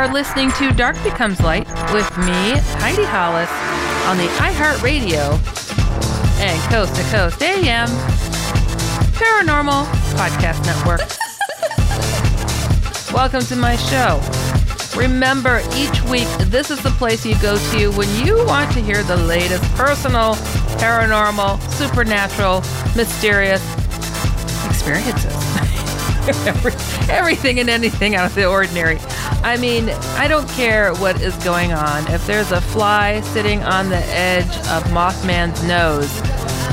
Are 0.00 0.10
listening 0.14 0.50
to 0.52 0.72
Dark 0.72 0.96
Becomes 1.02 1.42
Light 1.42 1.66
with 1.92 2.08
me, 2.16 2.56
Heidi 2.80 3.04
Hollis, 3.04 3.50
on 4.08 4.16
the 4.16 4.24
iHeartRadio 4.38 5.36
and 6.40 6.72
Coast 6.72 6.96
to 6.96 7.02
Coast 7.10 7.42
AM 7.42 7.86
Paranormal 9.18 9.84
Podcast 10.16 10.64
Network. 10.64 11.02
Welcome 13.14 13.42
to 13.42 13.56
my 13.56 13.76
show. 13.76 14.22
Remember, 14.98 15.60
each 15.74 16.00
week, 16.04 16.28
this 16.48 16.70
is 16.70 16.82
the 16.82 16.92
place 16.92 17.26
you 17.26 17.38
go 17.42 17.58
to 17.72 17.90
when 17.90 18.08
you 18.24 18.42
want 18.46 18.72
to 18.72 18.80
hear 18.80 19.02
the 19.02 19.18
latest 19.18 19.62
personal, 19.74 20.32
paranormal, 20.80 21.60
supernatural, 21.72 22.62
mysterious 22.96 23.62
experiences. 24.64 25.36
Everything 27.10 27.60
and 27.60 27.68
anything 27.68 28.14
out 28.14 28.24
of 28.24 28.34
the 28.34 28.46
ordinary. 28.46 28.98
I 29.42 29.56
mean, 29.58 29.88
I 30.16 30.28
don't 30.28 30.48
care 30.50 30.92
what 30.94 31.20
is 31.20 31.36
going 31.44 31.72
on. 31.72 32.06
If 32.12 32.26
there's 32.26 32.52
a 32.52 32.60
fly 32.60 33.20
sitting 33.20 33.62
on 33.62 33.88
the 33.88 34.04
edge 34.06 34.50
of 34.68 34.84
Mothman's 34.92 35.62
nose, 35.64 36.20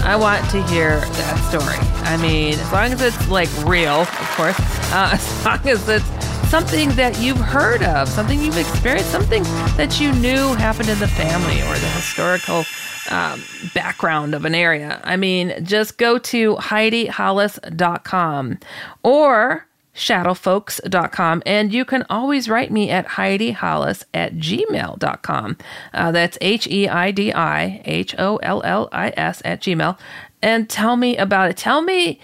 I 0.03 0.15
want 0.15 0.49
to 0.51 0.61
hear 0.63 0.99
that 0.99 1.49
story. 1.49 1.77
I 2.05 2.17
mean, 2.17 2.53
as 2.53 2.71
long 2.71 2.93
as 2.93 3.01
it's 3.01 3.29
like 3.29 3.49
real, 3.65 4.01
of 4.01 4.29
course, 4.35 4.59
uh, 4.91 5.09
as 5.13 5.45
long 5.45 5.67
as 5.67 5.87
it's 5.89 6.05
something 6.49 6.89
that 6.91 7.19
you've 7.19 7.37
heard 7.37 7.83
of, 7.83 8.07
something 8.07 8.41
you've 8.41 8.57
experienced, 8.57 9.11
something 9.11 9.43
that 9.75 9.99
you 9.99 10.13
knew 10.13 10.53
happened 10.53 10.89
in 10.89 10.99
the 10.99 11.07
family 11.07 11.61
or 11.61 11.73
the 11.73 11.89
historical 11.89 12.63
um, 13.09 13.43
background 13.73 14.33
of 14.33 14.45
an 14.45 14.55
area. 14.55 15.01
I 15.03 15.17
mean, 15.17 15.53
just 15.63 15.97
go 15.97 16.17
to 16.19 16.55
HeidiHollis.com 16.55 18.59
or 19.03 19.66
shadowfolks.com 19.97 21.41
and 21.45 21.73
you 21.73 21.83
can 21.83 22.05
always 22.09 22.47
write 22.47 22.71
me 22.71 22.89
at 22.91 23.07
Heidi 23.07 23.51
Hollis 23.51 24.05
at 24.13 24.35
gmail.com. 24.35 25.57
Uh, 25.93 26.11
that's 26.11 26.37
H 26.39 26.67
E 26.67 26.87
I 26.87 27.11
D 27.11 27.33
I 27.33 27.81
H 27.83 28.15
O 28.17 28.37
L 28.37 28.61
L 28.63 28.87
I 28.91 29.11
S 29.17 29.41
at 29.43 29.61
gmail 29.61 29.97
and 30.41 30.69
tell 30.69 30.95
me 30.95 31.17
about 31.17 31.49
it. 31.49 31.57
Tell 31.57 31.81
me 31.81 32.19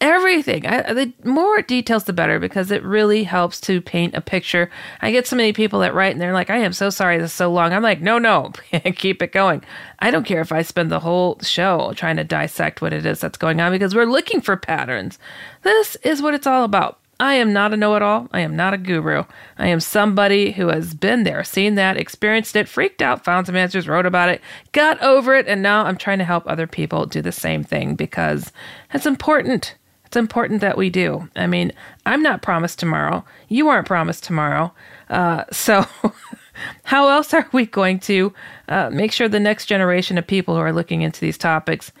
everything. 0.00 0.66
I, 0.66 0.92
the 0.94 1.12
more 1.24 1.60
details, 1.60 2.04
the 2.04 2.14
better, 2.14 2.38
because 2.38 2.70
it 2.70 2.82
really 2.82 3.24
helps 3.24 3.60
to 3.62 3.82
paint 3.82 4.14
a 4.14 4.22
picture. 4.22 4.70
I 5.02 5.12
get 5.12 5.26
so 5.26 5.36
many 5.36 5.52
people 5.52 5.80
that 5.80 5.92
write 5.92 6.12
and 6.12 6.20
they're 6.20 6.32
like, 6.32 6.48
I 6.48 6.56
am 6.56 6.72
so 6.72 6.88
sorry 6.88 7.18
this 7.18 7.32
is 7.32 7.36
so 7.36 7.52
long. 7.52 7.72
I'm 7.72 7.82
like, 7.82 8.00
no, 8.00 8.18
no, 8.18 8.52
keep 8.96 9.22
it 9.22 9.32
going. 9.32 9.62
I 9.98 10.10
don't 10.10 10.24
care 10.24 10.40
if 10.40 10.52
I 10.52 10.62
spend 10.62 10.90
the 10.90 11.00
whole 11.00 11.38
show 11.42 11.92
trying 11.94 12.16
to 12.16 12.24
dissect 12.24 12.80
what 12.80 12.94
it 12.94 13.04
is 13.04 13.20
that's 13.20 13.36
going 13.38 13.60
on 13.60 13.72
because 13.72 13.94
we're 13.94 14.04
looking 14.04 14.40
for 14.40 14.56
patterns. 14.56 15.18
This 15.62 15.96
is 15.96 16.22
what 16.22 16.32
it's 16.34 16.46
all 16.46 16.64
about. 16.64 16.99
I 17.20 17.34
am 17.34 17.52
not 17.52 17.74
a 17.74 17.76
know 17.76 17.96
it 17.96 18.02
all. 18.02 18.28
I 18.32 18.40
am 18.40 18.56
not 18.56 18.72
a 18.72 18.78
guru. 18.78 19.24
I 19.58 19.68
am 19.68 19.78
somebody 19.78 20.52
who 20.52 20.68
has 20.68 20.94
been 20.94 21.24
there, 21.24 21.44
seen 21.44 21.74
that, 21.74 21.98
experienced 21.98 22.56
it, 22.56 22.66
freaked 22.66 23.02
out, 23.02 23.24
found 23.24 23.46
some 23.46 23.56
answers, 23.56 23.86
wrote 23.86 24.06
about 24.06 24.30
it, 24.30 24.40
got 24.72 25.00
over 25.02 25.34
it, 25.34 25.46
and 25.46 25.62
now 25.62 25.84
I'm 25.84 25.98
trying 25.98 26.18
to 26.20 26.24
help 26.24 26.44
other 26.46 26.66
people 26.66 27.04
do 27.04 27.20
the 27.20 27.30
same 27.30 27.62
thing 27.62 27.94
because 27.94 28.52
it's 28.94 29.04
important. 29.04 29.74
It's 30.06 30.16
important 30.16 30.62
that 30.62 30.78
we 30.78 30.88
do. 30.88 31.28
I 31.36 31.46
mean, 31.46 31.72
I'm 32.06 32.22
not 32.22 32.40
promised 32.40 32.78
tomorrow. 32.78 33.22
You 33.48 33.68
aren't 33.68 33.86
promised 33.86 34.24
tomorrow. 34.24 34.72
Uh, 35.10 35.44
so, 35.52 35.84
how 36.84 37.10
else 37.10 37.34
are 37.34 37.46
we 37.52 37.66
going 37.66 38.00
to 38.00 38.32
uh, 38.70 38.88
make 38.88 39.12
sure 39.12 39.28
the 39.28 39.38
next 39.38 39.66
generation 39.66 40.16
of 40.16 40.26
people 40.26 40.54
who 40.54 40.60
are 40.62 40.72
looking 40.72 41.02
into 41.02 41.20
these 41.20 41.36
topics 41.36 41.92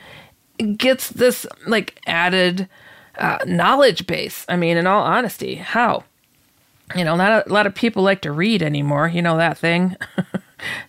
gets 0.78 1.10
this 1.10 1.46
like 1.66 2.00
added 2.06 2.70
uh, 3.20 3.38
knowledge 3.46 4.06
base? 4.06 4.44
I 4.48 4.56
mean, 4.56 4.76
in 4.76 4.86
all 4.86 5.02
honesty, 5.02 5.56
how? 5.56 6.04
You 6.96 7.04
know, 7.04 7.14
not 7.14 7.46
a, 7.46 7.52
lot 7.52 7.66
of 7.66 7.74
people 7.74 8.02
like 8.02 8.22
to 8.22 8.32
read 8.32 8.62
anymore. 8.62 9.08
You 9.08 9.22
know 9.22 9.36
that 9.36 9.58
thing. 9.58 9.96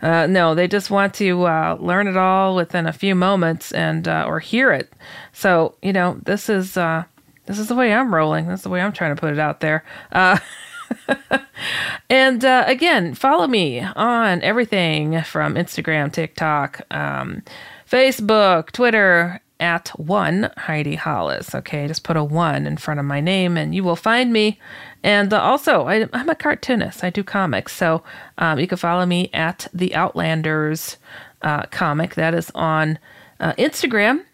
Uh, 0.01 0.27
no, 0.27 0.55
they 0.55 0.67
just 0.67 0.91
want 0.91 1.13
to 1.13 1.43
uh, 1.43 1.77
learn 1.79 2.07
it 2.07 2.17
all 2.17 2.55
within 2.55 2.87
a 2.87 2.93
few 2.93 3.15
moments 3.15 3.71
and 3.71 4.07
uh, 4.07 4.25
or 4.27 4.39
hear 4.39 4.71
it. 4.71 4.91
So 5.33 5.75
you 5.81 5.93
know, 5.93 6.19
this 6.23 6.49
is 6.49 6.77
uh, 6.77 7.03
this 7.45 7.59
is 7.59 7.67
the 7.67 7.75
way 7.75 7.93
I'm 7.93 8.13
rolling. 8.13 8.47
That's 8.47 8.63
the 8.63 8.69
way 8.69 8.81
I'm 8.81 8.93
trying 8.93 9.15
to 9.15 9.19
put 9.19 9.33
it 9.33 9.39
out 9.39 9.59
there. 9.59 9.83
Uh, 10.11 10.37
and 12.09 12.43
uh, 12.43 12.63
again, 12.67 13.13
follow 13.13 13.47
me 13.47 13.81
on 13.81 14.41
everything 14.41 15.21
from 15.23 15.55
Instagram, 15.55 16.11
TikTok, 16.11 16.81
um, 16.91 17.43
Facebook, 17.89 18.71
Twitter, 18.71 19.40
at 19.61 19.87
one 19.89 20.51
Heidi 20.57 20.95
Hollis. 20.95 21.55
Okay, 21.55 21.87
just 21.87 22.03
put 22.03 22.17
a 22.17 22.23
one 22.23 22.67
in 22.67 22.77
front 22.77 22.99
of 22.99 23.05
my 23.05 23.21
name 23.21 23.55
and 23.55 23.73
you 23.73 23.83
will 23.83 23.95
find 23.95 24.33
me. 24.33 24.59
And 25.03 25.31
uh, 25.31 25.41
also, 25.41 25.83
I, 25.83 26.07
am 26.11 26.29
a 26.29 26.35
cartoonist, 26.35 27.03
I 27.03 27.11
do 27.11 27.23
comics. 27.23 27.73
So 27.73 28.03
um, 28.39 28.59
you 28.59 28.67
can 28.67 28.77
follow 28.77 29.05
me 29.05 29.29
at 29.33 29.67
the 29.73 29.95
Outlanders 29.95 30.97
uh, 31.43 31.63
comic. 31.67 32.15
That 32.15 32.33
is 32.33 32.51
on 32.55 32.99
uh, 33.39 33.53
Instagram. 33.53 34.25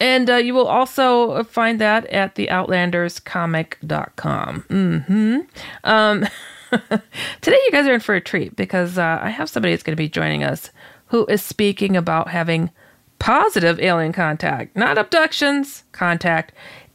And 0.00 0.30
uh, 0.30 0.36
you 0.36 0.54
will 0.54 0.68
also 0.68 1.42
find 1.44 1.80
that 1.80 2.06
at 2.06 2.36
theoutlanderscomic.com. 2.36 4.64
Mm-hmm. 4.68 5.38
Um, 5.82 6.26
today, 7.40 7.58
you 7.64 7.70
guys 7.72 7.86
are 7.86 7.94
in 7.94 8.00
for 8.00 8.14
a 8.14 8.20
treat 8.20 8.54
because 8.54 8.96
uh, 8.96 9.18
I 9.20 9.30
have 9.30 9.48
somebody 9.48 9.72
that's 9.72 9.82
going 9.82 9.96
to 9.96 10.00
be 10.00 10.08
joining 10.08 10.44
us 10.44 10.70
who 11.06 11.26
is 11.26 11.42
speaking 11.42 11.96
about 11.96 12.28
having 12.28 12.70
positive 13.18 13.80
alien 13.80 14.12
contact, 14.12 14.76
not 14.76 14.98
abductions, 14.98 15.84
contact, 15.92 16.52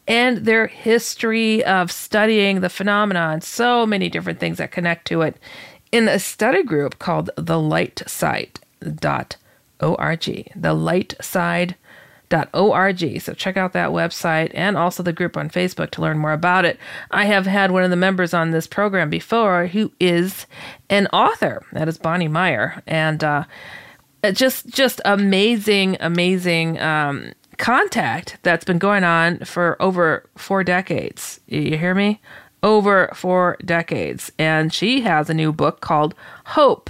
and 0.08 0.40
their 0.40 0.68
history 0.68 1.64
of 1.64 1.92
studying 1.92 2.60
the 2.60 2.70
phenomenon, 2.70 3.42
so 3.42 3.86
many 3.86 4.10
different 4.10 4.40
things 4.40 4.58
that 4.58 4.72
connect 4.72 5.08
to 5.08 5.22
it 5.22 5.38
in 5.92 6.08
a 6.08 6.20
study 6.20 6.64
group 6.64 7.00
called 7.00 7.30
the 7.38 7.60
Light 7.60 8.02
Side 8.08 8.60
dot 8.82 9.38
org. 9.80 10.52
The 10.56 10.74
Light 10.74 11.14
Side 11.22 11.76
dot 12.30 12.50
org. 12.54 13.22
So 13.22 13.34
check 13.34 13.58
out 13.58 13.74
that 13.74 13.92
website 13.92 14.52
and 14.54 14.76
also 14.76 15.04
the 15.04 15.14
group 15.14 15.38
on 15.38 15.50
Facebook 15.50 15.92
to 15.92 16.02
learn 16.02 16.18
more 16.18 16.34
about 16.34 16.66
it. 16.66 16.80
I 17.12 17.26
have 17.26 17.46
had 17.46 17.72
one 17.72 17.84
of 17.84 17.90
the 17.92 17.96
members 17.96 18.34
on 18.34 18.52
this 18.52 18.66
program 18.66 19.10
before 19.10 19.68
who 19.68 19.92
is 20.00 20.48
an 20.90 21.08
author. 21.14 21.66
That 21.74 21.88
is 21.88 21.98
Bonnie 21.98 22.28
Meyer. 22.28 22.82
And 22.88 23.24
uh, 23.24 23.44
just 24.32 24.68
just 24.68 25.02
amazing, 25.06 25.98
amazing 26.00 26.80
um, 26.80 27.34
contact 27.58 28.38
that's 28.44 28.66
been 28.66 28.80
going 28.80 29.04
on 29.04 29.40
for 29.40 29.82
over 29.82 30.30
four 30.38 30.64
decades. 30.64 31.40
You 31.48 31.78
hear 31.78 31.96
me? 31.96 32.22
Over 32.62 33.10
four 33.14 33.58
decades. 33.66 34.32
And 34.40 34.74
she 34.74 35.02
has 35.02 35.30
a 35.30 35.34
new 35.34 35.52
book 35.52 35.82
called 35.82 36.16
Hope 36.46 36.90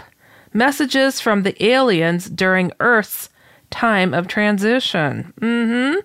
Messages 0.54 1.20
from 1.20 1.44
the 1.44 1.66
Aliens 1.66 2.30
During 2.30 2.72
Earth's 2.80 3.30
Time 3.72 4.14
of 4.14 4.28
Transition. 4.28 5.34
Mm-hmm. 5.42 6.00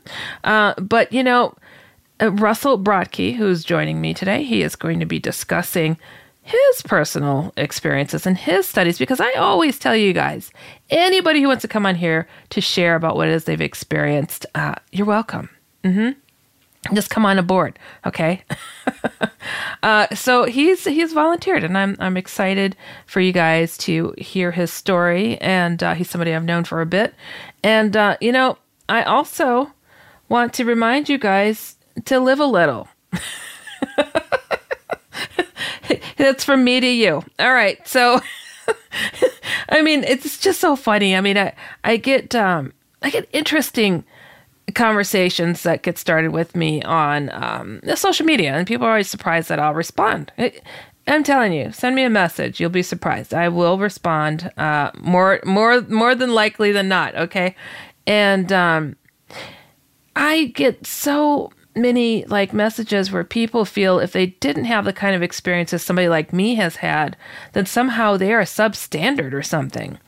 Uh, 0.44 0.72
but, 0.80 1.12
you 1.12 1.22
know, 1.22 1.54
uh, 2.20 2.32
Russell 2.32 2.78
Brodkey, 2.78 3.36
who's 3.36 3.62
joining 3.62 4.00
me 4.00 4.14
today, 4.14 4.42
he 4.42 4.62
is 4.62 4.74
going 4.74 5.00
to 5.00 5.06
be 5.06 5.18
discussing 5.18 5.98
his 6.48 6.82
personal 6.82 7.52
experiences 7.58 8.26
and 8.26 8.38
his 8.38 8.66
studies 8.66 8.98
because 8.98 9.20
I 9.20 9.32
always 9.32 9.78
tell 9.78 9.94
you 9.94 10.14
guys 10.14 10.50
anybody 10.88 11.42
who 11.42 11.48
wants 11.48 11.60
to 11.62 11.68
come 11.68 11.84
on 11.84 11.94
here 11.94 12.26
to 12.50 12.62
share 12.62 12.94
about 12.94 13.16
what 13.16 13.28
it 13.28 13.34
is 13.34 13.44
they've 13.44 13.60
experienced, 13.60 14.46
uh, 14.54 14.76
you're 14.90 15.06
welcome. 15.06 15.50
Mm-hmm. 15.84 16.94
Just 16.94 17.10
come 17.10 17.26
on 17.26 17.38
aboard 17.38 17.78
okay? 18.06 18.42
Uh, 19.82 20.12
so 20.14 20.44
he's 20.44 20.84
he's 20.84 21.12
volunteered 21.12 21.62
and 21.62 21.78
i'm 21.78 21.96
i'm 22.00 22.16
excited 22.16 22.76
for 23.06 23.20
you 23.20 23.32
guys 23.32 23.78
to 23.78 24.12
hear 24.18 24.50
his 24.50 24.72
story 24.72 25.38
and 25.40 25.82
uh, 25.82 25.94
he's 25.94 26.10
somebody 26.10 26.34
i've 26.34 26.44
known 26.44 26.64
for 26.64 26.80
a 26.80 26.86
bit. 26.86 27.14
And 27.62 27.96
uh, 27.96 28.16
you 28.20 28.32
know 28.32 28.58
i 28.88 29.02
also 29.04 29.72
want 30.28 30.52
to 30.54 30.64
remind 30.64 31.08
you 31.08 31.16
guys 31.16 31.76
to 32.06 32.18
live 32.18 32.40
a 32.40 32.44
little 32.44 32.88
that's 36.18 36.44
from 36.44 36.64
me 36.64 36.80
to 36.80 36.86
you 36.86 37.22
all 37.38 37.52
right 37.52 37.86
so 37.86 38.20
i 39.70 39.80
mean 39.80 40.04
it's 40.04 40.38
just 40.38 40.60
so 40.60 40.76
funny 40.76 41.16
i 41.16 41.20
mean 41.20 41.38
i 41.38 41.52
i 41.84 41.96
get 41.96 42.34
um 42.34 42.72
i 43.02 43.10
get 43.10 43.28
interesting 43.32 44.04
conversations 44.74 45.62
that 45.62 45.82
get 45.82 45.98
started 45.98 46.32
with 46.32 46.54
me 46.54 46.82
on 46.82 47.30
um, 47.32 47.80
social 47.94 48.26
media, 48.26 48.52
and 48.52 48.66
people 48.66 48.86
are 48.86 48.90
always 48.90 49.10
surprised 49.10 49.48
that 49.48 49.58
I'll 49.58 49.74
respond. 49.74 50.32
I'm 51.06 51.24
telling 51.24 51.52
you, 51.52 51.72
send 51.72 51.96
me 51.96 52.04
a 52.04 52.10
message. 52.10 52.60
You'll 52.60 52.70
be 52.70 52.82
surprised. 52.82 53.32
I 53.32 53.48
will 53.48 53.78
respond 53.78 54.50
uh, 54.58 54.90
more, 54.98 55.40
more, 55.44 55.80
more 55.82 56.14
than 56.14 56.34
likely 56.34 56.72
than 56.72 56.88
not. 56.88 57.14
Okay, 57.14 57.54
and 58.06 58.52
um, 58.52 58.96
I 60.16 60.46
get 60.54 60.86
so 60.86 61.50
many 61.82 62.24
like 62.26 62.52
messages 62.52 63.10
where 63.10 63.24
people 63.24 63.64
feel 63.64 63.98
if 63.98 64.12
they 64.12 64.26
didn't 64.26 64.64
have 64.64 64.84
the 64.84 64.92
kind 64.92 65.14
of 65.14 65.22
experiences 65.22 65.82
somebody 65.82 66.08
like 66.08 66.32
me 66.32 66.54
has 66.56 66.76
had, 66.76 67.16
then 67.52 67.66
somehow 67.66 68.16
they 68.16 68.32
are 68.32 68.42
substandard 68.42 69.32
or 69.32 69.42
something, 69.42 69.98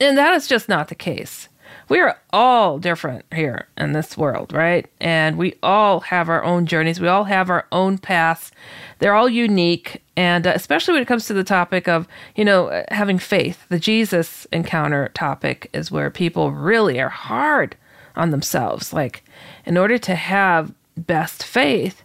and 0.00 0.16
that 0.16 0.34
is 0.34 0.46
just 0.46 0.68
not 0.68 0.88
the 0.88 0.94
case 0.94 1.48
we 1.88 2.00
are 2.00 2.18
all 2.32 2.78
different 2.78 3.24
here 3.34 3.66
in 3.76 3.92
this 3.92 4.16
world, 4.16 4.52
right? 4.52 4.86
And 5.00 5.38
we 5.38 5.54
all 5.62 6.00
have 6.00 6.28
our 6.28 6.44
own 6.44 6.66
journeys. 6.66 7.00
We 7.00 7.08
all 7.08 7.24
have 7.24 7.48
our 7.48 7.66
own 7.72 7.98
paths. 7.98 8.50
They're 8.98 9.14
all 9.14 9.28
unique. 9.28 10.02
And 10.16 10.46
uh, 10.46 10.52
especially 10.54 10.94
when 10.94 11.02
it 11.02 11.08
comes 11.08 11.26
to 11.26 11.34
the 11.34 11.44
topic 11.44 11.88
of, 11.88 12.06
you 12.36 12.44
know, 12.44 12.84
having 12.90 13.18
faith, 13.18 13.66
the 13.68 13.78
Jesus 13.78 14.46
encounter 14.52 15.08
topic 15.14 15.70
is 15.72 15.90
where 15.90 16.10
people 16.10 16.52
really 16.52 17.00
are 17.00 17.08
hard 17.08 17.76
on 18.16 18.30
themselves. 18.30 18.92
Like, 18.92 19.24
in 19.64 19.78
order 19.78 19.96
to 19.98 20.14
have 20.14 20.72
best 21.06 21.44
faith, 21.44 22.02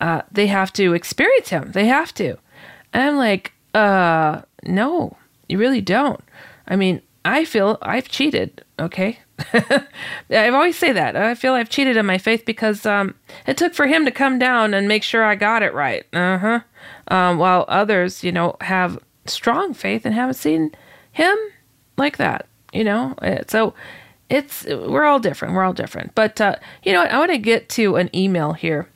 uh, 0.00 0.22
they 0.30 0.46
have 0.46 0.72
to 0.74 0.94
experience 0.94 1.50
Him. 1.50 1.72
They 1.72 1.86
have 1.86 2.14
to. 2.14 2.36
And 2.92 3.02
I'm 3.02 3.16
like, 3.16 3.52
uh, 3.74 4.42
no, 4.64 5.16
you 5.48 5.58
really 5.58 5.80
don't. 5.80 6.20
I 6.66 6.76
mean, 6.76 7.02
I 7.24 7.44
feel 7.44 7.78
I've 7.82 8.08
cheated. 8.08 8.64
Okay, 8.78 9.18
I've 10.30 10.54
always 10.54 10.78
say 10.78 10.92
that. 10.92 11.16
I 11.16 11.34
feel 11.34 11.54
I've 11.54 11.68
cheated 11.68 11.96
in 11.96 12.06
my 12.06 12.18
faith 12.18 12.44
because 12.44 12.86
um, 12.86 13.14
it 13.46 13.56
took 13.56 13.74
for 13.74 13.86
him 13.86 14.04
to 14.04 14.10
come 14.10 14.38
down 14.38 14.74
and 14.74 14.88
make 14.88 15.02
sure 15.02 15.24
I 15.24 15.34
got 15.34 15.62
it 15.62 15.74
right. 15.74 16.04
Uh 16.14 16.38
huh. 16.38 16.60
Um, 17.08 17.38
while 17.38 17.64
others, 17.68 18.24
you 18.24 18.32
know, 18.32 18.56
have 18.60 18.98
strong 19.26 19.74
faith 19.74 20.06
and 20.06 20.14
haven't 20.14 20.34
seen 20.34 20.72
him 21.12 21.36
like 21.96 22.16
that. 22.16 22.46
You 22.72 22.84
know, 22.84 23.14
uh, 23.18 23.42
so 23.48 23.74
it's 24.30 24.64
we're 24.64 25.04
all 25.04 25.18
different. 25.18 25.54
We're 25.54 25.64
all 25.64 25.72
different. 25.72 26.14
But 26.14 26.40
uh, 26.40 26.56
you 26.82 26.92
know 26.92 27.00
what? 27.00 27.10
I 27.10 27.18
want 27.18 27.32
to 27.32 27.38
get 27.38 27.68
to 27.70 27.96
an 27.96 28.14
email 28.14 28.52
here 28.52 28.88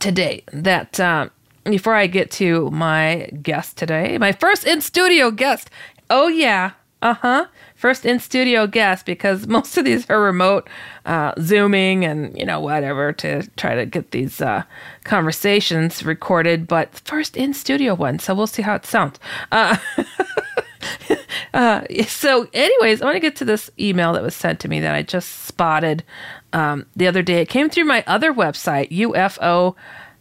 today 0.00 0.44
that. 0.52 1.00
Uh, 1.00 1.28
before 1.64 1.94
I 1.94 2.06
get 2.06 2.30
to 2.32 2.70
my 2.70 3.28
guest 3.42 3.76
today, 3.76 4.16
my 4.16 4.32
first 4.32 4.66
in 4.66 4.80
studio 4.80 5.30
guest. 5.30 5.68
Oh, 6.08 6.28
yeah, 6.28 6.70
uh 7.00 7.14
huh. 7.14 7.46
First 7.76 8.04
in 8.04 8.18
studio 8.18 8.66
guest 8.66 9.06
because 9.06 9.46
most 9.58 9.76
of 9.76 9.84
these 9.84 10.08
are 10.10 10.20
remote, 10.20 10.68
uh, 11.06 11.32
zooming 11.40 12.04
and 12.04 12.36
you 12.36 12.44
know 12.44 12.60
whatever 12.60 13.12
to 13.14 13.48
try 13.56 13.74
to 13.74 13.86
get 13.86 14.10
these 14.10 14.40
uh, 14.40 14.64
conversations 15.04 16.04
recorded. 16.04 16.66
But 16.66 16.94
first 17.04 17.36
in 17.36 17.54
studio 17.54 17.94
one, 17.94 18.18
so 18.18 18.34
we'll 18.34 18.46
see 18.48 18.62
how 18.62 18.74
it 18.74 18.86
sounds. 18.86 19.18
Uh, 19.52 19.76
uh, 21.54 21.82
so, 22.06 22.48
anyways, 22.52 23.02
I 23.02 23.04
want 23.04 23.16
to 23.16 23.20
get 23.20 23.36
to 23.36 23.44
this 23.44 23.70
email 23.78 24.12
that 24.12 24.22
was 24.22 24.34
sent 24.34 24.60
to 24.60 24.68
me 24.68 24.80
that 24.80 24.94
I 24.94 25.02
just 25.02 25.44
spotted 25.44 26.04
um, 26.52 26.86
the 26.96 27.06
other 27.06 27.22
day. 27.22 27.40
It 27.40 27.48
came 27.48 27.70
through 27.70 27.84
my 27.84 28.04
other 28.06 28.32
website, 28.32 28.90
UFO 28.90 29.74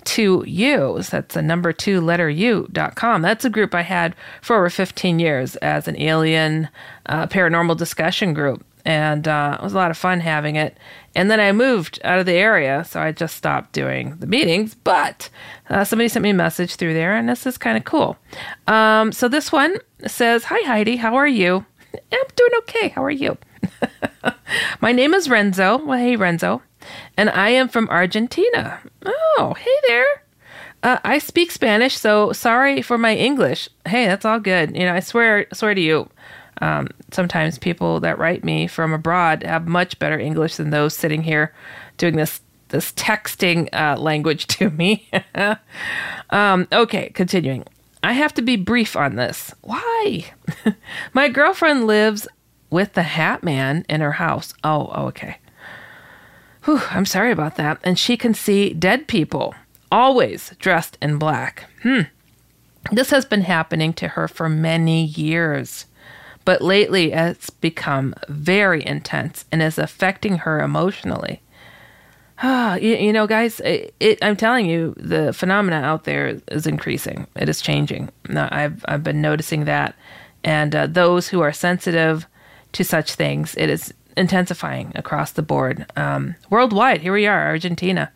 two 0.08 0.44
U's. 0.48 1.10
That's 1.10 1.36
a 1.36 1.42
number 1.42 1.74
two 1.74 2.00
letter 2.00 2.30
U 2.30 2.68
dot 2.72 2.96
com. 2.96 3.22
That's 3.22 3.44
a 3.44 3.50
group 3.50 3.76
I 3.76 3.82
had 3.82 4.16
for 4.42 4.56
over 4.56 4.70
15 4.70 5.20
years 5.20 5.58
as 5.58 5.88
an 5.88 6.00
alien 6.00 6.70
uh, 7.08 7.28
paranormal 7.28 7.78
discussion 7.78 8.34
group. 8.34 8.66
And 8.88 9.28
uh, 9.28 9.58
it 9.60 9.64
was 9.64 9.74
a 9.74 9.76
lot 9.76 9.92
of 9.92 9.98
fun 9.98 10.22
having 10.22 10.56
it. 10.56 10.78
And 11.14 11.30
then 11.30 11.40
I 11.40 11.52
moved 11.52 12.00
out 12.04 12.20
of 12.20 12.26
the 12.26 12.34
area, 12.34 12.84
so 12.86 13.00
I 13.00 13.12
just 13.12 13.36
stopped 13.36 13.74
doing 13.74 14.16
the 14.18 14.28
meetings. 14.28 14.74
But 14.74 15.30
uh, 15.70 15.84
somebody 15.84 16.08
sent 16.08 16.24
me 16.24 16.30
a 16.30 16.34
message 16.34 16.76
through 16.76 16.94
there, 16.94 17.16
and 17.16 17.28
this 17.28 17.46
is 17.46 17.58
kind 17.58 17.78
of 17.78 17.84
cool. 17.84 18.18
Um, 18.66 19.12
so 19.12 19.28
this 19.28 19.52
one 19.52 19.78
says 20.08 20.46
Hi, 20.46 20.66
Heidi. 20.66 20.96
How 20.96 21.16
are 21.16 21.28
you? 21.28 21.66
I'm 21.94 22.28
doing 22.36 22.52
okay. 22.60 22.88
How 22.90 23.04
are 23.04 23.12
you? 23.12 23.38
My 24.82 24.92
name 24.92 25.14
is 25.14 25.30
Renzo. 25.30 25.78
Well, 25.84 26.00
hey, 26.00 26.16
Renzo 26.16 26.62
and 27.16 27.30
I 27.30 27.50
am 27.50 27.68
from 27.68 27.90
Argentina. 27.90 28.82
Oh, 29.06 29.56
hey 29.58 29.76
there. 29.88 30.24
Uh, 30.84 31.00
I 31.04 31.18
speak 31.18 31.52
Spanish, 31.52 31.98
so 31.98 32.32
sorry 32.34 32.82
for 32.82 32.98
my 32.98 33.16
English. 33.16 33.68
Hey, 33.86 34.06
that's 34.06 34.26
all 34.26 34.40
good. 34.40 34.76
You 34.76 34.86
know, 34.86 34.94
I 34.94 35.00
swear, 35.00 35.48
swear 35.52 35.74
to 35.74 35.82
you. 35.82 36.10
Um, 36.62 36.88
sometimes 37.12 37.58
people 37.58 38.00
that 38.00 38.18
write 38.18 38.44
me 38.44 38.68
from 38.68 38.94
abroad 38.94 39.44
have 39.44 39.68
much 39.68 40.00
better 40.00 40.20
English 40.20 40.56
than 40.56 40.70
those 40.70 40.96
sitting 40.96 41.24
here 41.24 41.54
doing 41.98 42.16
this 42.16 42.42
this 42.70 42.92
texting 42.94 43.70
uh, 43.74 43.98
language 43.98 44.48
to 44.58 44.70
me. 44.70 45.10
um, 46.30 46.68
okay, 46.72 47.10
continuing. 47.10 47.64
I 48.04 48.14
have 48.14 48.34
to 48.36 48.42
be 48.42 48.56
brief 48.56 48.96
on 48.96 49.16
this. 49.16 49.54
Why? 49.62 50.26
my 51.14 51.30
girlfriend 51.30 51.88
lives 51.88 52.28
with 52.70 52.94
the 52.94 53.04
Hat 53.04 53.44
Man 53.44 53.86
in 53.90 54.02
her 54.02 54.14
house. 54.14 54.54
Oh, 54.64 54.88
okay. 55.08 55.38
Whew, 56.66 56.82
I'm 56.90 57.06
sorry 57.06 57.32
about 57.32 57.56
that. 57.56 57.80
And 57.84 57.98
she 57.98 58.18
can 58.18 58.34
see 58.34 58.74
dead 58.74 59.08
people, 59.08 59.56
always 59.92 60.54
dressed 60.60 60.98
in 61.02 61.18
black. 61.18 61.70
Hmm. 61.82 62.02
This 62.92 63.10
has 63.10 63.26
been 63.26 63.42
happening 63.42 63.94
to 63.94 64.10
her 64.10 64.28
for 64.28 64.48
many 64.48 65.06
years, 65.06 65.86
but 66.48 66.62
lately 66.62 67.12
it's 67.12 67.50
become 67.50 68.16
very 68.30 68.86
intense 68.86 69.44
and 69.52 69.62
is 69.62 69.78
affecting 69.78 70.38
her 70.38 70.62
emotionally. 70.62 71.42
Ah, 72.42 72.76
you, 72.86 72.96
you, 72.96 73.12
know, 73.12 73.28
guys, 73.28 73.60
it, 73.60 73.94
it, 74.00 74.18
I'm 74.22 74.38
telling 74.38 74.66
you, 74.66 74.94
the 74.96 75.34
phenomena 75.34 75.76
out 75.76 76.06
there 76.06 76.40
is 76.48 76.66
increasing. 76.66 77.28
It 77.36 77.50
is 77.50 77.60
changing. 77.60 78.12
I've 78.34 78.86
I've 78.88 79.04
been 79.04 79.22
noticing 79.22 79.66
that, 79.66 79.94
and 80.42 80.74
uh, 80.74 80.88
those 80.88 81.28
who 81.28 81.42
are 81.42 81.52
sensitive 81.52 82.26
to 82.72 82.86
such 82.86 83.16
things, 83.16 83.54
it 83.58 83.70
is 83.70 83.94
intensifying 84.16 84.94
across 84.96 85.34
the 85.34 85.42
board 85.42 85.86
um, 85.98 86.36
worldwide. 86.50 87.02
Here 87.02 87.12
we 87.12 87.28
are, 87.28 87.48
Argentina. 87.48 88.10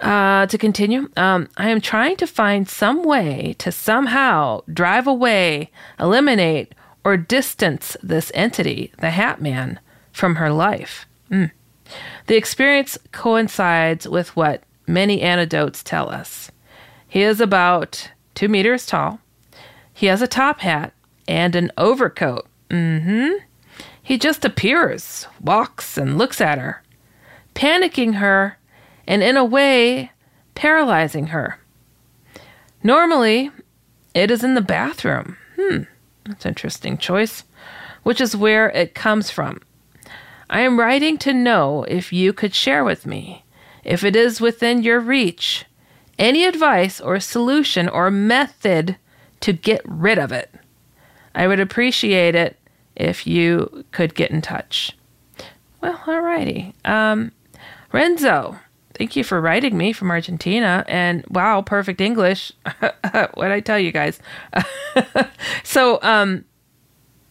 Uh, 0.00 0.46
to 0.46 0.56
continue, 0.56 1.10
um, 1.16 1.48
I 1.56 1.68
am 1.68 1.80
trying 1.80 2.16
to 2.18 2.28
find 2.28 2.68
some 2.68 3.02
way 3.02 3.56
to 3.58 3.72
somehow 3.72 4.62
drive 4.72 5.08
away, 5.08 5.72
eliminate, 5.98 6.74
or 7.04 7.16
distance 7.16 7.96
this 8.02 8.30
entity, 8.34 8.92
the 8.98 9.10
Hat 9.10 9.40
Man, 9.40 9.80
from 10.12 10.36
her 10.36 10.52
life. 10.52 11.06
Mm. 11.30 11.50
The 12.26 12.36
experience 12.36 12.98
coincides 13.12 14.08
with 14.08 14.34
what 14.36 14.62
many 14.86 15.22
anecdotes 15.22 15.82
tell 15.82 16.10
us. 16.10 16.50
He 17.08 17.22
is 17.22 17.40
about 17.40 18.10
two 18.34 18.48
meters 18.48 18.86
tall. 18.86 19.20
He 19.92 20.06
has 20.06 20.22
a 20.22 20.28
top 20.28 20.60
hat 20.60 20.92
and 21.26 21.54
an 21.54 21.72
overcoat. 21.76 22.46
Mm-hmm. 22.68 23.44
He 24.02 24.18
just 24.18 24.44
appears, 24.44 25.26
walks, 25.40 25.96
and 25.96 26.18
looks 26.18 26.40
at 26.40 26.58
her, 26.58 26.82
panicking 27.54 28.14
her 28.14 28.58
and, 29.06 29.22
in 29.22 29.36
a 29.36 29.44
way, 29.44 30.12
paralyzing 30.54 31.28
her. 31.28 31.58
Normally, 32.82 33.50
it 34.14 34.30
is 34.30 34.42
in 34.42 34.54
the 34.54 34.60
bathroom. 34.60 35.36
That's 36.30 36.46
interesting 36.46 36.96
choice, 36.96 37.42
which 38.04 38.20
is 38.20 38.36
where 38.36 38.70
it 38.70 38.94
comes 38.94 39.30
from. 39.30 39.60
I 40.48 40.60
am 40.60 40.78
writing 40.78 41.18
to 41.18 41.34
know 41.34 41.82
if 41.84 42.12
you 42.12 42.32
could 42.32 42.54
share 42.54 42.84
with 42.84 43.04
me, 43.04 43.44
if 43.82 44.04
it 44.04 44.14
is 44.14 44.40
within 44.40 44.84
your 44.84 45.00
reach, 45.00 45.64
any 46.18 46.44
advice 46.44 47.00
or 47.00 47.18
solution 47.18 47.88
or 47.88 48.12
method 48.12 48.96
to 49.40 49.52
get 49.52 49.80
rid 49.84 50.18
of 50.18 50.30
it. 50.30 50.54
I 51.34 51.48
would 51.48 51.58
appreciate 51.58 52.36
it 52.36 52.56
if 52.94 53.26
you 53.26 53.84
could 53.90 54.14
get 54.14 54.30
in 54.30 54.40
touch. 54.40 54.96
Well, 55.80 55.96
alrighty. 56.04 56.74
Um, 56.84 57.32
Renzo, 57.92 58.56
thank 59.00 59.16
you 59.16 59.24
for 59.24 59.40
writing 59.40 59.78
me 59.78 59.94
from 59.94 60.10
Argentina. 60.10 60.84
And 60.86 61.24
wow, 61.30 61.62
perfect 61.62 62.02
English. 62.02 62.52
what 63.32 63.50
I 63.50 63.60
tell 63.60 63.78
you 63.78 63.92
guys? 63.92 64.20
so, 65.64 65.98
um, 66.02 66.44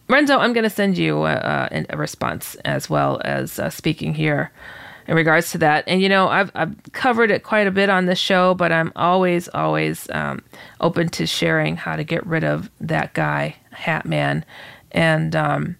Renzo, 0.08 0.36
I'm 0.36 0.52
going 0.52 0.64
to 0.64 0.70
send 0.70 0.98
you 0.98 1.26
a, 1.26 1.68
a, 1.70 1.86
a, 1.90 1.96
response 1.96 2.56
as 2.64 2.90
well 2.90 3.20
as 3.24 3.60
uh, 3.60 3.70
speaking 3.70 4.14
here 4.14 4.50
in 5.06 5.14
regards 5.14 5.52
to 5.52 5.58
that. 5.58 5.84
And 5.86 6.02
you 6.02 6.08
know, 6.08 6.26
I've 6.26 6.50
I've 6.56 6.74
covered 6.90 7.30
it 7.30 7.44
quite 7.44 7.68
a 7.68 7.70
bit 7.70 7.88
on 7.88 8.06
this 8.06 8.18
show, 8.18 8.54
but 8.54 8.72
I'm 8.72 8.90
always 8.96 9.48
always 9.50 10.10
um, 10.10 10.42
open 10.80 11.08
to 11.10 11.24
sharing 11.24 11.76
how 11.76 11.94
to 11.94 12.02
get 12.02 12.26
rid 12.26 12.42
of 12.42 12.68
that 12.80 13.14
guy, 13.14 13.54
Hat 13.70 14.04
Man, 14.06 14.44
and 14.90 15.36
um, 15.36 15.76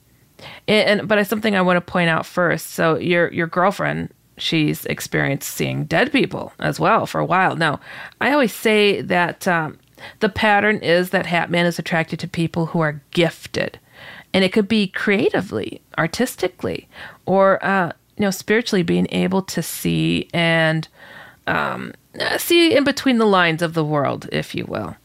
and, 0.68 1.00
and 1.00 1.08
but 1.08 1.26
something 1.26 1.56
I 1.56 1.62
want 1.62 1.78
to 1.78 1.92
point 1.92 2.10
out 2.10 2.26
first. 2.26 2.66
So 2.70 2.96
your 2.96 3.32
your 3.32 3.48
girlfriend 3.48 4.14
she's 4.40 4.84
experienced 4.86 5.52
seeing 5.52 5.84
dead 5.84 6.12
people 6.12 6.52
as 6.58 6.80
well 6.80 7.06
for 7.06 7.20
a 7.20 7.24
while. 7.24 7.56
Now, 7.56 7.80
I 8.20 8.32
always 8.32 8.54
say 8.54 9.00
that 9.02 9.46
um, 9.46 9.78
the 10.20 10.28
pattern 10.28 10.78
is 10.78 11.10
that 11.10 11.26
Hatman 11.26 11.64
is 11.64 11.78
attracted 11.78 12.18
to 12.20 12.28
people 12.28 12.66
who 12.66 12.80
are 12.80 13.00
gifted. 13.10 13.78
And 14.32 14.44
it 14.44 14.52
could 14.52 14.68
be 14.68 14.86
creatively, 14.86 15.80
artistically, 15.98 16.88
or 17.26 17.64
uh, 17.64 17.92
you 18.16 18.22
know, 18.22 18.30
spiritually 18.30 18.82
being 18.82 19.08
able 19.10 19.42
to 19.42 19.62
see 19.62 20.28
and 20.32 20.86
um, 21.46 21.92
see 22.38 22.76
in 22.76 22.84
between 22.84 23.18
the 23.18 23.26
lines 23.26 23.62
of 23.62 23.74
the 23.74 23.84
world, 23.84 24.28
if 24.30 24.54
you 24.54 24.64
will. 24.66 24.96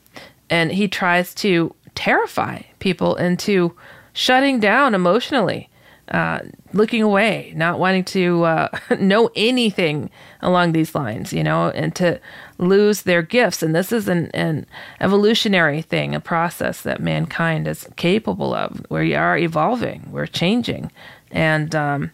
And 0.49 0.71
he 0.71 0.87
tries 0.87 1.33
to 1.35 1.73
terrify 1.95 2.61
people 2.79 3.15
into 3.15 3.75
shutting 4.13 4.59
down 4.59 4.93
emotionally, 4.93 5.69
uh, 6.09 6.39
looking 6.74 7.01
away, 7.01 7.51
not 7.55 7.79
wanting 7.79 8.03
to 8.03 8.43
uh, 8.43 8.67
know 9.00 9.29
anything 9.35 10.09
along 10.41 10.71
these 10.71 10.93
lines, 10.93 11.33
you 11.33 11.43
know, 11.43 11.69
and 11.69 11.95
to 11.95 12.19
lose 12.57 13.03
their 13.03 13.21
gifts. 13.21 13.63
And 13.63 13.75
this 13.75 13.91
is 13.91 14.07
an, 14.07 14.29
an 14.31 14.65
evolutionary 15.01 15.81
thing, 15.81 16.13
a 16.13 16.19
process 16.19 16.81
that 16.83 17.01
mankind 17.01 17.67
is 17.67 17.88
capable 17.95 18.53
of. 18.53 18.85
We 18.89 19.15
are 19.15 19.38
evolving, 19.38 20.09
we're 20.12 20.27
changing. 20.27 20.91
And 21.31 21.74
um, 21.74 22.12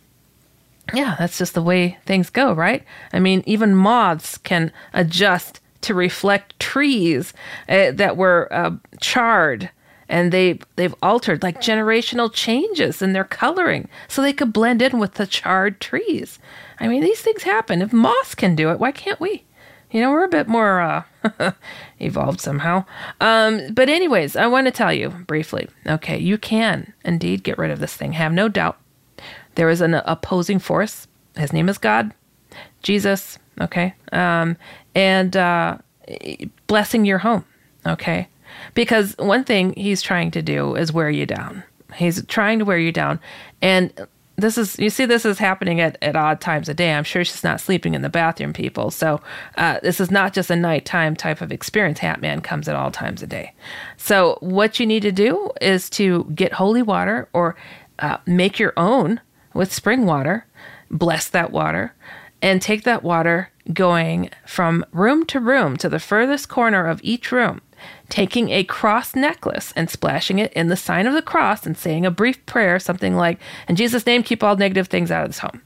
yeah, 0.94 1.16
that's 1.20 1.38
just 1.38 1.54
the 1.54 1.62
way 1.62 1.98
things 2.06 2.30
go, 2.30 2.54
right? 2.54 2.84
I 3.14 3.20
mean, 3.20 3.44
even 3.46 3.76
moths 3.76 4.38
can 4.38 4.72
adjust 4.94 5.60
to 5.82 5.94
reflect 5.94 6.60
trees 6.60 7.34
uh, 7.68 7.92
that 7.92 8.16
were 8.16 8.48
uh, 8.52 8.72
charred 9.00 9.70
and 10.12 10.32
they 10.32 10.60
they've 10.76 10.94
altered 11.02 11.42
like 11.42 11.62
generational 11.62 12.32
changes 12.32 13.02
in 13.02 13.14
their 13.14 13.24
coloring 13.24 13.88
so 14.08 14.22
they 14.22 14.34
could 14.34 14.54
blend 14.54 14.82
in 14.82 15.00
with 15.00 15.16
the 15.16 15.26
charred 15.26 15.80
trees. 15.80 16.38
I 16.80 16.88
mean, 16.88 17.02
these 17.02 17.22
things 17.22 17.44
happen. 17.44 17.82
If 17.82 17.94
moss 17.94 18.36
can 18.36 18.56
do 18.56 18.70
it, 18.70 18.80
why 18.80 18.92
can't 18.92 19.20
we? 19.20 19.46
You 19.90 20.02
know, 20.02 20.12
we're 20.12 20.26
a 20.26 20.30
bit 20.30 20.48
more 20.48 20.82
uh, 20.82 21.04
evolved 22.00 22.42
somehow. 22.42 22.86
Um, 23.20 23.74
but 23.74 23.90
anyways, 23.90 24.36
I 24.36 24.48
want 24.48 24.68
to 24.68 24.72
tell 24.72 24.94
you 24.94 25.10
briefly. 25.10 25.68
Okay, 25.88 26.18
you 26.18 26.38
can 26.38 26.94
indeed 27.04 27.44
get 27.44 27.58
rid 27.58 27.72
of 27.72 27.80
this 27.80 27.96
thing. 27.96 28.14
Have 28.14 28.34
no 28.34 28.50
doubt. 28.50 28.80
There 29.56 29.70
is 29.70 29.82
an 29.82 29.96
opposing 29.96 30.60
force. 30.60 31.08
His 31.38 31.54
name 31.54 31.70
is 31.70 31.78
God, 31.78 32.14
Jesus. 32.84 33.40
Okay, 33.60 33.94
um, 34.12 34.58
and 34.94 35.38
uh, 35.38 35.78
blessing 36.68 37.06
your 37.06 37.20
home. 37.20 37.46
Okay, 37.86 38.28
because 38.74 39.16
one 39.18 39.44
thing 39.44 39.74
he's 39.74 40.02
trying 40.02 40.32
to 40.32 40.42
do 40.42 40.76
is 40.76 40.94
wear 40.94 41.10
you 41.10 41.26
down. 41.26 41.64
He's 41.96 42.26
trying 42.26 42.60
to 42.60 42.66
wear 42.66 42.78
you 42.78 42.92
down, 42.92 43.20
and 43.62 43.94
this 44.38 44.58
is 44.58 44.78
you 44.80 44.90
see 44.90 45.06
this 45.06 45.26
is 45.26 45.38
happening 45.38 45.80
at, 45.80 45.98
at 46.02 46.16
odd 46.16 46.42
times 46.42 46.68
a 46.68 46.74
day. 46.74 46.94
I'm 46.94 47.04
sure 47.04 47.24
she's 47.24 47.44
not 47.44 47.62
sleeping 47.62 47.94
in 47.94 48.02
the 48.02 48.10
bathroom 48.10 48.54
people. 48.54 48.92
So 48.92 49.22
uh, 49.58 49.80
this 49.82 50.00
is 50.00 50.12
not 50.12 50.34
just 50.34 50.50
a 50.50 50.56
nighttime 50.56 51.16
type 51.16 51.42
of 51.42 51.52
experience. 51.52 52.00
Hatman 52.00 52.44
comes 52.44 52.68
at 52.68 52.76
all 52.76 52.92
times 52.92 53.22
a 53.22 53.28
day. 53.28 53.54
So 53.98 54.38
what 54.42 54.80
you 54.80 54.86
need 54.86 55.04
to 55.04 55.12
do 55.12 55.52
is 55.62 55.90
to 55.92 56.26
get 56.36 56.54
holy 56.54 56.82
water 56.82 57.30
or 57.34 57.56
uh, 58.00 58.18
make 58.26 58.60
your 58.60 58.74
own 58.78 59.22
with 59.54 59.72
spring 59.72 60.06
water, 60.06 60.46
bless 60.90 61.28
that 61.30 61.52
water, 61.52 61.94
and 62.42 62.62
take 62.62 62.84
that 62.84 63.04
water 63.04 63.50
going 63.74 64.30
from 64.46 64.84
room 64.92 65.26
to 65.28 65.40
room 65.40 65.78
to 65.78 65.88
the 65.88 66.00
furthest 66.00 66.50
corner 66.50 66.88
of 66.88 67.00
each 67.04 67.32
room, 67.32 67.62
taking 68.12 68.50
a 68.50 68.64
cross 68.66 69.16
necklace 69.16 69.74
and 69.76 69.90
splashing 69.90 70.38
it 70.38 70.52
in 70.54 70.68
the 70.68 70.76
sign 70.76 71.08
of 71.08 71.14
the 71.14 71.22
cross 71.22 71.66
and 71.66 71.78
saying 71.78 72.06
a 72.06 72.12
brief 72.12 72.46
prayer, 72.46 72.78
something 72.78 73.16
like, 73.16 73.40
In 73.68 73.76
Jesus' 73.76 74.06
name, 74.06 74.22
keep 74.22 74.44
all 74.44 74.58
negative 74.58 74.88
things 74.88 75.10
out 75.10 75.24
of 75.24 75.30
this 75.30 75.40
home. 75.40 75.62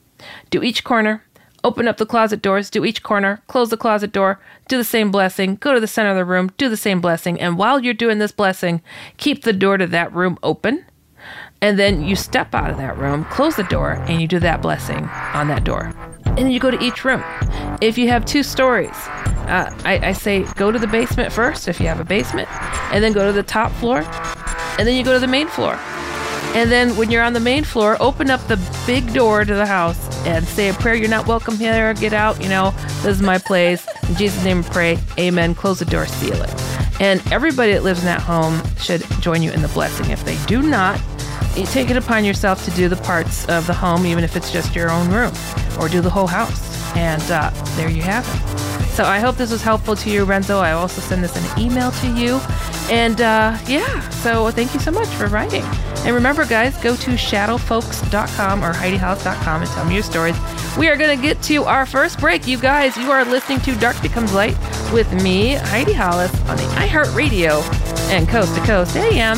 Do 0.52 0.64
each 0.64 0.84
corner, 0.84 1.24
open 1.64 1.88
up 1.88 1.98
the 1.98 2.06
closet 2.06 2.42
doors, 2.42 2.70
do 2.70 2.86
each 2.86 3.04
corner, 3.04 3.42
close 3.48 3.72
the 3.72 3.78
closet 3.78 4.12
door, 4.12 4.40
do 4.70 4.78
the 4.78 4.84
same 4.84 5.12
blessing, 5.12 5.56
go 5.56 5.74
to 5.74 5.80
the 5.80 5.88
center 5.88 6.12
of 6.12 6.16
the 6.16 6.24
room, 6.24 6.52
do 6.58 6.70
the 6.70 6.78
same 6.78 7.02
blessing, 7.02 7.42
and 7.42 7.58
while 7.58 7.80
you're 7.80 7.94
doing 7.94 8.20
this 8.20 8.32
blessing, 8.32 8.82
keep 9.18 9.44
the 9.44 9.52
door 9.52 9.78
to 9.78 9.88
that 9.88 10.14
room 10.14 10.38
open. 10.44 10.86
And 11.62 11.80
then 11.80 12.04
you 12.04 12.16
step 12.16 12.54
out 12.54 12.70
of 12.70 12.78
that 12.78 12.98
room, 12.98 13.26
close 13.26 13.56
the 13.56 13.64
door, 13.64 13.94
and 13.94 14.22
you 14.22 14.28
do 14.28 14.40
that 14.40 14.62
blessing 14.62 15.06
on 15.34 15.48
that 15.48 15.64
door. 15.64 16.15
And 16.38 16.40
then 16.40 16.52
you 16.52 16.60
go 16.60 16.70
to 16.70 16.84
each 16.84 17.06
room. 17.06 17.24
If 17.82 17.98
you 17.98 18.10
have 18.10 18.26
two 18.26 18.44
stories, 18.44 18.96
uh, 19.48 19.74
I, 19.86 20.10
I 20.10 20.14
say 20.14 20.44
go 20.56 20.72
to 20.72 20.80
the 20.80 20.88
basement 20.88 21.32
first 21.32 21.68
if 21.68 21.80
you 21.80 21.88
have 21.88 22.00
a 22.00 22.06
basement, 22.06 22.50
and 22.92 23.04
then 23.04 23.14
go 23.14 23.26
to 23.26 23.32
the 23.32 23.44
top 23.44 23.72
floor, 23.74 24.00
and 24.78 24.88
then 24.88 24.96
you 24.96 25.04
go 25.04 25.14
to 25.14 25.20
the 25.20 25.28
main 25.28 25.48
floor. 25.48 25.80
And 26.56 26.72
then 26.72 26.96
when 26.96 27.12
you're 27.12 27.22
on 27.22 27.34
the 27.34 27.40
main 27.40 27.64
floor, 27.66 27.98
open 28.00 28.30
up 28.30 28.46
the 28.48 28.58
big 28.88 29.14
door 29.14 29.44
to 29.44 29.54
the 29.54 29.66
house 29.66 30.26
and 30.26 30.48
say 30.48 30.70
a 30.70 30.74
prayer. 30.74 30.96
You're 30.96 31.10
not 31.10 31.28
welcome 31.28 31.58
here. 31.58 31.94
Get 31.94 32.14
out. 32.14 32.42
You 32.42 32.48
know, 32.48 32.72
this 33.02 33.18
is 33.18 33.22
my 33.22 33.38
place. 33.38 33.86
In 34.08 34.16
Jesus' 34.16 34.44
name, 34.46 34.64
pray. 34.64 34.98
Amen. 35.20 35.54
Close 35.54 35.80
the 35.80 35.86
door, 35.86 36.06
seal 36.06 36.42
it. 36.42 37.02
And 37.02 37.22
everybody 37.32 37.74
that 37.74 37.84
lives 37.84 38.00
in 38.00 38.06
that 38.06 38.22
home 38.22 38.62
should 38.78 39.04
join 39.20 39.42
you 39.42 39.52
in 39.52 39.62
the 39.62 39.68
blessing. 39.70 40.12
If 40.12 40.24
they 40.24 40.38
do 40.46 40.62
not, 40.62 40.98
you 41.56 41.66
take 41.66 41.90
it 41.90 41.98
upon 41.98 42.26
yourself 42.26 42.64
to 42.66 42.72
do 42.72 42.90
the 42.90 42.98
parts 42.98 43.48
of 43.48 43.66
the 43.68 43.74
home, 43.74 44.06
even 44.06 44.24
if 44.24 44.36
it's 44.36 44.52
just 44.52 44.76
your 44.76 44.92
own 44.92 45.10
room, 45.10 45.32
or 45.80 45.88
do 45.88 46.02
the 46.02 46.10
whole 46.10 46.28
house. 46.28 46.74
And 46.96 47.22
uh, 47.32 47.50
there 47.76 47.90
you 47.90 48.02
have 48.02 48.28
it. 48.28 48.86
So 48.96 49.04
I 49.04 49.20
hope 49.20 49.36
this 49.36 49.52
was 49.52 49.62
helpful 49.62 49.96
to 49.98 50.10
you, 50.10 50.24
Renzo. 50.24 50.60
I 50.60 50.72
also 50.72 51.02
send 51.02 51.24
this 51.24 51.36
an 51.36 51.60
email 51.60 51.92
to 51.92 52.08
you. 52.14 52.40
And 52.90 53.20
uh, 53.20 53.58
yeah, 53.68 54.08
so 54.10 54.50
thank 54.52 54.74
you 54.74 54.80
so 54.80 54.92
much 54.92 55.10
for 55.10 55.28
writing. 55.28 55.64
And 56.06 56.16
remember, 56.16 56.46
guys, 56.46 56.78
go 56.82 56.96
to 56.96 57.12
shadowfolks.com 57.12 58.64
or 58.64 58.72
HeidiHollis.com 58.72 59.62
and 59.62 59.72
tell 59.72 59.86
me 59.86 59.96
your 59.96 60.04
stories. 60.04 60.38
We 60.78 60.88
are 60.88 60.96
going 60.96 61.18
to 61.18 61.22
get 61.22 61.42
to 61.44 61.64
our 61.66 61.86
first 61.86 62.20
break. 62.20 62.48
You 62.48 62.58
guys, 62.58 62.96
you 62.96 63.12
are 63.12 63.26
listening 63.26 63.60
to 63.62 63.76
Dark 63.76 64.02
Becomes 64.02 64.34
Light 64.34 64.58
with 64.94 65.12
me, 65.22 65.56
Heidi 65.56 65.94
Hollis, 65.94 66.34
on 66.42 66.56
the 66.58 66.64
iHeartRadio 66.64 67.62
and 68.12 68.30
Coast 68.30 68.56
to 68.56 68.62
Coast 68.62 68.96
AM 68.96 69.38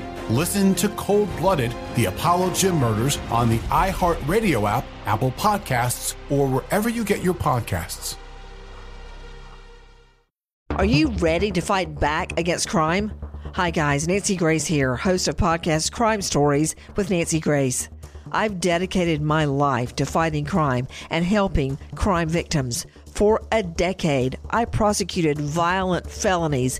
Listen 0.31 0.73
to 0.75 0.87
Cold 0.87 1.27
Blooded, 1.35 1.75
the 1.95 2.05
Apollo 2.05 2.53
Gym 2.53 2.77
Murders 2.77 3.17
on 3.29 3.49
the 3.49 3.57
iHeartRadio 3.67 4.65
app, 4.65 4.85
Apple 5.05 5.31
Podcasts, 5.31 6.15
or 6.29 6.47
wherever 6.47 6.87
you 6.87 7.03
get 7.03 7.21
your 7.21 7.33
podcasts. 7.33 8.15
Are 10.69 10.85
you 10.85 11.09
ready 11.09 11.51
to 11.51 11.59
fight 11.59 11.99
back 11.99 12.39
against 12.39 12.69
crime? 12.69 13.11
Hi, 13.55 13.71
guys. 13.71 14.07
Nancy 14.07 14.37
Grace 14.37 14.65
here, 14.65 14.95
host 14.95 15.27
of 15.27 15.35
podcast 15.35 15.91
Crime 15.91 16.21
Stories 16.21 16.77
with 16.95 17.09
Nancy 17.09 17.41
Grace. 17.41 17.89
I've 18.31 18.61
dedicated 18.61 19.21
my 19.21 19.43
life 19.43 19.97
to 19.97 20.05
fighting 20.05 20.45
crime 20.45 20.87
and 21.09 21.25
helping 21.25 21.77
crime 21.95 22.29
victims. 22.29 22.85
For 23.13 23.41
a 23.51 23.61
decade, 23.61 24.39
I 24.51 24.63
prosecuted 24.63 25.37
violent 25.39 26.09
felonies, 26.09 26.79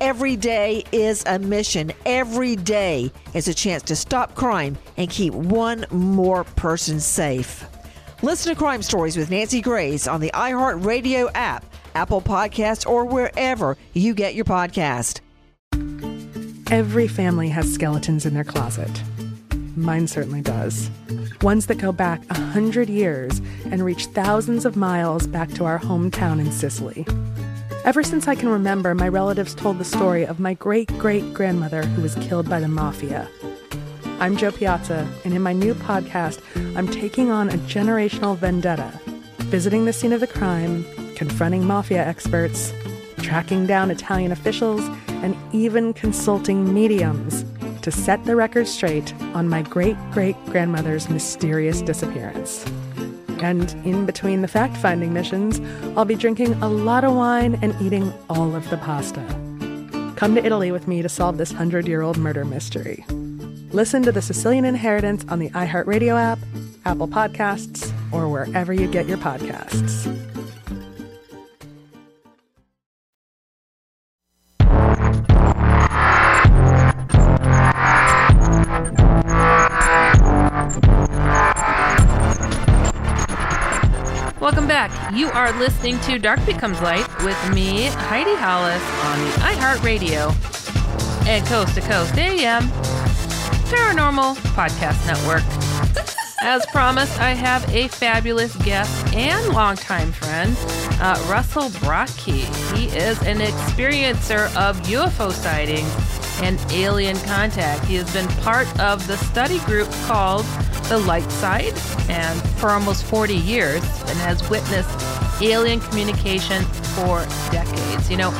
Every 0.00 0.36
day 0.36 0.84
is 0.92 1.24
a 1.26 1.38
mission. 1.38 1.92
Every 2.04 2.56
day 2.56 3.12
is 3.32 3.48
a 3.48 3.54
chance 3.54 3.82
to 3.84 3.96
stop 3.96 4.34
crime 4.34 4.76
and 4.96 5.08
keep 5.08 5.32
one 5.34 5.86
more 5.90 6.44
person 6.44 7.00
safe. 7.00 7.64
Listen 8.22 8.54
to 8.54 8.58
Crime 8.58 8.82
Stories 8.82 9.16
with 9.16 9.30
Nancy 9.30 9.60
Grace 9.60 10.06
on 10.06 10.20
the 10.20 10.30
iHeartRadio 10.34 11.30
app 11.34 11.64
Apple 11.94 12.20
Podcasts, 12.20 12.86
or 12.88 13.04
wherever 13.04 13.76
you 13.92 14.14
get 14.14 14.34
your 14.34 14.44
podcast. 14.44 15.20
Every 16.70 17.06
family 17.06 17.48
has 17.50 17.72
skeletons 17.72 18.26
in 18.26 18.34
their 18.34 18.44
closet. 18.44 19.02
Mine 19.76 20.06
certainly 20.06 20.40
does. 20.40 20.90
Ones 21.42 21.66
that 21.66 21.78
go 21.78 21.92
back 21.92 22.22
a 22.30 22.38
hundred 22.38 22.88
years 22.88 23.40
and 23.70 23.84
reach 23.84 24.06
thousands 24.06 24.64
of 24.64 24.76
miles 24.76 25.26
back 25.26 25.50
to 25.52 25.64
our 25.64 25.78
hometown 25.78 26.40
in 26.40 26.50
Sicily. 26.50 27.06
Ever 27.84 28.02
since 28.02 28.26
I 28.26 28.34
can 28.34 28.48
remember, 28.48 28.94
my 28.94 29.08
relatives 29.08 29.54
told 29.54 29.76
the 29.76 29.84
story 29.84 30.24
of 30.24 30.40
my 30.40 30.54
great 30.54 30.88
great 30.96 31.34
grandmother 31.34 31.82
who 31.82 32.00
was 32.00 32.14
killed 32.14 32.48
by 32.48 32.58
the 32.58 32.66
mafia. 32.66 33.28
I'm 34.20 34.38
Jo 34.38 34.52
Piazza, 34.52 35.06
and 35.22 35.34
in 35.34 35.42
my 35.42 35.52
new 35.52 35.74
podcast, 35.74 36.40
I'm 36.78 36.88
taking 36.88 37.30
on 37.30 37.50
a 37.50 37.58
generational 37.68 38.38
vendetta, 38.38 38.90
visiting 39.50 39.84
the 39.84 39.92
scene 39.92 40.14
of 40.14 40.20
the 40.20 40.26
crime, 40.26 40.86
confronting 41.14 41.66
mafia 41.66 42.02
experts, 42.02 42.72
tracking 43.18 43.66
down 43.66 43.90
Italian 43.90 44.32
officials, 44.32 44.80
and 45.08 45.36
even 45.52 45.92
consulting 45.92 46.72
mediums 46.72 47.44
to 47.82 47.90
set 47.90 48.24
the 48.24 48.34
record 48.34 48.66
straight 48.66 49.12
on 49.34 49.50
my 49.50 49.60
great 49.60 49.98
great 50.10 50.42
grandmother's 50.46 51.10
mysterious 51.10 51.82
disappearance. 51.82 52.64
And 53.44 53.70
in 53.84 54.06
between 54.06 54.40
the 54.40 54.48
fact 54.48 54.74
finding 54.74 55.12
missions, 55.12 55.60
I'll 55.98 56.06
be 56.06 56.14
drinking 56.14 56.54
a 56.62 56.68
lot 56.68 57.04
of 57.04 57.14
wine 57.14 57.58
and 57.60 57.76
eating 57.78 58.10
all 58.30 58.54
of 58.56 58.70
the 58.70 58.78
pasta. 58.78 59.20
Come 60.16 60.34
to 60.34 60.42
Italy 60.42 60.72
with 60.72 60.88
me 60.88 61.02
to 61.02 61.10
solve 61.10 61.36
this 61.36 61.52
hundred 61.52 61.86
year 61.86 62.00
old 62.00 62.16
murder 62.16 62.46
mystery. 62.46 63.04
Listen 63.70 64.02
to 64.04 64.12
The 64.12 64.22
Sicilian 64.22 64.64
Inheritance 64.64 65.26
on 65.28 65.40
the 65.40 65.50
iHeartRadio 65.50 66.18
app, 66.18 66.38
Apple 66.86 67.06
Podcasts, 67.06 67.92
or 68.12 68.30
wherever 68.30 68.72
you 68.72 68.90
get 68.90 69.06
your 69.06 69.18
podcasts. 69.18 70.23
You 85.14 85.28
are 85.28 85.56
listening 85.60 86.00
to 86.00 86.18
Dark 86.18 86.44
Becomes 86.44 86.80
Light 86.80 87.06
with 87.22 87.38
me, 87.54 87.84
Heidi 87.86 88.34
Hollis, 88.34 88.82
on 89.04 89.20
the 89.20 89.30
iHeartRadio 89.46 91.28
and 91.28 91.46
Coast 91.46 91.76
to 91.76 91.80
Coast 91.82 92.18
AM 92.18 92.64
Paranormal 93.70 94.34
Podcast 94.56 95.06
Network. 95.06 95.44
As 96.42 96.66
promised, 96.66 97.20
I 97.20 97.30
have 97.30 97.64
a 97.72 97.86
fabulous 97.86 98.56
guest 98.56 99.14
and 99.14 99.54
longtime 99.54 100.10
friend, 100.10 100.56
uh, 101.00 101.24
Russell 101.30 101.68
Broadkey. 101.78 102.42
He 102.76 102.86
is 102.88 103.22
an 103.22 103.38
experiencer 103.38 104.46
of 104.56 104.80
UFO 104.88 105.30
sightings 105.30 105.94
and 106.42 106.60
alien 106.72 107.16
contact. 107.20 107.84
He 107.84 107.94
has 107.94 108.12
been 108.12 108.26
part 108.42 108.66
of 108.80 109.06
the 109.06 109.16
study 109.18 109.60
group 109.60 109.88
called 110.06 110.44
the 110.88 110.98
light 110.98 111.30
side 111.32 111.72
and 112.08 112.40
for 112.58 112.70
almost 112.70 113.04
40 113.04 113.34
years 113.34 113.82
and 113.82 114.18
has 114.18 114.48
witnessed 114.50 114.90
alien 115.42 115.80
communication 115.80 116.62
for 116.94 117.26
decades. 117.50 118.10
You 118.10 118.18
know, 118.18 118.30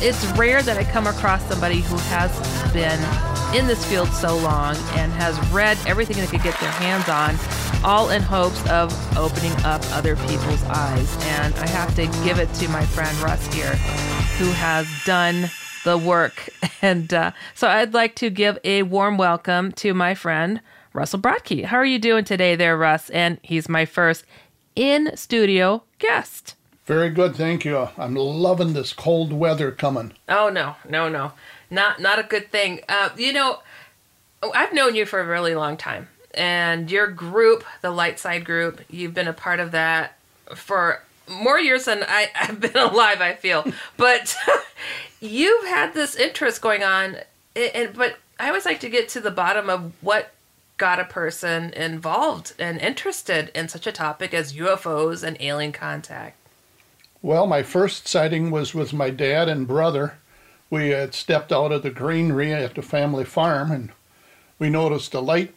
it's 0.00 0.24
rare 0.38 0.62
that 0.62 0.78
I 0.78 0.84
come 0.84 1.06
across 1.06 1.44
somebody 1.48 1.80
who 1.80 1.96
has 1.96 2.72
been 2.72 3.00
in 3.56 3.66
this 3.66 3.84
field 3.84 4.08
so 4.08 4.36
long 4.38 4.76
and 4.94 5.12
has 5.12 5.38
read 5.50 5.76
everything 5.86 6.16
they 6.16 6.26
could 6.26 6.42
get 6.42 6.58
their 6.60 6.70
hands 6.70 7.08
on, 7.08 7.36
all 7.84 8.10
in 8.10 8.22
hopes 8.22 8.60
of 8.70 8.92
opening 9.16 9.52
up 9.64 9.82
other 9.92 10.16
people's 10.16 10.62
eyes. 10.64 11.16
And 11.26 11.54
I 11.56 11.68
have 11.68 11.94
to 11.96 12.06
give 12.24 12.38
it 12.38 12.52
to 12.54 12.68
my 12.68 12.84
friend 12.86 13.16
Russ 13.18 13.44
here, 13.54 13.74
who 14.38 14.50
has 14.52 14.86
done 15.04 15.50
the 15.84 15.98
work. 15.98 16.48
And 16.84 17.14
uh, 17.14 17.30
so 17.54 17.68
I'd 17.68 17.94
like 17.94 18.16
to 18.16 18.28
give 18.28 18.58
a 18.64 18.82
warm 18.82 19.16
welcome 19.16 19.70
to 19.74 19.94
my 19.94 20.16
friend 20.16 20.60
Russell 20.92 21.20
Broadkey. 21.20 21.64
How 21.64 21.76
are 21.76 21.84
you 21.84 21.98
doing 21.98 22.24
today, 22.24 22.54
there, 22.56 22.76
Russ? 22.76 23.10
And 23.10 23.38
he's 23.42 23.68
my 23.68 23.84
first 23.84 24.24
in 24.76 25.16
studio 25.16 25.82
guest. 25.98 26.54
Very 26.84 27.10
good, 27.10 27.36
thank 27.36 27.64
you. 27.64 27.88
I'm 27.96 28.16
loving 28.16 28.72
this 28.72 28.92
cold 28.92 29.32
weather 29.32 29.70
coming. 29.70 30.14
Oh 30.28 30.48
no, 30.48 30.76
no, 30.88 31.08
no, 31.08 31.32
not 31.70 32.00
not 32.00 32.18
a 32.18 32.24
good 32.24 32.50
thing. 32.50 32.80
Uh, 32.88 33.10
you 33.16 33.32
know, 33.32 33.60
I've 34.54 34.72
known 34.72 34.96
you 34.96 35.06
for 35.06 35.20
a 35.20 35.26
really 35.26 35.54
long 35.54 35.76
time, 35.76 36.08
and 36.34 36.90
your 36.90 37.06
group, 37.06 37.64
the 37.82 37.90
Light 37.90 38.18
Side 38.18 38.44
Group, 38.44 38.80
you've 38.90 39.14
been 39.14 39.28
a 39.28 39.32
part 39.32 39.60
of 39.60 39.70
that 39.70 40.18
for 40.56 41.04
more 41.28 41.58
years 41.58 41.84
than 41.84 42.02
I, 42.02 42.30
I've 42.40 42.60
been 42.60 42.76
alive. 42.76 43.20
I 43.20 43.34
feel, 43.34 43.64
but 43.96 44.36
you've 45.20 45.66
had 45.66 45.94
this 45.94 46.16
interest 46.16 46.60
going 46.60 46.82
on, 46.82 47.18
and 47.54 47.94
but 47.94 48.16
I 48.40 48.48
always 48.48 48.66
like 48.66 48.80
to 48.80 48.90
get 48.90 49.08
to 49.10 49.20
the 49.20 49.30
bottom 49.30 49.70
of 49.70 49.92
what 50.00 50.32
got 50.82 50.98
a 50.98 51.04
person 51.04 51.72
involved 51.74 52.54
and 52.58 52.80
interested 52.80 53.52
in 53.54 53.68
such 53.68 53.86
a 53.86 53.92
topic 53.92 54.34
as 54.34 54.54
UFOs 54.54 55.22
and 55.22 55.36
alien 55.38 55.70
contact. 55.70 56.36
Well, 57.22 57.46
my 57.46 57.62
first 57.62 58.08
sighting 58.08 58.50
was 58.50 58.74
with 58.74 58.92
my 58.92 59.10
dad 59.10 59.48
and 59.48 59.64
brother. 59.64 60.18
We 60.70 60.88
had 60.88 61.14
stepped 61.14 61.52
out 61.52 61.70
of 61.70 61.84
the 61.84 61.90
greenery 61.92 62.52
at 62.52 62.74
the 62.74 62.82
family 62.82 63.24
farm 63.24 63.70
and 63.70 63.92
we 64.58 64.70
noticed 64.70 65.14
a 65.14 65.20
light 65.20 65.54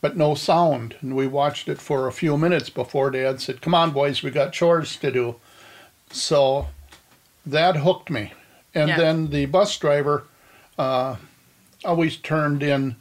but 0.00 0.16
no 0.16 0.34
sound. 0.34 0.96
And 1.02 1.14
we 1.14 1.26
watched 1.26 1.68
it 1.68 1.78
for 1.78 2.06
a 2.06 2.12
few 2.12 2.38
minutes 2.38 2.70
before 2.70 3.10
dad 3.10 3.42
said, 3.42 3.60
Come 3.60 3.74
on, 3.74 3.90
boys, 3.90 4.22
we 4.22 4.30
got 4.30 4.54
chores 4.54 4.96
to 4.96 5.12
do. 5.12 5.36
So 6.10 6.68
that 7.44 7.76
hooked 7.76 8.08
me. 8.08 8.32
And 8.74 8.88
Yeah. 8.88 8.96
then 8.96 9.28
the 9.28 9.44
bus 9.44 9.76
driver 9.76 10.24
uh, 10.78 11.16
always 11.84 12.16
turned 12.16 12.62
in 12.62 12.96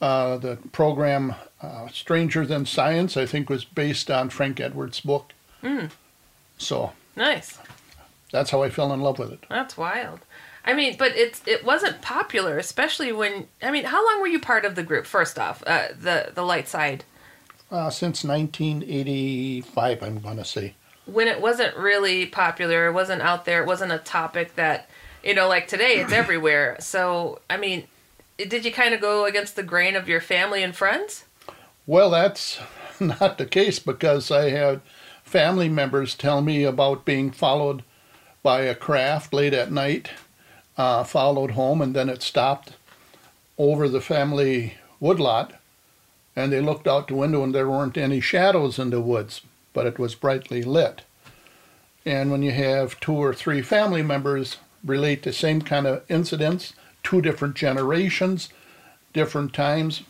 uh, 0.00 0.36
the 0.36 0.56
program 0.72 1.34
uh, 1.62 1.88
Stranger 1.88 2.44
Than 2.46 2.66
Science, 2.66 3.16
I 3.16 3.26
think 3.26 3.48
was 3.48 3.64
based 3.64 4.10
on 4.10 4.28
Frank 4.30 4.60
Edwards' 4.60 5.00
book. 5.00 5.32
Mm, 5.62 5.90
So 6.58 6.92
nice. 7.16 7.58
that's 8.30 8.50
how 8.50 8.62
I 8.62 8.70
fell 8.70 8.92
in 8.92 9.00
love 9.00 9.18
with 9.18 9.32
it. 9.32 9.44
That's 9.48 9.76
wild. 9.76 10.20
I 10.64 10.74
mean, 10.74 10.96
but 10.98 11.12
it's 11.16 11.42
it 11.46 11.64
wasn't 11.64 12.02
popular, 12.02 12.58
especially 12.58 13.12
when 13.12 13.46
I 13.62 13.70
mean, 13.70 13.84
how 13.84 14.04
long 14.04 14.20
were 14.20 14.26
you 14.26 14.40
part 14.40 14.64
of 14.64 14.74
the 14.74 14.82
group? 14.82 15.06
First 15.06 15.38
off, 15.38 15.62
uh, 15.66 15.88
the 15.98 16.32
the 16.34 16.42
light 16.42 16.66
side 16.68 17.04
Uh, 17.70 17.88
since 17.90 18.24
1985, 18.24 20.02
I'm 20.02 20.20
to 20.36 20.44
say. 20.44 20.74
when 21.06 21.28
it 21.28 21.40
wasn't 21.40 21.76
really 21.76 22.26
popular, 22.26 22.88
it 22.88 22.92
wasn't 22.92 23.22
out 23.22 23.44
there, 23.44 23.62
it 23.62 23.66
wasn't 23.66 23.92
a 23.92 23.98
topic 23.98 24.56
that 24.56 24.88
you 25.22 25.34
know, 25.34 25.48
like 25.48 25.66
today, 25.68 25.98
it's 26.00 26.12
everywhere. 26.22 26.76
So, 26.80 27.40
I 27.50 27.56
mean, 27.56 27.84
did 28.38 28.64
you 28.64 28.72
kind 28.72 28.94
of 28.94 29.00
go 29.00 29.24
against 29.24 29.56
the 29.56 29.62
grain 29.62 29.96
of 29.96 30.08
your 30.08 30.20
family 30.20 30.62
and 30.62 30.74
friends? 30.74 31.24
Well, 31.86 32.10
that's 32.10 32.58
not 33.00 33.38
the 33.38 33.46
case 33.46 33.78
because 33.78 34.30
I 34.30 34.50
had 34.50 34.80
family 35.24 35.68
members 35.68 36.14
tell 36.14 36.40
me 36.40 36.64
about 36.64 37.04
being 37.04 37.30
followed 37.30 37.82
by 38.42 38.62
a 38.62 38.74
craft 38.74 39.32
late 39.32 39.54
at 39.54 39.72
night, 39.72 40.10
uh, 40.76 41.02
followed 41.04 41.52
home, 41.52 41.82
and 41.82 41.94
then 41.94 42.08
it 42.08 42.22
stopped 42.22 42.74
over 43.58 43.88
the 43.88 44.00
family 44.00 44.74
woodlot. 45.00 45.54
And 46.36 46.52
they 46.52 46.60
looked 46.60 46.86
out 46.86 47.08
the 47.08 47.14
window 47.14 47.42
and 47.42 47.54
there 47.54 47.68
weren't 47.68 47.96
any 47.96 48.20
shadows 48.20 48.78
in 48.78 48.90
the 48.90 49.00
woods, 49.00 49.40
but 49.72 49.86
it 49.86 49.98
was 49.98 50.14
brightly 50.14 50.62
lit. 50.62 51.02
And 52.04 52.30
when 52.30 52.42
you 52.42 52.52
have 52.52 53.00
two 53.00 53.14
or 53.14 53.34
three 53.34 53.62
family 53.62 54.02
members 54.02 54.58
relate 54.84 55.22
the 55.22 55.32
same 55.32 55.62
kind 55.62 55.86
of 55.86 56.04
incidents, 56.08 56.74
two 57.06 57.22
different 57.22 57.54
generations, 57.54 58.48
different 59.12 59.52
times, 59.52 60.02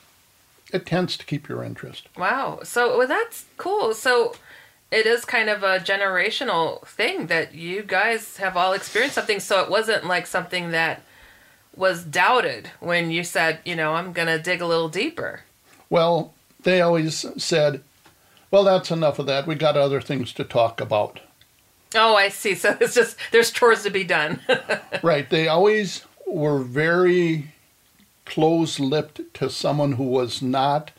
it 0.73 0.87
tends 0.87 1.19
to 1.19 1.27
keep 1.27 1.47
your 1.47 1.63
interest. 1.63 2.09
Wow. 2.17 2.61
So 2.63 2.97
well, 2.97 3.07
that's 3.07 3.45
cool. 3.59 3.93
So 3.93 4.35
it 4.91 5.05
is 5.05 5.27
kind 5.27 5.51
of 5.51 5.63
a 5.63 5.79
generational 5.79 6.87
thing 6.87 7.27
that 7.27 7.55
you 7.55 7.83
guys 7.83 8.39
have 8.39 8.57
all 8.57 8.73
experienced 8.73 9.17
something. 9.17 9.41
So 9.41 9.63
it 9.63 9.69
wasn't 9.69 10.07
like 10.07 10.27
something 10.27 10.71
that 10.71 11.03
was 11.77 12.03
doubted 12.03 12.71
when 12.81 13.11
you 13.11 13.25
said, 13.25 13.59
you 13.67 13.77
know, 13.77 13.93
I'm 13.93 14.15
going 14.15 14.29
to 14.29 14.39
dig 14.39 14.63
a 14.63 14.67
little 14.67 14.89
deeper. 14.89 15.41
Well, 15.91 16.33
they 16.63 16.81
always 16.81 17.27
said, 17.37 17.83
well, 18.51 18.65
that's 18.65 18.91
enough 18.91 19.19
of 19.19 19.27
that. 19.27 19.47
We 19.47 19.55
got 19.55 19.77
other 19.77 20.01
things 20.01 20.33
to 20.33 20.45
talk 20.45 20.81
about. 20.81 21.21
Oh, 21.95 22.17
I 22.17 22.31
see. 22.31 22.55
So 22.63 22.75
it's 22.81 22.95
just 22.95 23.19
there's 23.33 23.51
chores 23.51 23.83
to 23.83 23.91
be 23.91 24.03
done. 24.03 24.41
right. 25.03 25.29
They 25.29 25.47
always 25.47 26.06
were 26.27 26.59
very 26.61 27.53
close-lipped 28.25 29.35
to 29.35 29.49
someone 29.49 29.93
who 29.93 30.05
was 30.05 30.43
not 30.43 30.91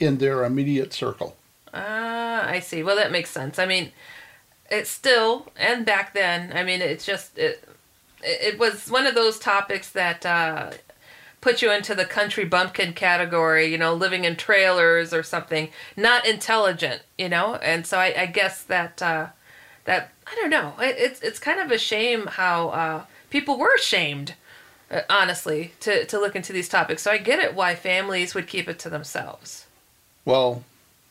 in 0.00 0.18
their 0.18 0.44
immediate 0.44 0.92
circle. 0.92 1.36
Ah, 1.72 2.48
I 2.48 2.60
see. 2.60 2.82
Well, 2.82 2.96
that 2.96 3.12
makes 3.12 3.30
sense. 3.30 3.58
I 3.58 3.66
mean, 3.66 3.92
it's 4.70 4.90
still 4.90 5.48
and 5.56 5.84
back 5.84 6.14
then. 6.14 6.52
I 6.54 6.64
mean, 6.64 6.80
it's 6.80 7.04
just 7.04 7.38
it. 7.38 7.62
It 8.22 8.58
was 8.58 8.90
one 8.90 9.06
of 9.06 9.14
those 9.14 9.38
topics 9.38 9.90
that 9.92 10.26
uh, 10.26 10.72
put 11.40 11.62
you 11.62 11.70
into 11.70 11.94
the 11.94 12.04
country 12.04 12.44
bumpkin 12.44 12.92
category. 12.92 13.66
You 13.66 13.78
know, 13.78 13.94
living 13.94 14.24
in 14.24 14.36
trailers 14.36 15.12
or 15.12 15.22
something. 15.22 15.68
Not 15.96 16.26
intelligent. 16.26 17.02
You 17.18 17.28
know, 17.28 17.56
and 17.56 17.86
so 17.86 17.98
I, 17.98 18.14
I 18.22 18.26
guess 18.26 18.62
that 18.64 19.00
uh, 19.02 19.28
that 19.84 20.12
I 20.26 20.34
don't 20.36 20.50
know. 20.50 20.74
It, 20.80 20.96
it's 20.98 21.20
it's 21.20 21.38
kind 21.38 21.60
of 21.60 21.70
a 21.70 21.78
shame 21.78 22.26
how 22.26 22.68
uh, 22.70 23.04
people 23.28 23.58
were 23.58 23.78
shamed 23.78 24.30
uh, 24.30 24.34
honestly, 25.08 25.72
to, 25.80 26.04
to 26.06 26.18
look 26.18 26.36
into 26.36 26.52
these 26.52 26.68
topics. 26.68 27.02
So 27.02 27.10
I 27.10 27.18
get 27.18 27.38
it 27.38 27.54
why 27.54 27.74
families 27.74 28.34
would 28.34 28.46
keep 28.46 28.68
it 28.68 28.78
to 28.80 28.90
themselves. 28.90 29.66
Well, 30.24 30.64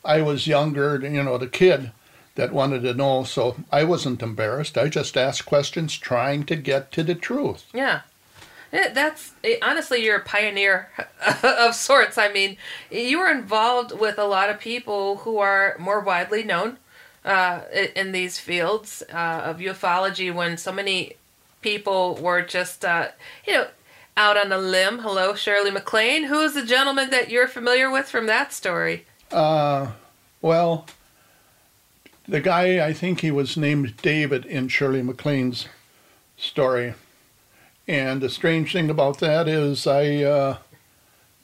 I 0.04 0.22
was 0.22 0.46
younger, 0.46 0.98
you 1.00 1.22
know, 1.22 1.38
the 1.38 1.46
kid 1.46 1.92
that 2.34 2.52
wanted 2.52 2.82
to 2.82 2.94
know, 2.94 3.24
so 3.24 3.56
I 3.70 3.84
wasn't 3.84 4.22
embarrassed. 4.22 4.78
I 4.78 4.88
just 4.88 5.16
asked 5.16 5.46
questions 5.46 5.96
trying 5.96 6.44
to 6.44 6.56
get 6.56 6.92
to 6.92 7.02
the 7.02 7.14
truth. 7.14 7.66
Yeah. 7.74 8.02
That's 8.70 9.32
honestly, 9.62 10.04
you're 10.04 10.18
a 10.18 10.24
pioneer 10.24 10.90
of 11.42 11.74
sorts. 11.74 12.16
I 12.16 12.30
mean, 12.32 12.56
you 12.90 13.18
were 13.18 13.28
involved 13.28 13.98
with 13.98 14.16
a 14.16 14.24
lot 14.24 14.48
of 14.48 14.60
people 14.60 15.16
who 15.18 15.38
are 15.38 15.74
more 15.78 16.00
widely 16.00 16.44
known 16.44 16.78
uh, 17.24 17.62
in 17.96 18.12
these 18.12 18.38
fields 18.38 19.02
uh, 19.12 19.42
of 19.44 19.58
ufology 19.58 20.32
when 20.32 20.56
so 20.56 20.72
many 20.72 21.16
people 21.60 22.16
were 22.16 22.42
just, 22.42 22.84
uh, 22.84 23.08
you 23.46 23.52
know, 23.52 23.66
out 24.16 24.36
on 24.36 24.52
a 24.52 24.58
limb. 24.58 25.00
Hello, 25.00 25.34
Shirley 25.34 25.70
MacLaine. 25.70 26.24
Who 26.24 26.40
is 26.40 26.54
the 26.54 26.64
gentleman 26.64 27.10
that 27.10 27.30
you're 27.30 27.48
familiar 27.48 27.90
with 27.90 28.08
from 28.08 28.26
that 28.26 28.52
story? 28.52 29.06
Uh, 29.30 29.92
well, 30.42 30.86
the 32.26 32.40
guy, 32.40 32.84
I 32.84 32.92
think 32.92 33.20
he 33.20 33.30
was 33.30 33.56
named 33.56 33.96
David 33.98 34.44
in 34.44 34.68
Shirley 34.68 35.02
MacLaine's 35.02 35.66
story. 36.36 36.94
And 37.86 38.20
the 38.20 38.30
strange 38.30 38.72
thing 38.72 38.90
about 38.90 39.18
that 39.18 39.48
is 39.48 39.86
I 39.86 40.22
uh, 40.22 40.58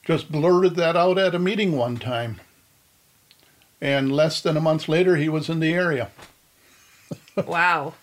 just 0.05 0.31
blurted 0.31 0.77
that 0.77 0.97
out 0.97 1.19
at 1.19 1.35
a 1.35 1.39
meeting 1.39 1.77
one 1.77 1.97
time. 1.97 2.41
And 3.81 4.13
less 4.13 4.41
than 4.41 4.57
a 4.57 4.61
month 4.61 4.89
later, 4.89 5.17
he 5.17 5.29
was 5.29 5.49
in 5.49 5.61
the 5.61 5.73
area. 5.73 6.11
wow. 7.37 7.95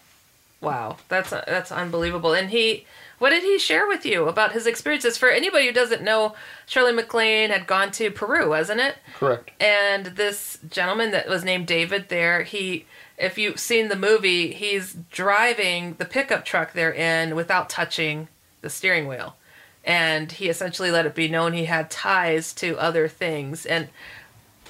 Wow, 0.64 0.96
that's 1.10 1.34
uh, 1.34 1.44
that's 1.46 1.74
unbelievable. 1.74 2.34
And 2.34 2.50
he, 2.50 2.86
what 3.20 3.32
did 3.32 3.44
he 3.44 3.60
share 3.60 3.86
with 3.86 4.06
you 4.06 4.30
about 4.30 4.54
his 4.54 4.66
experiences? 4.66 5.18
For 5.18 5.30
anybody 5.30 5.68
who 5.68 5.74
doesn't 5.74 6.02
know, 6.02 6.36
Shirley 6.66 6.94
MacLaine 6.94 7.50
had 7.50 7.68
gone 7.68 7.92
to 7.92 8.10
Peru, 8.10 8.50
wasn't 8.50 8.80
it? 8.80 8.96
Correct. 9.14 9.52
And 9.62 10.06
this 10.06 10.60
gentleman 10.70 11.12
that 11.12 11.28
was 11.28 11.44
named 11.44 11.68
David 11.68 12.08
there, 12.08 12.44
he, 12.44 12.86
if 13.18 13.38
you've 13.38 13.60
seen 13.60 13.90
the 13.90 13.98
movie, 13.98 14.54
he's 14.54 14.96
driving 15.12 15.96
the 15.96 16.06
pickup 16.06 16.46
truck 16.46 16.72
they're 16.72 16.94
in 16.94 17.36
without 17.36 17.70
touching 17.70 18.30
the 18.62 18.70
steering 18.70 19.06
wheel, 19.06 19.36
and 19.84 20.32
he 20.32 20.48
essentially 20.48 20.92
let 20.92 21.06
it 21.06 21.14
be 21.14 21.28
known 21.28 21.52
he 21.52 21.66
had 21.66 21.92
ties 21.92 22.54
to 22.54 22.80
other 22.80 23.10
things. 23.10 23.66
And 23.66 23.90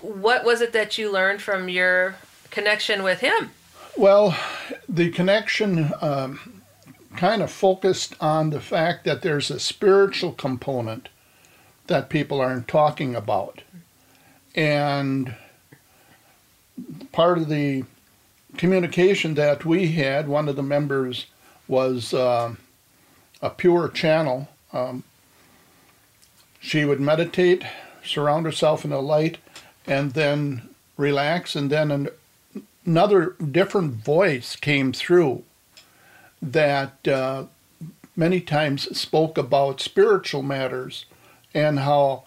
what 0.01 0.43
was 0.43 0.59
it 0.59 0.73
that 0.73 0.97
you 0.97 1.11
learned 1.11 1.43
from 1.43 1.69
your 1.69 2.15
connection 2.49 3.03
with 3.03 3.19
him? 3.19 3.51
Well, 3.95 4.35
the 4.89 5.11
connection 5.11 5.91
um, 6.01 6.63
kind 7.15 7.43
of 7.43 7.51
focused 7.51 8.15
on 8.19 8.49
the 8.49 8.59
fact 8.59 9.05
that 9.05 9.21
there's 9.21 9.51
a 9.51 9.59
spiritual 9.59 10.31
component 10.31 11.09
that 11.87 12.09
people 12.09 12.41
aren't 12.41 12.67
talking 12.67 13.15
about. 13.15 13.61
And 14.55 15.35
part 17.11 17.37
of 17.37 17.49
the 17.49 17.83
communication 18.57 19.35
that 19.35 19.63
we 19.63 19.91
had, 19.91 20.27
one 20.27 20.49
of 20.49 20.55
the 20.55 20.63
members 20.63 21.27
was 21.67 22.15
uh, 22.15 22.55
a 23.41 23.49
pure 23.51 23.89
channel. 23.89 24.49
Um, 24.71 25.03
she 26.59 26.83
would 26.83 26.99
meditate, 26.99 27.63
surround 28.03 28.45
herself 28.47 28.83
in 28.83 28.89
the 28.89 29.01
light, 29.01 29.37
and 29.85 30.13
then 30.13 30.69
relax, 30.97 31.55
and 31.55 31.69
then 31.69 31.91
an 31.91 32.09
another 32.85 33.35
different 33.51 33.93
voice 33.93 34.55
came 34.55 34.93
through 34.93 35.43
that 36.41 37.07
uh, 37.07 37.45
many 38.15 38.41
times 38.41 38.97
spoke 38.97 39.37
about 39.37 39.79
spiritual 39.79 40.43
matters 40.43 41.05
and 41.53 41.79
how 41.79 42.23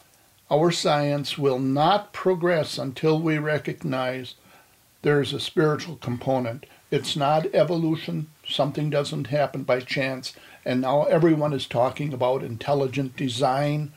our 0.50 0.70
science 0.70 1.36
will 1.36 1.58
not 1.58 2.12
progress 2.12 2.78
until 2.78 3.20
we 3.20 3.38
recognize 3.38 4.34
there's 5.02 5.32
a 5.32 5.40
spiritual 5.40 5.96
component. 5.96 6.66
It's 6.90 7.16
not 7.16 7.52
evolution, 7.54 8.28
something 8.46 8.90
doesn't 8.90 9.26
happen 9.26 9.64
by 9.64 9.80
chance. 9.80 10.34
And 10.64 10.80
now 10.80 11.04
everyone 11.04 11.52
is 11.52 11.66
talking 11.66 12.12
about 12.12 12.42
intelligent 12.42 13.16
design. 13.16 13.92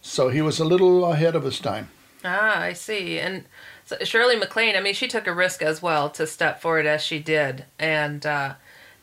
So 0.00 0.28
he 0.28 0.42
was 0.42 0.58
a 0.58 0.64
little 0.64 1.04
ahead 1.04 1.36
of 1.36 1.44
his 1.44 1.58
time. 1.60 1.88
Ah, 2.24 2.60
I 2.60 2.72
see. 2.72 3.18
And 3.18 3.44
so 3.84 3.96
Shirley 4.02 4.36
MacLaine, 4.36 4.76
I 4.76 4.80
mean, 4.80 4.94
she 4.94 5.08
took 5.08 5.26
a 5.26 5.34
risk 5.34 5.62
as 5.62 5.82
well 5.82 6.08
to 6.10 6.26
step 6.26 6.60
forward 6.60 6.86
as 6.86 7.02
she 7.02 7.18
did, 7.18 7.66
and 7.78 8.24
uh, 8.24 8.54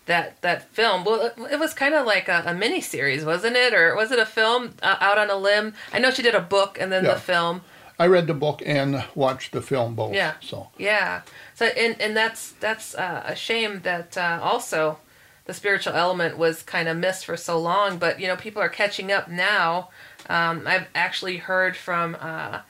that 0.06 0.42
that 0.42 0.70
film, 0.70 1.04
well, 1.04 1.32
it, 1.50 1.60
was 1.60 1.74
kind 1.74 1.94
of 1.94 2.06
like 2.06 2.28
a, 2.28 2.44
a 2.46 2.54
mini 2.54 2.82
series, 2.82 3.24
wasn't 3.24 3.56
it, 3.56 3.74
or 3.74 3.96
was 3.96 4.12
it 4.12 4.20
a 4.20 4.26
film 4.26 4.74
uh, 4.82 4.98
out 5.00 5.18
on 5.18 5.30
a 5.30 5.36
limb? 5.36 5.74
I 5.94 6.00
know 6.00 6.12
she 6.12 6.24
did 6.24 6.36
a 6.36 6.42
book 6.42 6.78
and 6.80 6.92
then 6.92 7.06
yeah. 7.06 7.14
the 7.14 7.20
film. 7.20 7.62
I 8.00 8.08
read 8.08 8.26
the 8.26 8.34
book 8.34 8.64
and 8.66 9.04
watched 9.14 9.52
the 9.52 9.62
film 9.62 9.94
both. 9.94 10.14
Yeah. 10.14 10.34
So. 10.42 10.70
Yeah. 10.78 11.22
So 11.54 11.68
and 11.68 12.02
and 12.02 12.18
that's 12.18 12.54
that's 12.54 12.96
uh, 12.96 13.24
a 13.26 13.36
shame 13.36 13.82
that 13.82 14.18
uh, 14.18 14.40
also 14.42 14.98
the 15.46 15.54
spiritual 15.54 15.94
element 15.94 16.38
was 16.38 16.64
kind 16.64 16.88
of 16.88 16.98
missed 16.98 17.26
for 17.26 17.38
so 17.38 17.60
long. 17.60 18.00
But 18.00 18.20
you 18.20 18.28
know, 18.28 18.36
people 18.36 18.62
are 18.62 18.70
catching 18.70 19.12
up 19.12 19.30
now. 19.30 19.90
Um, 20.30 20.64
I've 20.66 20.88
actually 20.96 21.38
heard 21.38 21.78
from 21.78 22.18
uh, 22.20 22.62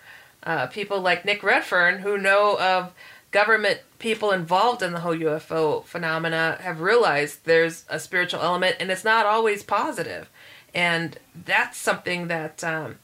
uh, 0.43 0.67
people 0.67 1.01
like 1.01 1.25
Nick 1.25 1.43
Redfern 1.43 1.99
who 1.99 2.17
know 2.17 2.58
of 2.60 2.93
government 3.32 3.80
people 3.99 4.32
involved 4.32 4.82
in 4.82 4.91
the 4.91 4.99
whole 4.99 5.15
UFO 5.15 5.86
phenomena 5.86 6.58
have 6.62 6.82
realized 6.82 7.45
there's 7.45 7.86
a 7.89 7.99
spiritual 7.99 8.41
element 8.41 8.75
and 8.80 8.91
it's 8.91 9.04
not 9.04 9.25
always 9.25 9.63
positive. 9.63 10.30
And 10.73 11.17
that's 11.45 11.77
something 11.77 12.27
that 12.27 12.63
um, 12.63 12.97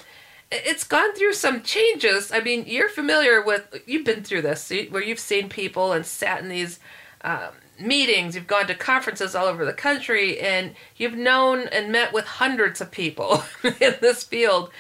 it's 0.52 0.84
gone 0.84 1.13
through 1.15 1.34
some 1.34 1.62
changes. 1.63 2.32
I 2.32 2.39
mean, 2.39 2.65
you're 2.67 2.89
familiar 2.89 3.41
with, 3.41 3.82
you've 3.86 4.06
been 4.06 4.23
through 4.23 4.43
this 4.43 4.71
where 4.89 5.04
you've 5.04 5.19
seen 5.19 5.50
people 5.50 5.91
and 5.93 6.06
sat 6.06 6.41
in 6.41 6.50
these 6.50 6.80
um, 7.21 7.52
meetings, 7.80 8.36
you've 8.36 8.47
gone 8.47 8.67
to 8.67 8.76
conferences 8.76 9.36
all 9.36 9.45
over 9.45 9.65
the 9.65 9.73
country, 9.73 10.39
and 10.39 10.76
you've 10.95 11.15
known 11.15 11.67
and 11.67 11.91
met 11.91 12.13
with 12.13 12.26
hundreds 12.26 12.82
of 12.82 12.91
people 12.91 13.43
in 13.63 13.95
this 14.02 14.23
field. 14.23 14.71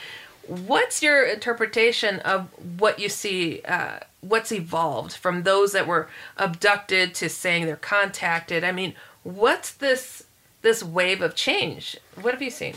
What's 0.47 1.03
your 1.03 1.25
interpretation 1.25 2.19
of 2.19 2.47
what 2.79 2.99
you 2.99 3.09
see? 3.09 3.61
Uh, 3.61 3.99
what's 4.21 4.51
evolved 4.51 5.13
from 5.13 5.43
those 5.43 5.73
that 5.73 5.87
were 5.87 6.07
abducted 6.37 7.13
to 7.15 7.29
saying 7.29 7.65
they're 7.65 7.75
contacted? 7.75 8.63
I 8.63 8.71
mean, 8.71 8.95
what's 9.23 9.71
this 9.71 10.23
this 10.61 10.83
wave 10.83 11.21
of 11.21 11.35
change? 11.35 11.97
What 12.15 12.33
have 12.33 12.41
you 12.41 12.49
seen? 12.49 12.75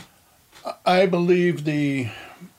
I 0.85 1.05
believe 1.05 1.63
the 1.63 2.09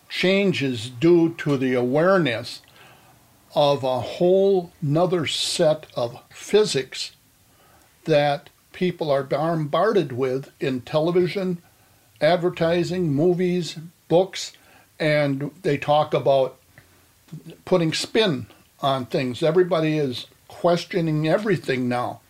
change 0.08 0.62
is 0.62 0.90
due 0.90 1.34
to 1.34 1.56
the 1.56 1.74
awareness 1.74 2.60
of 3.54 3.84
a 3.84 4.00
whole 4.00 4.72
nother 4.80 5.26
set 5.26 5.86
of 5.94 6.20
physics 6.30 7.12
that 8.04 8.48
people 8.72 9.10
are 9.10 9.22
bombarded 9.22 10.12
with 10.12 10.50
in 10.58 10.80
television, 10.80 11.62
advertising, 12.20 13.12
movies, 13.12 13.78
books 14.08 14.52
and 15.02 15.50
they 15.62 15.76
talk 15.76 16.14
about 16.14 16.56
putting 17.64 17.92
spin 17.92 18.46
on 18.80 19.04
things. 19.04 19.42
Everybody 19.42 19.98
is 19.98 20.28
questioning 20.46 21.26
everything 21.26 21.88
now 21.88 22.20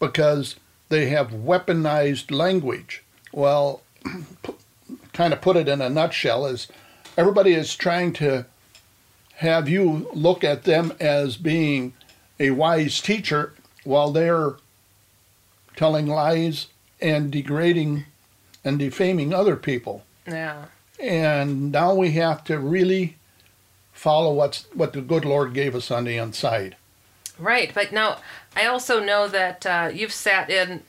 because 0.00 0.56
they 0.88 1.10
have 1.10 1.32
weaponized 1.32 2.34
language. 2.34 3.02
Well, 3.30 3.82
kind 5.12 5.34
of 5.34 5.42
put 5.42 5.58
it 5.58 5.68
in 5.68 5.82
a 5.82 5.90
nutshell 5.90 6.46
is 6.46 6.66
everybody 7.18 7.52
is 7.52 7.76
trying 7.76 8.14
to 8.14 8.46
have 9.34 9.68
you 9.68 10.08
look 10.14 10.42
at 10.42 10.64
them 10.64 10.94
as 10.98 11.36
being 11.36 11.92
a 12.40 12.52
wise 12.52 13.02
teacher 13.02 13.52
while 13.84 14.12
they're 14.12 14.54
telling 15.76 16.06
lies 16.06 16.68
and 17.02 17.30
degrading 17.30 18.06
and 18.64 18.78
defaming 18.78 19.34
other 19.34 19.56
people. 19.56 20.04
Yeah. 20.26 20.66
And 21.00 21.72
now 21.72 21.94
we 21.94 22.12
have 22.12 22.44
to 22.44 22.58
really 22.58 23.16
follow 23.92 24.32
what's 24.32 24.66
what 24.74 24.92
the 24.92 25.00
good 25.00 25.24
Lord 25.24 25.54
gave 25.54 25.74
us 25.74 25.90
on 25.90 26.04
the 26.04 26.16
inside. 26.16 26.76
Right, 27.38 27.72
but 27.74 27.92
now 27.92 28.18
I 28.56 28.66
also 28.66 29.02
know 29.02 29.26
that 29.28 29.66
uh, 29.66 29.90
you've 29.92 30.12
sat 30.12 30.50
in 30.50 30.82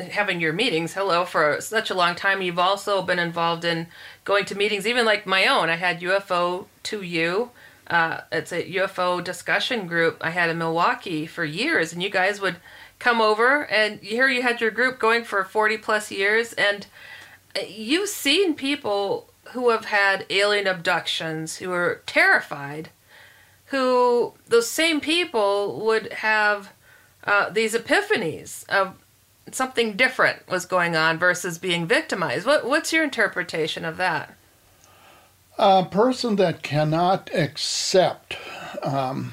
having 0.00 0.40
your 0.40 0.52
meetings. 0.52 0.94
Hello, 0.94 1.24
for 1.24 1.60
such 1.60 1.90
a 1.90 1.94
long 1.94 2.14
time. 2.14 2.42
You've 2.42 2.58
also 2.58 3.02
been 3.02 3.18
involved 3.18 3.64
in 3.64 3.86
going 4.24 4.44
to 4.46 4.56
meetings, 4.56 4.86
even 4.86 5.04
like 5.04 5.26
my 5.26 5.46
own. 5.46 5.68
I 5.68 5.76
had 5.76 6.00
UFO 6.00 6.66
to 6.84 7.02
you. 7.02 7.50
Uh, 7.86 8.20
it's 8.30 8.52
a 8.52 8.62
UFO 8.74 9.22
discussion 9.22 9.86
group 9.86 10.18
I 10.20 10.30
had 10.30 10.50
in 10.50 10.58
Milwaukee 10.58 11.26
for 11.26 11.44
years, 11.44 11.92
and 11.92 12.02
you 12.02 12.10
guys 12.10 12.40
would 12.40 12.56
come 12.98 13.20
over, 13.20 13.64
and 13.66 14.00
here 14.00 14.28
you 14.28 14.42
had 14.42 14.60
your 14.60 14.70
group 14.70 14.98
going 14.98 15.24
for 15.24 15.42
40 15.44 15.78
plus 15.78 16.10
years, 16.10 16.52
and 16.54 16.86
you've 17.68 18.08
seen 18.08 18.54
people 18.54 19.28
who 19.52 19.70
have 19.70 19.86
had 19.86 20.26
alien 20.30 20.66
abductions 20.66 21.56
who 21.56 21.72
are 21.72 22.02
terrified, 22.06 22.90
who 23.66 24.34
those 24.46 24.70
same 24.70 25.00
people 25.00 25.80
would 25.84 26.12
have 26.14 26.72
uh, 27.24 27.50
these 27.50 27.74
epiphanies 27.74 28.68
of 28.68 28.94
something 29.52 29.94
different 29.94 30.48
was 30.48 30.66
going 30.66 30.96
on 30.96 31.18
versus 31.18 31.58
being 31.58 31.86
victimized. 31.86 32.46
What, 32.46 32.66
what's 32.66 32.92
your 32.92 33.04
interpretation 33.04 33.84
of 33.84 33.96
that? 33.96 34.34
A 35.58 35.84
person 35.84 36.36
that 36.36 36.62
cannot 36.62 37.30
accept 37.34 38.36
um, 38.82 39.32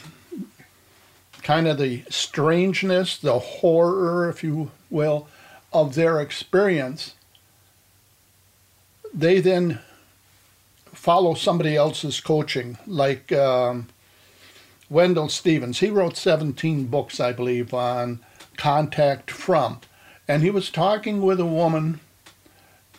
kind 1.43 1.67
of 1.67 1.77
the 1.77 2.03
strangeness, 2.09 3.17
the 3.17 3.37
horror, 3.37 4.29
if 4.29 4.43
you 4.43 4.71
will, 4.89 5.27
of 5.71 5.95
their 5.95 6.19
experience, 6.19 7.13
they 9.15 9.39
then 9.39 9.79
follow 10.93 11.33
somebody 11.33 11.75
else's 11.75 12.19
coaching, 12.19 12.77
like 12.85 13.31
um, 13.31 13.87
Wendelle 14.91 15.31
Stevens. 15.31 15.79
He 15.79 15.89
wrote 15.89 16.17
17 16.17 16.87
books, 16.87 17.19
I 17.19 17.31
believe, 17.31 17.73
on 17.73 18.19
contact 18.57 19.31
from. 19.31 19.79
And 20.27 20.43
he 20.43 20.49
was 20.49 20.69
talking 20.69 21.21
with 21.21 21.39
a 21.39 21.45
woman 21.45 22.01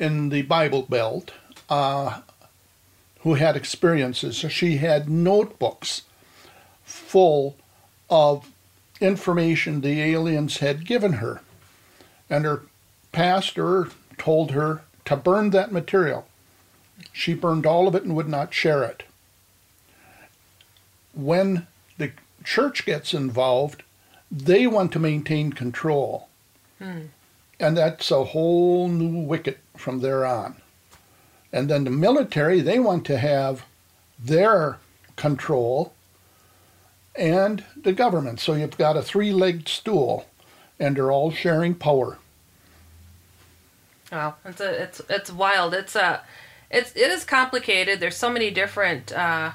in 0.00 0.31
the 0.31 0.42
Bible 0.42 0.83
Belt 0.83 1.33
uh, 1.68 2.20
who 3.20 3.35
had 3.35 3.57
experiences. 3.57 4.38
So 4.38 4.48
she 4.48 4.79
had 4.79 5.11
notebooks 5.11 6.02
full 6.85 7.57
of 8.09 8.50
information 9.00 9.81
the 9.81 10.00
aliens 10.00 10.59
had 10.59 10.87
given 10.87 11.14
her. 11.14 11.42
And 12.31 12.44
her 12.44 12.62
pastor 13.12 13.88
told 14.16 14.52
her 14.52 14.83
to 15.07 15.16
burn 15.16 15.51
that 15.51 15.73
material. 15.73 16.27
She 17.12 17.35
burned 17.35 17.66
all 17.66 17.88
of 17.88 17.95
it 17.95 18.05
and 18.05 18.14
would 18.14 18.29
not 18.29 18.55
share 18.55 18.85
it. 18.85 19.03
When 21.14 21.66
the 21.99 22.12
church 22.45 22.85
gets 22.85 23.14
involved, 23.14 23.83
they 24.31 24.66
want 24.66 24.92
to 24.92 24.99
maintain 24.99 25.53
control. 25.53 26.29
Hmm. 26.79 27.07
And 27.59 27.77
that's 27.77 28.11
a 28.11 28.25
whole 28.25 28.88
new 28.88 29.21
wicket 29.21 29.59
from 29.77 30.01
there 30.01 30.27
on. 30.27 30.57
And 31.53 31.71
then 31.71 31.85
the 31.85 31.90
military, 31.90 32.61
they 32.61 32.79
want 32.79 33.07
to 33.07 33.19
have 33.19 33.64
their 34.19 34.79
control 35.16 35.95
and 37.14 37.64
the 37.75 37.92
government. 37.92 38.40
So 38.40 38.55
you've 38.55 38.77
got 38.77 38.97
a 38.97 39.03
three 39.03 39.33
legged 39.33 39.69
stool, 39.69 40.27
and 40.79 40.97
they're 40.97 41.11
all 41.11 41.31
sharing 41.31 41.75
power. 41.75 42.19
Wow, 44.12 44.37
it's 44.45 44.61
a, 44.61 44.83
it's 44.83 45.01
it's 45.09 45.33
wild. 45.33 45.75
It's 45.75 45.97
a 45.97 46.23
it's 46.71 46.92
it 46.95 47.11
is 47.11 47.25
complicated. 47.25 48.01
There's 48.01 48.16
so 48.16 48.31
many 48.31 48.51
different 48.51 49.12
uh, 49.12 49.53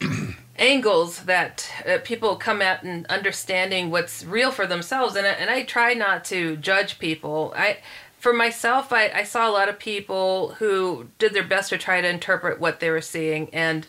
angles 0.58 1.24
that 1.24 1.70
uh, 1.88 1.98
people 2.04 2.36
come 2.36 2.60
at 2.60 2.82
and 2.82 3.06
understanding 3.06 3.90
what's 3.90 4.24
real 4.24 4.50
for 4.50 4.66
themselves. 4.66 5.16
And 5.16 5.26
I, 5.26 5.30
and 5.30 5.50
I 5.50 5.62
try 5.62 5.94
not 5.94 6.24
to 6.26 6.56
judge 6.56 6.98
people. 6.98 7.54
I 7.56 7.78
for 8.18 8.32
myself, 8.32 8.92
I, 8.92 9.08
I 9.10 9.22
saw 9.22 9.48
a 9.48 9.52
lot 9.52 9.68
of 9.68 9.78
people 9.78 10.54
who 10.58 11.08
did 11.18 11.32
their 11.32 11.44
best 11.44 11.70
to 11.70 11.78
try 11.78 12.00
to 12.00 12.08
interpret 12.08 12.60
what 12.60 12.80
they 12.80 12.90
were 12.90 13.00
seeing, 13.00 13.48
and 13.54 13.86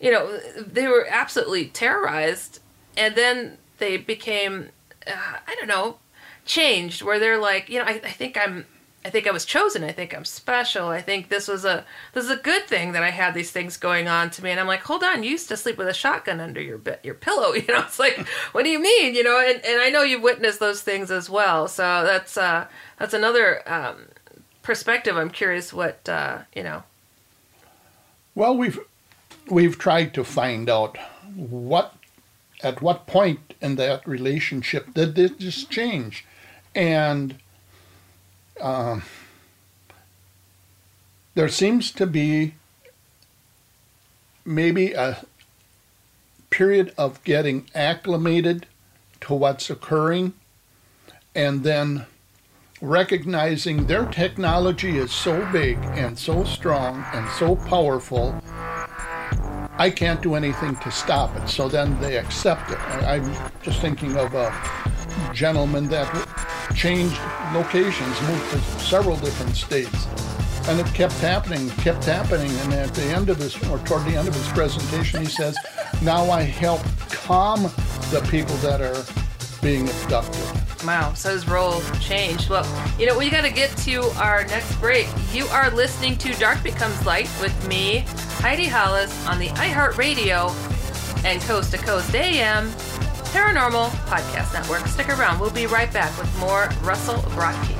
you 0.00 0.10
know 0.10 0.38
they 0.56 0.88
were 0.88 1.06
absolutely 1.08 1.66
terrorized. 1.66 2.60
And 2.96 3.14
then 3.14 3.56
they 3.78 3.96
became, 3.96 4.68
uh, 5.06 5.38
I 5.46 5.54
don't 5.54 5.68
know, 5.68 5.96
changed 6.44 7.02
where 7.02 7.18
they're 7.18 7.38
like, 7.38 7.70
you 7.70 7.78
know, 7.78 7.86
I, 7.86 8.00
I 8.04 8.10
think 8.10 8.36
I'm 8.36 8.66
I 9.04 9.10
think 9.10 9.26
I 9.26 9.32
was 9.32 9.44
chosen. 9.44 9.82
I 9.82 9.90
think 9.90 10.14
I'm 10.14 10.24
special. 10.24 10.88
I 10.88 11.00
think 11.00 11.28
this 11.28 11.48
was 11.48 11.64
a 11.64 11.84
this 12.12 12.24
is 12.24 12.30
a 12.30 12.36
good 12.36 12.66
thing 12.66 12.92
that 12.92 13.02
I 13.02 13.10
had 13.10 13.34
these 13.34 13.50
things 13.50 13.76
going 13.76 14.06
on 14.06 14.30
to 14.30 14.44
me. 14.44 14.50
And 14.50 14.60
I'm 14.60 14.68
like, 14.68 14.82
hold 14.82 15.02
on, 15.02 15.24
you 15.24 15.30
used 15.30 15.48
to 15.48 15.56
sleep 15.56 15.76
with 15.76 15.88
a 15.88 15.94
shotgun 15.94 16.40
under 16.40 16.60
your 16.60 16.78
bed, 16.78 17.00
your 17.02 17.14
pillow. 17.14 17.52
You 17.62 17.66
know, 17.68 17.80
it's 17.80 17.98
like, 17.98 18.18
what 18.52 18.64
do 18.64 18.70
you 18.70 18.80
mean? 18.80 19.14
You 19.14 19.24
know, 19.24 19.38
and, 19.40 19.64
and 19.64 19.80
I 19.80 19.88
know 19.90 20.02
you've 20.02 20.22
witnessed 20.22 20.60
those 20.60 20.82
things 20.82 21.10
as 21.10 21.28
well. 21.28 21.68
So 21.68 21.82
that's 21.82 22.36
uh, 22.36 22.66
that's 22.98 23.14
another 23.14 23.68
um, 23.68 24.06
perspective. 24.62 25.16
I'm 25.16 25.30
curious 25.30 25.72
what 25.72 26.08
uh, 26.08 26.42
you 26.54 26.62
know. 26.62 26.84
Well, 28.34 28.56
we've 28.56 28.78
we've 29.50 29.78
tried 29.78 30.14
to 30.14 30.24
find 30.24 30.70
out 30.70 30.96
what 31.34 31.94
at 32.62 32.80
what 32.80 33.06
point 33.06 33.54
in 33.60 33.76
that 33.76 34.06
relationship 34.06 34.94
did 34.94 35.16
this 35.16 35.64
change, 35.64 36.24
and 36.74 37.36
um, 38.60 39.02
there 41.34 41.48
seems 41.48 41.90
to 41.92 42.06
be 42.06 42.54
maybe 44.44 44.92
a 44.92 45.24
period 46.50 46.92
of 46.98 47.22
getting 47.24 47.66
acclimated 47.74 48.66
to 49.20 49.34
what's 49.34 49.70
occurring 49.70 50.34
and 51.34 51.62
then 51.64 52.04
recognizing 52.80 53.86
their 53.86 54.04
technology 54.06 54.98
is 54.98 55.12
so 55.12 55.48
big 55.52 55.78
and 55.94 56.18
so 56.18 56.44
strong 56.44 57.04
and 57.12 57.28
so 57.30 57.56
powerful 57.56 58.42
I 59.78 59.90
can't 59.90 60.20
do 60.20 60.34
anything 60.34 60.76
to 60.76 60.90
stop 60.90 61.34
it. 61.36 61.48
So 61.48 61.66
then 61.66 61.98
they 62.00 62.18
accept 62.18 62.70
it. 62.70 62.78
I, 62.78 63.16
am 63.16 63.52
just 63.62 63.80
thinking 63.80 64.16
of 64.16 64.34
a 64.34 64.50
gentleman 65.32 65.88
that 65.88 66.08
changed 66.74 67.18
locations, 67.52 68.20
moved 68.22 68.50
to 68.50 68.58
several 68.80 69.16
different 69.16 69.56
states. 69.56 70.06
And 70.68 70.78
it 70.78 70.86
kept 70.94 71.14
happening, 71.14 71.68
kept 71.70 72.04
happening. 72.04 72.50
And 72.50 72.74
at 72.74 72.94
the 72.94 73.04
end 73.04 73.28
of 73.28 73.38
his, 73.38 73.56
or 73.68 73.78
toward 73.80 74.04
the 74.04 74.16
end 74.16 74.28
of 74.28 74.34
his 74.34 74.48
presentation, 74.48 75.20
he 75.20 75.26
says, 75.26 75.56
Now 76.02 76.30
I 76.30 76.42
help 76.42 76.80
calm 77.10 77.62
the 78.10 78.26
people 78.30 78.54
that 78.56 78.80
are 78.80 79.04
being 79.60 79.88
abducted. 79.88 80.40
Wow, 80.84 81.14
so 81.14 81.32
his 81.32 81.48
role 81.48 81.80
changed. 82.00 82.50
Well, 82.50 82.66
you 82.98 83.06
know, 83.06 83.16
we 83.16 83.30
got 83.30 83.42
to 83.42 83.50
get 83.50 83.76
to 83.78 84.02
our 84.18 84.44
next 84.46 84.74
break. 84.80 85.08
You 85.32 85.46
are 85.46 85.70
listening 85.70 86.16
to 86.18 86.32
Dark 86.34 86.62
Becomes 86.62 87.06
Light 87.06 87.30
with 87.40 87.68
me, 87.68 88.04
Heidi 88.40 88.66
Hollis, 88.66 89.26
on 89.26 89.38
the 89.38 89.48
iHeartRadio 89.48 90.50
and 91.24 91.40
Coast 91.42 91.70
to 91.70 91.78
Coast 91.78 92.12
AM 92.14 92.72
Paranormal 93.32 93.88
Podcast 94.08 94.52
Network. 94.52 94.86
Stick 94.86 95.08
around. 95.08 95.40
We'll 95.40 95.50
be 95.50 95.64
right 95.64 95.90
back 95.90 96.16
with 96.18 96.38
more 96.38 96.68
Russell 96.82 97.14
Broadkey. 97.32 97.78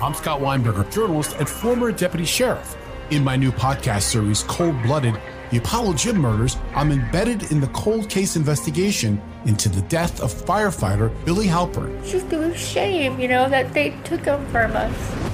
I'm 0.00 0.14
Scott 0.14 0.40
Weinberger, 0.40 0.88
journalist 0.92 1.34
and 1.40 1.48
former 1.48 1.90
deputy 1.90 2.24
sheriff. 2.24 2.76
In 3.10 3.24
my 3.24 3.34
new 3.34 3.50
podcast 3.50 4.02
series, 4.02 4.44
Cold 4.44 4.80
Blooded 4.84 5.20
The 5.50 5.58
Apollo 5.58 5.94
Gym 5.94 6.18
Murders, 6.18 6.56
I'm 6.76 6.92
embedded 6.92 7.50
in 7.50 7.60
the 7.60 7.66
cold 7.68 8.08
case 8.08 8.36
investigation 8.36 9.20
into 9.46 9.68
the 9.68 9.82
death 9.82 10.20
of 10.20 10.32
firefighter 10.32 11.12
Billy 11.24 11.46
Halpern. 11.46 12.06
Just 12.08 12.32
a 12.32 12.56
shame, 12.56 13.18
you 13.18 13.26
know, 13.26 13.48
that 13.48 13.74
they 13.74 13.90
took 14.04 14.24
him 14.24 14.46
from 14.46 14.76
us 14.76 15.33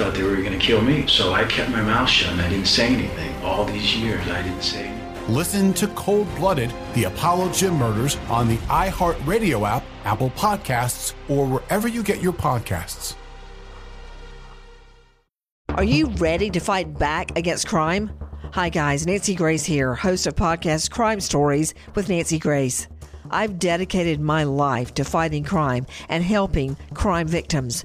Thought 0.00 0.14
they 0.14 0.22
were 0.22 0.36
going 0.36 0.58
to 0.58 0.58
kill 0.58 0.80
me, 0.80 1.06
so 1.06 1.34
I 1.34 1.44
kept 1.44 1.68
my 1.68 1.82
mouth 1.82 2.08
shut 2.08 2.32
and 2.32 2.40
I 2.40 2.48
didn't 2.48 2.68
say 2.68 2.86
anything. 2.86 3.34
All 3.44 3.66
these 3.66 3.94
years, 3.94 4.26
I 4.28 4.40
didn't 4.40 4.62
say 4.62 4.86
anything. 4.86 5.34
Listen 5.34 5.74
to 5.74 5.88
Cold 5.88 6.26
Blooded, 6.36 6.72
the 6.94 7.04
Apollo 7.04 7.52
Gym 7.52 7.74
Murders 7.74 8.16
on 8.30 8.48
the 8.48 8.56
iHeartRadio 8.68 9.68
app, 9.68 9.84
Apple 10.04 10.30
Podcasts, 10.30 11.12
or 11.28 11.44
wherever 11.44 11.86
you 11.86 12.02
get 12.02 12.22
your 12.22 12.32
podcasts. 12.32 13.14
Are 15.68 15.84
you 15.84 16.06
ready 16.12 16.48
to 16.48 16.60
fight 16.60 16.98
back 16.98 17.36
against 17.36 17.68
crime? 17.68 18.10
Hi, 18.54 18.70
guys. 18.70 19.06
Nancy 19.06 19.34
Grace 19.34 19.66
here, 19.66 19.94
host 19.94 20.26
of 20.26 20.34
podcast 20.34 20.90
Crime 20.90 21.20
Stories 21.20 21.74
with 21.94 22.08
Nancy 22.08 22.38
Grace. 22.38 22.88
I've 23.30 23.58
dedicated 23.58 24.18
my 24.18 24.44
life 24.44 24.94
to 24.94 25.04
fighting 25.04 25.44
crime 25.44 25.86
and 26.08 26.24
helping 26.24 26.76
crime 26.94 27.28
victims. 27.28 27.84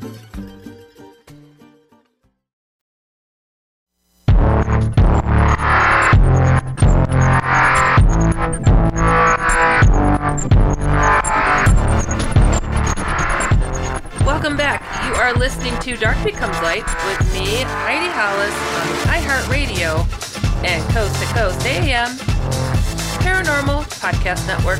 Podcast 24.11 24.45
Network. 24.45 24.79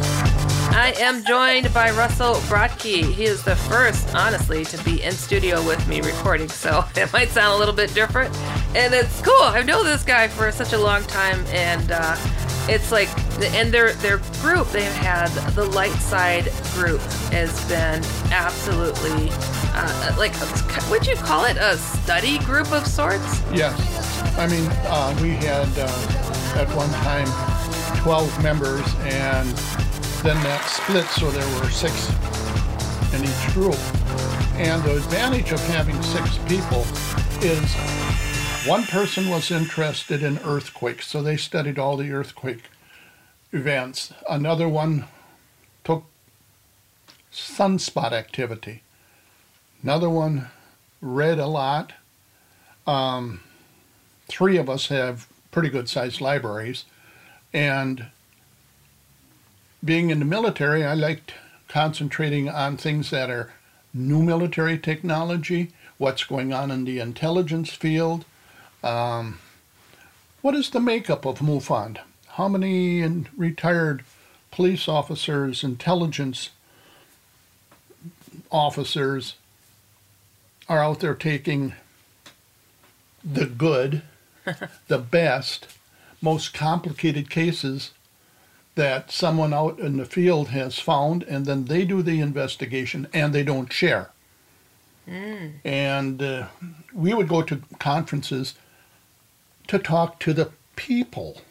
I 0.74 0.94
am 1.00 1.24
joined 1.24 1.74
by 1.74 1.92
Russell 1.92 2.36
Brodke. 2.50 3.14
He 3.14 3.24
is 3.24 3.44
the 3.44 3.56
first, 3.56 4.14
honestly, 4.14 4.66
to 4.66 4.84
be 4.84 5.02
in 5.02 5.14
studio 5.14 5.66
with 5.66 5.86
me 5.88 6.02
recording, 6.02 6.50
so 6.50 6.84
it 6.96 7.12
might 7.14 7.30
sound 7.30 7.56
a 7.56 7.58
little 7.58 7.74
bit 7.74 7.94
different. 7.94 8.36
And 8.76 8.94
it's 8.94 9.22
cool. 9.22 9.42
I've 9.42 9.66
known 9.66 9.86
this 9.86 10.04
guy 10.04 10.28
for 10.28 10.52
such 10.52 10.74
a 10.74 10.78
long 10.78 11.04
time, 11.04 11.46
and 11.48 11.92
uh, 11.94 12.18
it's 12.68 12.92
like, 12.92 13.10
and 13.56 13.74
their 13.74 13.94
their 13.94 14.18
group 14.42 14.70
they've 14.72 14.92
had 14.92 15.28
the 15.54 15.66
Light 15.66 15.94
Side 15.94 16.52
group 16.74 17.02
has 17.32 17.68
been 17.70 18.04
absolutely 18.32 19.30
uh, 19.74 20.16
like, 20.18 20.34
would 20.90 21.08
you 21.08 21.16
call 21.16 21.46
it 21.46 21.56
a 21.58 21.78
study 21.78 22.38
group 22.40 22.72
of 22.74 22.86
sorts? 22.86 23.42
Yes. 23.54 23.74
I 24.38 24.48
mean, 24.48 24.68
uh, 24.88 25.18
we 25.22 25.30
had 25.32 25.70
uh, 25.78 26.60
at 26.60 26.68
one 26.76 26.90
time 26.90 27.51
12 28.02 28.42
members, 28.42 28.96
and 29.02 29.48
then 30.24 30.36
that 30.44 30.66
split, 30.66 31.06
so 31.06 31.30
there 31.30 31.62
were 31.62 31.70
six 31.70 32.10
in 33.14 33.24
each 33.24 33.54
group. 33.54 33.78
And 34.56 34.82
the 34.84 34.98
advantage 34.98 35.52
of 35.52 35.60
having 35.68 36.02
six 36.02 36.40
people 36.48 36.84
is 37.42 37.72
one 38.68 38.86
person 38.86 39.30
was 39.30 39.52
interested 39.52 40.24
in 40.24 40.40
earthquakes, 40.40 41.08
so 41.08 41.22
they 41.22 41.38
studied 41.38 41.78
all 41.78 41.96
the 41.96 42.12
earthquake 42.12 42.64
events. 43.52 44.14
Another 44.28 44.68
one 44.68 45.06
took 45.84 46.06
sunspot 47.32 48.14
activity. 48.14 48.82
Another 49.84 50.10
one 50.10 50.48
read 51.02 51.38
a 51.38 51.48
lot. 51.48 51.94
Um, 52.88 53.42
three 54.28 54.58
of 54.58 54.72
us 54.72 54.88
have 54.88 55.28
pretty 55.52 55.70
good 55.70 55.88
sized 55.88 56.20
libraries. 56.20 56.86
And 57.54 58.08
being 59.84 60.10
in 60.10 60.20
the 60.20 60.26
military, 60.26 60.86
I 60.86 60.94
liked 60.94 61.34
concentrating 61.68 62.50
on 62.50 62.78
things 62.78 63.10
that 63.10 63.30
are 63.30 63.54
new 63.94 64.22
military 64.22 64.78
technology, 64.78 65.72
what's 65.98 66.24
going 66.24 66.54
on 66.54 66.72
in 66.72 66.86
the 66.86 67.00
intelligence 67.00 67.72
field. 67.72 68.26
Um, 68.84 69.40
what 70.42 70.56
is 70.56 70.70
the 70.70 70.80
makeup 70.80 71.26
of 71.26 71.40
MUFON? 71.40 71.98
How 72.30 72.48
many 72.48 73.02
in 73.02 73.28
retired 73.36 74.04
police 74.50 74.88
officers, 74.88 75.64
intelligence 75.64 76.50
officers 78.52 79.36
are 80.68 80.80
out 80.80 81.00
there 81.00 81.16
taking 81.16 81.74
the 83.24 83.46
good, 83.46 84.02
the 84.88 84.98
best, 84.98 85.68
most 86.22 86.54
complicated 86.54 87.30
cases 87.30 87.92
that 88.76 89.12
someone 89.12 89.54
out 89.54 89.80
in 89.80 89.98
the 89.98 90.06
field 90.06 90.50
has 90.50 90.80
found, 90.80 91.24
and 91.24 91.46
then 91.46 91.66
they 91.66 91.84
do 91.84 92.02
the 92.02 92.22
investigation 92.22 93.08
and 93.14 93.34
they 93.34 93.44
don't 93.44 93.74
share. 93.74 94.12
Mm. 95.08 95.54
And 95.66 96.22
uh, 96.22 96.48
we 96.94 97.14
would 97.14 97.28
go 97.28 97.42
to 97.42 97.62
conferences 97.80 98.56
to 99.68 99.80
talk 99.80 100.20
to 100.20 100.34
the 100.34 100.52
people 100.76 101.42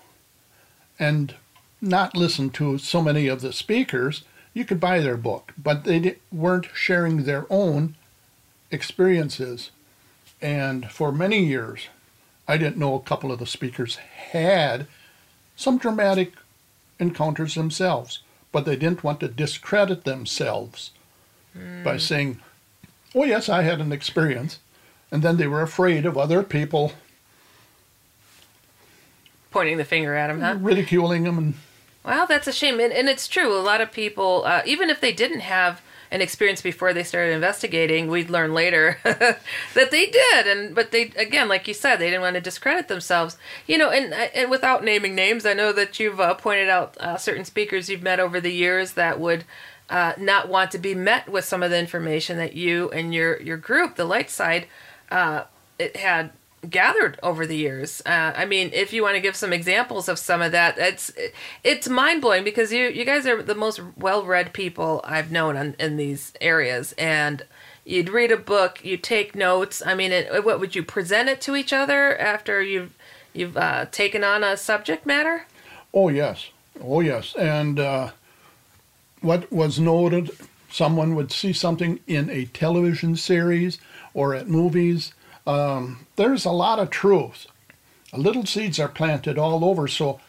and 0.98 1.34
not 1.80 2.16
listen 2.16 2.50
to 2.50 2.78
so 2.78 3.02
many 3.02 3.26
of 3.26 3.40
the 3.40 3.52
speakers. 3.52 4.22
You 4.54 4.64
could 4.64 4.80
buy 4.80 5.00
their 5.00 5.16
book, 5.16 5.52
but 5.58 5.84
they 5.84 6.16
weren't 6.32 6.68
sharing 6.74 7.24
their 7.24 7.46
own 7.50 7.96
experiences. 8.70 9.70
And 10.40 10.90
for 10.90 11.12
many 11.12 11.44
years, 11.44 11.88
I 12.50 12.56
didn't 12.56 12.78
know 12.78 12.96
a 12.96 13.00
couple 13.00 13.30
of 13.30 13.38
the 13.38 13.46
speakers 13.46 13.94
had 13.94 14.88
some 15.54 15.78
dramatic 15.78 16.32
encounters 16.98 17.54
themselves, 17.54 18.22
but 18.50 18.64
they 18.64 18.74
didn't 18.74 19.04
want 19.04 19.20
to 19.20 19.28
discredit 19.28 20.02
themselves 20.02 20.90
by 21.84 21.96
saying, 21.96 22.40
Oh, 23.14 23.22
yes, 23.22 23.48
I 23.48 23.62
had 23.62 23.80
an 23.80 23.92
experience. 23.92 24.58
And 25.12 25.22
then 25.22 25.36
they 25.36 25.46
were 25.46 25.62
afraid 25.62 26.04
of 26.04 26.18
other 26.18 26.42
people 26.42 26.92
Pointing 29.52 29.78
the 29.78 29.84
finger 29.84 30.16
at 30.16 30.26
them, 30.26 30.40
huh? 30.40 30.56
ridiculing 30.60 31.24
them. 31.24 31.38
And 31.38 31.54
Well, 32.04 32.26
that's 32.26 32.48
a 32.48 32.52
shame, 32.52 32.80
and, 32.80 32.92
and 32.92 33.08
it's 33.08 33.28
true. 33.28 33.56
A 33.56 33.62
lot 33.62 33.80
of 33.80 33.92
people, 33.92 34.42
uh, 34.44 34.62
even 34.64 34.90
if 34.90 35.00
they 35.00 35.12
didn't 35.12 35.40
have 35.40 35.80
an 36.10 36.20
experience 36.20 36.60
before 36.60 36.92
they 36.92 37.04
started 37.04 37.32
investigating, 37.32 38.08
we'd 38.08 38.30
learn 38.30 38.52
later 38.52 38.98
that 39.04 39.90
they 39.90 40.06
did. 40.06 40.46
And 40.46 40.74
but 40.74 40.90
they 40.90 41.12
again, 41.16 41.48
like 41.48 41.68
you 41.68 41.74
said, 41.74 41.96
they 41.96 42.06
didn't 42.06 42.22
want 42.22 42.34
to 42.34 42.40
discredit 42.40 42.88
themselves. 42.88 43.36
You 43.66 43.78
know, 43.78 43.90
and 43.90 44.12
and 44.12 44.50
without 44.50 44.84
naming 44.84 45.14
names, 45.14 45.46
I 45.46 45.52
know 45.52 45.72
that 45.72 46.00
you've 46.00 46.20
uh, 46.20 46.34
pointed 46.34 46.68
out 46.68 46.96
uh, 46.98 47.16
certain 47.16 47.44
speakers 47.44 47.88
you've 47.88 48.02
met 48.02 48.20
over 48.20 48.40
the 48.40 48.52
years 48.52 48.92
that 48.94 49.20
would. 49.20 49.44
Uh, 49.88 50.12
not 50.16 50.48
want 50.48 50.70
to 50.70 50.78
be 50.78 50.94
met 50.94 51.28
with 51.28 51.44
some 51.44 51.64
of 51.64 51.70
the 51.72 51.76
information 51.76 52.38
that 52.38 52.52
you 52.52 52.88
and 52.90 53.12
your 53.12 53.42
your 53.42 53.56
group, 53.56 53.96
the 53.96 54.04
light 54.04 54.30
side, 54.30 54.68
uh, 55.10 55.42
it 55.80 55.96
had 55.96 56.30
gathered 56.68 57.18
over 57.22 57.46
the 57.46 57.56
years. 57.56 58.02
Uh, 58.04 58.32
I 58.36 58.44
mean, 58.44 58.70
if 58.72 58.92
you 58.92 59.02
want 59.02 59.14
to 59.14 59.20
give 59.20 59.36
some 59.36 59.52
examples 59.52 60.08
of 60.08 60.18
some 60.18 60.42
of 60.42 60.52
that, 60.52 60.76
it's 60.78 61.12
it's 61.64 61.88
mind 61.88 62.20
blowing 62.20 62.44
because 62.44 62.72
you 62.72 62.88
you 62.88 63.04
guys 63.04 63.26
are 63.26 63.42
the 63.42 63.54
most 63.54 63.80
well 63.96 64.24
read 64.24 64.52
people 64.52 65.00
I've 65.04 65.32
known 65.32 65.56
in, 65.56 65.74
in 65.78 65.96
these 65.96 66.32
areas, 66.40 66.92
and 66.98 67.44
you'd 67.84 68.08
read 68.08 68.30
a 68.30 68.36
book, 68.36 68.84
you 68.84 68.96
take 68.96 69.34
notes. 69.34 69.82
I 69.84 69.94
mean, 69.94 70.12
it, 70.12 70.44
what 70.44 70.60
would 70.60 70.74
you 70.74 70.82
present 70.82 71.28
it 71.28 71.40
to 71.42 71.56
each 71.56 71.72
other 71.72 72.16
after 72.18 72.62
you've 72.62 72.94
you've 73.32 73.56
uh, 73.56 73.86
taken 73.86 74.24
on 74.24 74.44
a 74.44 74.56
subject 74.56 75.06
matter? 75.06 75.46
Oh 75.94 76.08
yes, 76.08 76.50
oh 76.82 77.00
yes, 77.00 77.34
and 77.36 77.80
uh, 77.80 78.10
what 79.20 79.50
was 79.52 79.78
noted. 79.78 80.30
Someone 80.72 81.16
would 81.16 81.32
see 81.32 81.52
something 81.52 81.98
in 82.06 82.30
a 82.30 82.44
television 82.44 83.16
series 83.16 83.80
or 84.14 84.36
at 84.36 84.46
movies, 84.46 85.12
um, 85.46 86.06
there's 86.16 86.44
a 86.44 86.50
lot 86.50 86.78
of 86.78 86.90
truth. 86.90 87.46
Little 88.12 88.46
seeds 88.46 88.78
are 88.78 88.88
planted 88.88 89.38
all 89.38 89.64
over, 89.64 89.86
so 89.86 90.20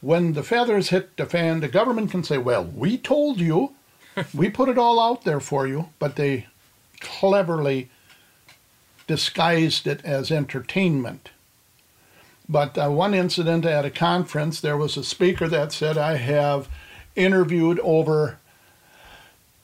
when 0.00 0.32
the 0.32 0.42
feathers 0.42 0.90
hit 0.90 1.16
the 1.16 1.26
fan, 1.26 1.60
the 1.60 1.68
government 1.68 2.10
can 2.10 2.24
say, 2.24 2.36
Well, 2.38 2.64
we 2.64 2.98
told 2.98 3.40
you, 3.40 3.72
we 4.34 4.50
put 4.50 4.68
it 4.68 4.78
all 4.78 5.00
out 5.00 5.24
there 5.24 5.40
for 5.40 5.66
you, 5.66 5.88
but 5.98 6.16
they 6.16 6.46
cleverly 7.00 7.88
disguised 9.06 9.86
it 9.86 10.04
as 10.04 10.30
entertainment. 10.30 11.30
But 12.48 12.76
uh, 12.76 12.90
one 12.90 13.14
incident 13.14 13.64
at 13.64 13.84
a 13.84 13.90
conference, 13.90 14.60
there 14.60 14.76
was 14.76 14.96
a 14.96 15.04
speaker 15.04 15.48
that 15.48 15.72
said, 15.72 15.96
I 15.96 16.16
have 16.16 16.68
interviewed 17.14 17.78
over, 17.80 18.38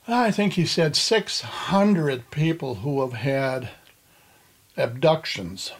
I 0.07 0.31
think 0.31 0.55
he 0.55 0.65
said 0.65 0.97
600 0.97 2.31
people 2.31 2.77
who 2.77 3.01
have 3.01 3.15
had 3.15 3.71
abductions. 4.79 5.72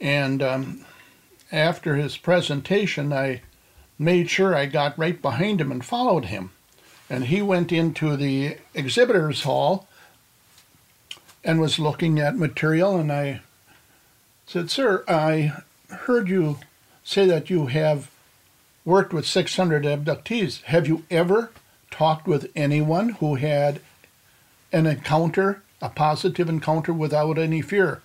And 0.00 0.42
um, 0.42 0.84
after 1.52 1.94
his 1.96 2.16
presentation, 2.16 3.12
I 3.12 3.42
made 3.98 4.28
sure 4.28 4.54
I 4.54 4.66
got 4.66 4.98
right 4.98 5.20
behind 5.20 5.60
him 5.60 5.70
and 5.70 5.84
followed 5.84 6.26
him. 6.26 6.50
And 7.08 7.26
he 7.26 7.40
went 7.40 7.70
into 7.70 8.16
the 8.16 8.56
exhibitors 8.74 9.44
hall 9.44 9.86
and 11.44 11.60
was 11.60 11.78
looking 11.78 12.18
at 12.18 12.36
material. 12.36 12.96
And 12.96 13.12
I 13.12 13.40
said, 14.46 14.70
Sir, 14.70 15.04
I 15.06 15.52
heard 15.88 16.28
you 16.28 16.58
say 17.04 17.26
that 17.26 17.48
you 17.48 17.66
have 17.66 18.10
worked 18.84 19.12
with 19.12 19.26
600 19.26 19.84
abductees. 19.84 20.62
Have 20.62 20.88
you 20.88 21.04
ever 21.10 21.52
talked 21.90 22.26
with 22.26 22.50
anyone 22.56 23.10
who 23.10 23.36
had 23.36 23.80
an 24.72 24.86
encounter 24.86 25.62
a 25.80 25.88
positive 25.88 26.48
encounter 26.48 26.92
without 26.92 27.38
any 27.38 27.62
fear? 27.62 28.02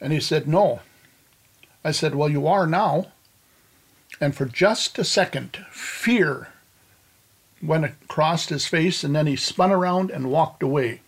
And 0.00 0.12
he 0.12 0.20
said, 0.20 0.46
No. 0.46 0.80
I 1.84 1.90
said, 1.90 2.14
Well, 2.14 2.28
you 2.28 2.46
are 2.46 2.66
now. 2.66 3.12
And 4.20 4.34
for 4.34 4.46
just 4.46 4.98
a 4.98 5.04
second, 5.04 5.58
fear 5.70 6.48
went 7.62 7.84
across 7.84 8.48
his 8.48 8.66
face, 8.66 9.04
and 9.04 9.14
then 9.14 9.26
he 9.26 9.36
spun 9.36 9.72
around 9.72 10.10
and 10.10 10.30
walked 10.30 10.62
away. 10.62 11.00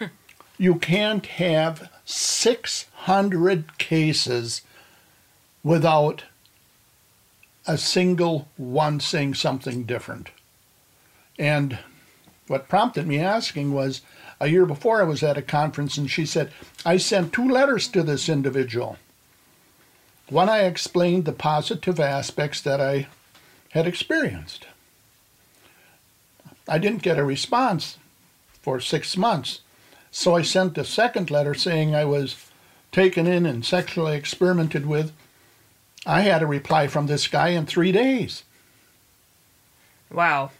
you 0.58 0.76
can't 0.76 1.26
have 1.26 1.90
600 2.04 3.78
cases 3.78 4.62
without 5.62 6.24
a 7.66 7.76
single 7.76 8.48
one 8.56 9.00
saying 9.00 9.34
something 9.34 9.84
different. 9.84 10.30
And 11.38 11.78
what 12.46 12.68
prompted 12.68 13.06
me 13.06 13.18
asking 13.18 13.72
was 13.72 14.02
a 14.40 14.48
year 14.48 14.66
before 14.66 15.00
I 15.00 15.04
was 15.04 15.22
at 15.22 15.38
a 15.38 15.42
conference 15.42 15.96
and 15.96 16.10
she 16.10 16.26
said, 16.26 16.52
I 16.84 16.96
sent 16.96 17.32
two 17.32 17.48
letters 17.48 17.88
to 17.88 18.02
this 18.02 18.28
individual. 18.28 18.98
One, 20.28 20.48
I 20.48 20.64
explained 20.64 21.24
the 21.24 21.32
positive 21.32 22.00
aspects 22.00 22.60
that 22.62 22.80
I 22.80 23.06
had 23.70 23.86
experienced. 23.86 24.66
I 26.68 26.78
didn't 26.78 27.02
get 27.02 27.18
a 27.18 27.24
response 27.24 27.96
for 28.60 28.80
six 28.80 29.16
months, 29.16 29.60
so 30.10 30.34
I 30.34 30.42
sent 30.42 30.76
a 30.78 30.84
second 30.84 31.30
letter 31.30 31.54
saying 31.54 31.94
I 31.94 32.04
was 32.04 32.36
taken 32.90 33.26
in 33.26 33.46
and 33.46 33.64
sexually 33.64 34.16
experimented 34.16 34.86
with. 34.86 35.12
I 36.04 36.22
had 36.22 36.42
a 36.42 36.46
reply 36.46 36.88
from 36.88 37.06
this 37.06 37.28
guy 37.28 37.48
in 37.48 37.66
three 37.66 37.92
days. 37.92 38.42
Wow. 40.10 40.50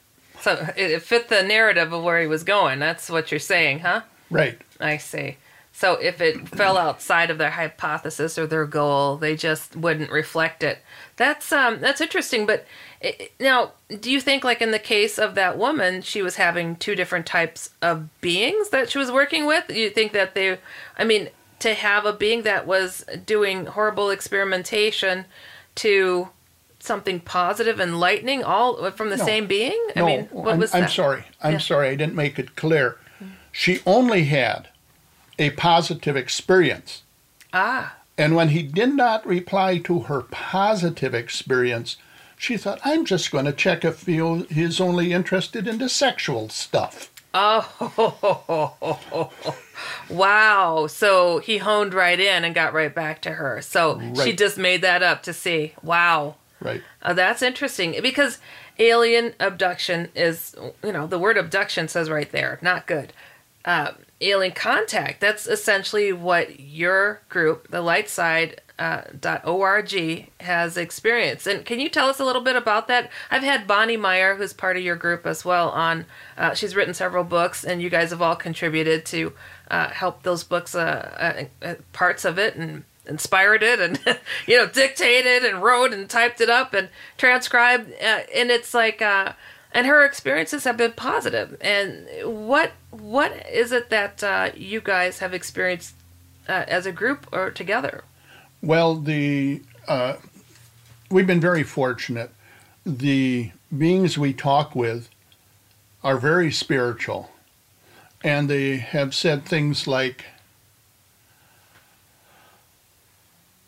So 0.41 0.69
it 0.77 1.03
fit 1.03 1.29
the 1.29 1.43
narrative 1.43 1.93
of 1.93 2.03
where 2.03 2.21
he 2.21 2.27
was 2.27 2.45
going. 2.45 2.79
That's 2.79 3.11
what 3.11 3.31
you're 3.31 3.41
saying, 3.41 3.81
huh? 3.81 4.03
Right. 4.31 4.61
I 4.81 4.97
see. 4.99 5.37
So 5.73 5.95
if 5.95 6.23
it 6.23 6.49
fell 6.49 6.79
outside 6.79 7.31
of 7.31 7.37
their 7.37 7.51
hypothesis 7.51 8.39
or 8.39 8.47
their 8.47 8.65
goal, 8.65 9.17
they 9.17 9.37
just 9.37 9.77
wouldn't 9.77 10.11
reflect 10.11 10.63
it. 10.63 10.79
That's 11.17 11.53
um 11.53 11.81
that's 11.81 12.01
interesting. 12.01 12.47
But 12.47 12.67
it, 13.01 13.33
now, 13.39 13.73
do 14.01 14.11
you 14.11 14.21
think, 14.21 14.43
like 14.43 14.63
in 14.63 14.71
the 14.71 14.79
case 14.79 15.19
of 15.19 15.35
that 15.35 15.59
woman, 15.59 16.01
she 16.01 16.23
was 16.23 16.37
having 16.37 16.77
two 16.77 16.95
different 16.95 17.27
types 17.27 17.71
of 17.83 18.21
beings 18.21 18.71
that 18.71 18.91
she 18.91 18.99
was 18.99 19.13
working 19.13 19.47
with? 19.47 19.71
You 19.71 19.91
think 19.91 20.13
that 20.13 20.35
they, 20.35 20.59
I 20.99 21.05
mean, 21.05 21.29
to 21.59 21.75
have 21.75 22.07
a 22.07 22.13
being 22.13 22.43
that 22.43 22.67
was 22.67 23.05
doing 23.25 23.67
horrible 23.67 24.11
experimentation 24.11 25.27
to 25.77 26.31
something 26.87 27.21
positive 27.21 27.81
and 27.81 28.01
lightning 28.01 28.43
all 28.43 28.91
from 28.93 29.11
the 29.11 29.17
no, 29.17 29.25
same 29.25 29.47
being? 29.47 29.79
I 29.95 30.01
no, 30.01 30.07
mean, 30.07 30.29
what 30.31 30.55
I'm, 30.55 30.61
was 30.61 30.73
that? 30.73 30.85
I'm 30.85 30.89
sorry. 30.89 31.25
I'm 31.43 31.55
yeah. 31.55 31.59
sorry. 31.59 31.89
I 31.89 31.97
didn't 31.97 32.15
make 32.15 32.39
it 32.39 32.57
clear. 32.57 32.99
She 33.53 33.81
only 33.87 34.25
had 34.25 34.69
a 35.39 35.51
positive 35.51 36.17
experience. 36.17 37.03
Ah. 37.53 37.97
And 38.19 38.35
when 38.35 38.51
he 38.51 38.63
did 38.63 38.95
not 38.95 39.27
reply 39.27 39.79
to 39.79 40.01
her 40.01 40.23
positive 40.23 41.15
experience, 41.15 41.97
she 42.39 42.57
thought, 42.57 42.81
I'm 42.85 43.05
just 43.05 43.31
going 43.31 43.45
to 43.47 43.53
check 43.53 43.85
if 43.85 44.07
he 44.07 44.19
is 44.19 44.81
only 44.81 45.13
interested 45.13 45.67
in 45.67 45.79
the 45.79 45.89
sexual 45.89 46.49
stuff. 46.49 47.11
Oh, 47.39 49.31
wow. 50.11 50.87
So 50.87 51.39
he 51.39 51.59
honed 51.59 51.93
right 51.93 52.19
in 52.19 52.45
and 52.45 52.55
got 52.55 52.73
right 52.73 52.95
back 52.95 53.21
to 53.23 53.33
her. 53.33 53.61
So 53.61 53.99
right. 53.99 54.19
she 54.19 54.33
just 54.33 54.57
made 54.57 54.81
that 54.83 55.03
up 55.03 55.23
to 55.25 55.35
see. 55.35 55.75
Wow. 55.83 56.37
Right. 56.67 56.83
Uh, 57.03 57.15
that's 57.15 57.43
interesting 57.43 57.97
because 58.03 58.39
alien 58.79 59.35
abduction 59.39 60.11
is, 60.15 60.55
you 60.83 60.93
know, 60.93 61.07
the 61.07 61.19
word 61.19 61.39
abduction 61.39 61.89
says 61.89 62.11
right 62.11 62.31
there, 62.31 62.59
not 62.61 62.87
good. 62.87 63.13
Uh, 63.65 63.93
alien 64.21 64.53
contact, 64.53 65.21
that's 65.21 65.47
essentially 65.47 66.13
what 66.13 66.61
your 66.61 67.21
group, 67.29 67.71
the 67.71 67.81
light 67.81 68.09
side 68.09 68.61
uh, 68.79 69.03
.org 69.45 70.29
has 70.41 70.77
experienced. 70.77 71.47
And 71.47 71.65
can 71.65 71.81
you 71.81 71.89
tell 71.89 72.09
us 72.09 72.21
a 72.21 72.25
little 72.25 72.43
bit 72.43 72.57
about 72.57 72.89
that? 72.89 73.11
I've 73.31 73.43
had 73.43 73.67
Bonnie 73.67 73.97
Meyer, 73.97 74.37
who's 74.37 74.53
part 74.53 74.77
of 74.77 74.83
your 74.83 74.97
group 74.97 75.27
as 75.27 75.45
well, 75.45 75.71
on. 75.71 76.05
Uh, 76.37 76.55
she's 76.55 76.77
written 76.77 76.95
several 76.95 77.25
books, 77.25 77.65
and 77.65 77.81
you 77.81 77.89
guys 77.89 78.11
have 78.11 78.21
all 78.21 78.37
contributed 78.37 79.07
to 79.07 79.33
uh, 79.71 79.89
help 79.89 80.23
those 80.23 80.45
books, 80.45 80.75
uh, 80.75 81.49
uh, 81.63 81.67
uh, 81.67 81.75
parts 81.93 82.25
of 82.25 82.39
it, 82.39 82.57
and 82.57 82.85
inspired 83.07 83.63
it 83.63 83.81
and 83.81 83.99
you 84.47 84.57
know 84.57 84.67
dictated 84.67 85.45
and 85.45 85.63
wrote 85.63 85.93
and 85.93 86.09
typed 86.09 86.41
it 86.41 86.51
up 86.51 86.75
and 86.75 86.89
transcribed 87.17 87.91
uh, 88.03 88.21
and 88.35 88.51
it's 88.51 88.75
like 88.75 89.01
uh, 89.01 89.33
and 89.77 89.87
her 89.87 90.07
experiences 90.07 90.65
have 90.65 90.79
been 90.79 90.93
positive. 90.93 91.55
And 91.61 92.09
what 92.25 92.73
what 92.91 93.47
is 93.47 93.73
it 93.73 93.91
that 93.91 94.25
uh, 94.25 94.51
you 94.57 94.81
guys 94.81 95.19
have 95.19 95.35
experienced 95.35 95.95
uh, 96.49 96.65
as 96.67 96.87
a 96.87 96.93
group 96.93 97.27
or 97.31 97.51
together? 97.51 98.05
Well 98.63 98.97
the 98.97 99.63
uh, 99.87 100.15
we've 101.11 101.27
been 101.27 101.43
very 101.43 101.63
fortunate. 101.63 102.31
The 102.87 103.51
beings 103.77 104.17
we 104.17 104.33
talk 104.33 104.75
with 104.75 105.11
are 106.03 106.17
very 106.17 106.51
spiritual. 106.51 107.31
And 108.25 108.49
they 108.49 108.79
have 108.79 109.15
said 109.15 109.45
things 109.45 109.87
like 109.87 110.25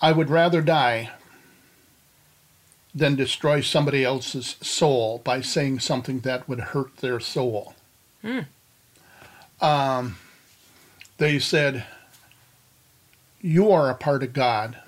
I 0.00 0.12
would 0.12 0.30
rather 0.30 0.62
die 0.62 1.10
than 2.94 3.16
destroy 3.16 3.60
somebody 3.60 4.04
else's 4.04 4.56
soul 4.60 5.20
by 5.24 5.40
saying 5.40 5.80
something 5.80 6.20
that 6.20 6.48
would 6.48 6.60
hurt 6.60 6.98
their 6.98 7.20
soul. 7.20 7.74
Hmm. 8.22 8.40
Um, 9.60 10.16
they 11.18 11.38
said, 11.38 11.84
You 13.40 13.70
are 13.70 13.90
a 13.90 13.94
part 13.94 14.22
of 14.22 14.32
God. 14.32 14.78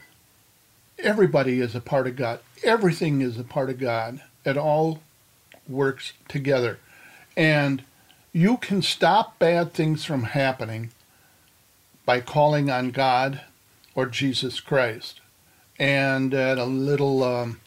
Everybody 0.98 1.61
is 1.61 1.74
a 1.74 1.80
part 1.80 2.06
of 2.06 2.16
God. 2.16 2.40
Everything 2.62 3.20
is 3.20 3.38
a 3.38 3.44
part 3.44 3.70
of 3.70 3.78
God. 3.78 4.20
It 4.44 4.56
all 4.56 5.00
works 5.68 6.12
together. 6.28 6.78
And 7.36 7.82
you 8.32 8.56
can 8.58 8.82
stop 8.82 9.38
bad 9.38 9.72
things 9.72 10.04
from 10.04 10.24
happening 10.24 10.90
by 12.04 12.20
calling 12.20 12.70
on 12.70 12.90
God 12.90 13.40
Jesus 14.07 14.61
Christ. 14.61 15.20
And 15.78 16.34
at 16.34 16.59
a 16.59 16.64
little 16.64 17.22
um, 17.22 17.61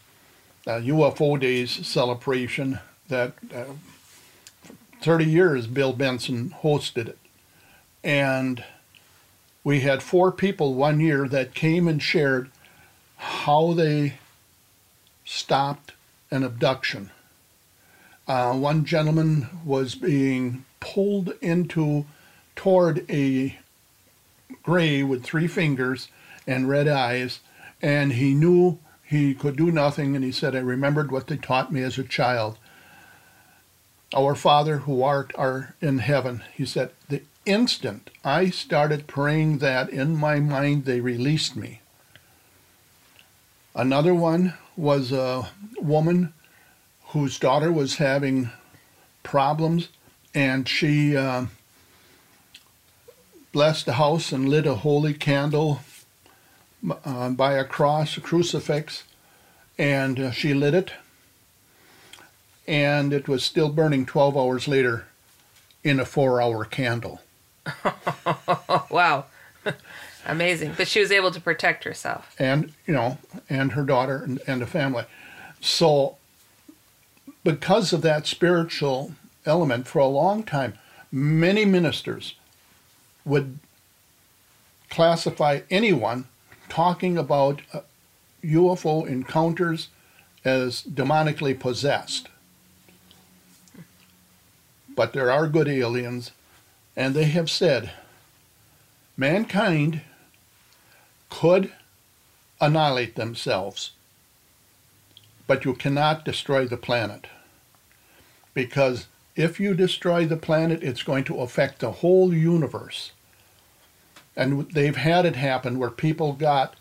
UFO 0.66 1.40
Days 1.40 1.86
celebration 1.86 2.80
that 3.10 3.34
uh, 3.54 3.66
30 5.02 5.26
years 5.26 5.68
Bill 5.68 5.94
Benson 5.94 6.56
hosted 6.62 7.08
it. 7.08 7.18
And 8.04 8.64
we 9.64 9.82
had 9.82 10.04
four 10.04 10.32
people 10.32 10.74
one 10.74 11.00
year 11.00 11.28
that 11.28 11.54
came 11.54 11.88
and 11.88 12.02
shared 12.02 12.50
how 13.18 13.74
they 13.74 14.16
stopped 15.26 15.94
an 16.32 16.44
abduction. 16.44 17.12
Uh, 18.28 18.54
one 18.54 18.86
gentleman 18.86 19.48
was 19.66 19.96
being 19.96 20.66
pulled 20.80 21.34
into 21.42 22.06
toward 22.56 23.10
a 23.10 23.58
gray 24.64 25.04
with 25.04 25.24
three 25.24 25.48
fingers 25.48 26.10
and 26.48 26.70
red 26.70 26.88
eyes, 26.88 27.40
and 27.82 28.14
he 28.14 28.34
knew 28.34 28.80
he 29.04 29.34
could 29.34 29.56
do 29.56 29.72
nothing, 29.72 30.16
and 30.16 30.24
he 30.24 30.32
said, 30.32 30.56
I 30.56 30.60
remembered 30.60 31.12
what 31.12 31.28
they 31.28 31.38
taught 31.38 31.72
me 31.72 31.82
as 31.82 31.98
a 31.98 32.04
child. 32.04 32.58
Our 34.16 34.36
Father 34.36 34.80
who 34.80 35.04
art 35.04 35.32
are 35.36 35.76
in 35.82 36.00
heaven, 36.00 36.44
he 36.54 36.66
said, 36.66 36.92
the 37.10 37.24
instant 37.46 38.10
I 38.24 38.50
started 38.50 39.08
praying 39.08 39.58
that 39.60 39.90
in 39.90 40.16
my 40.16 40.40
mind, 40.40 40.86
they 40.86 41.00
released 41.00 41.56
me. 41.56 41.82
Another 43.76 44.14
one 44.14 44.54
was 44.78 45.12
a 45.12 45.50
woman 45.78 46.34
whose 47.08 47.40
daughter 47.40 47.72
was 47.72 47.98
having 47.98 48.50
problems, 49.24 49.90
and 50.34 50.68
she 50.68 51.16
uh, 51.16 51.46
blessed 53.52 53.86
the 53.86 53.94
house 53.94 54.32
and 54.32 54.50
lit 54.50 54.66
a 54.66 54.76
holy 54.76 55.14
candle 55.14 55.82
uh, 57.06 57.30
by 57.30 57.54
a 57.54 57.64
cross, 57.64 58.18
a 58.18 58.22
crucifix, 58.22 59.04
and 59.78 60.20
uh, 60.20 60.32
she 60.32 60.54
lit 60.54 60.74
it, 60.74 60.94
and 62.68 63.14
it 63.14 63.28
was 63.28 63.44
still 63.44 63.70
burning 63.70 64.06
12 64.06 64.38
hours 64.38 64.68
later 64.68 65.06
in 65.84 66.00
a 66.00 66.06
four 66.06 66.42
hour 66.42 66.66
candle. 66.66 67.22
wow. 68.90 69.26
Amazing. 70.26 70.74
But 70.78 70.88
she 70.88 71.00
was 71.00 71.12
able 71.12 71.32
to 71.32 71.42
protect 71.42 71.84
herself. 71.84 72.36
And, 72.40 72.74
you 72.88 72.94
know, 72.94 73.18
and 73.50 73.74
her 73.74 73.84
daughter 73.84 74.24
and, 74.24 74.40
and 74.48 74.62
the 74.62 74.68
family. 74.68 75.04
So, 75.60 76.18
because 77.44 77.92
of 77.92 78.02
that 78.04 78.26
spiritual 78.26 79.14
element, 79.46 79.88
for 79.88 80.00
a 80.00 80.08
long 80.08 80.44
time, 80.44 80.78
many 81.12 81.66
ministers 81.66 82.36
would 83.26 83.60
classify 84.90 85.62
anyone 85.70 86.26
talking 86.70 87.18
about 87.18 87.62
uh, 87.74 87.82
UFO 88.44 89.08
encounters 89.08 89.90
as 90.44 90.84
demonically 90.84 91.58
possessed. 91.58 92.28
But 94.96 95.14
there 95.14 95.32
are 95.32 95.48
good 95.48 95.68
aliens, 95.68 96.32
and 96.96 97.16
they 97.16 97.26
have 97.26 97.50
said 97.50 97.92
mankind 99.18 100.02
could 101.30 101.72
annihilate 102.62 103.16
themselves, 103.16 103.92
but 105.48 105.66
you 105.66 105.74
cannot 105.74 106.26
destroy 106.26 106.68
the 106.68 106.78
planet. 106.78 107.28
Because 108.54 109.08
if 109.36 109.60
you 109.60 109.74
destroy 109.74 110.26
the 110.26 110.38
planet, 110.38 110.84
it's 110.84 111.02
going 111.02 111.24
to 111.26 111.42
affect 111.42 111.80
the 111.80 111.92
whole 111.92 112.34
universe. 112.34 113.12
And 114.36 114.70
they've 114.72 114.96
had 114.96 115.26
it 115.26 115.36
happen 115.36 115.78
where 115.78 115.90
people 115.90 116.34
got 116.34 116.76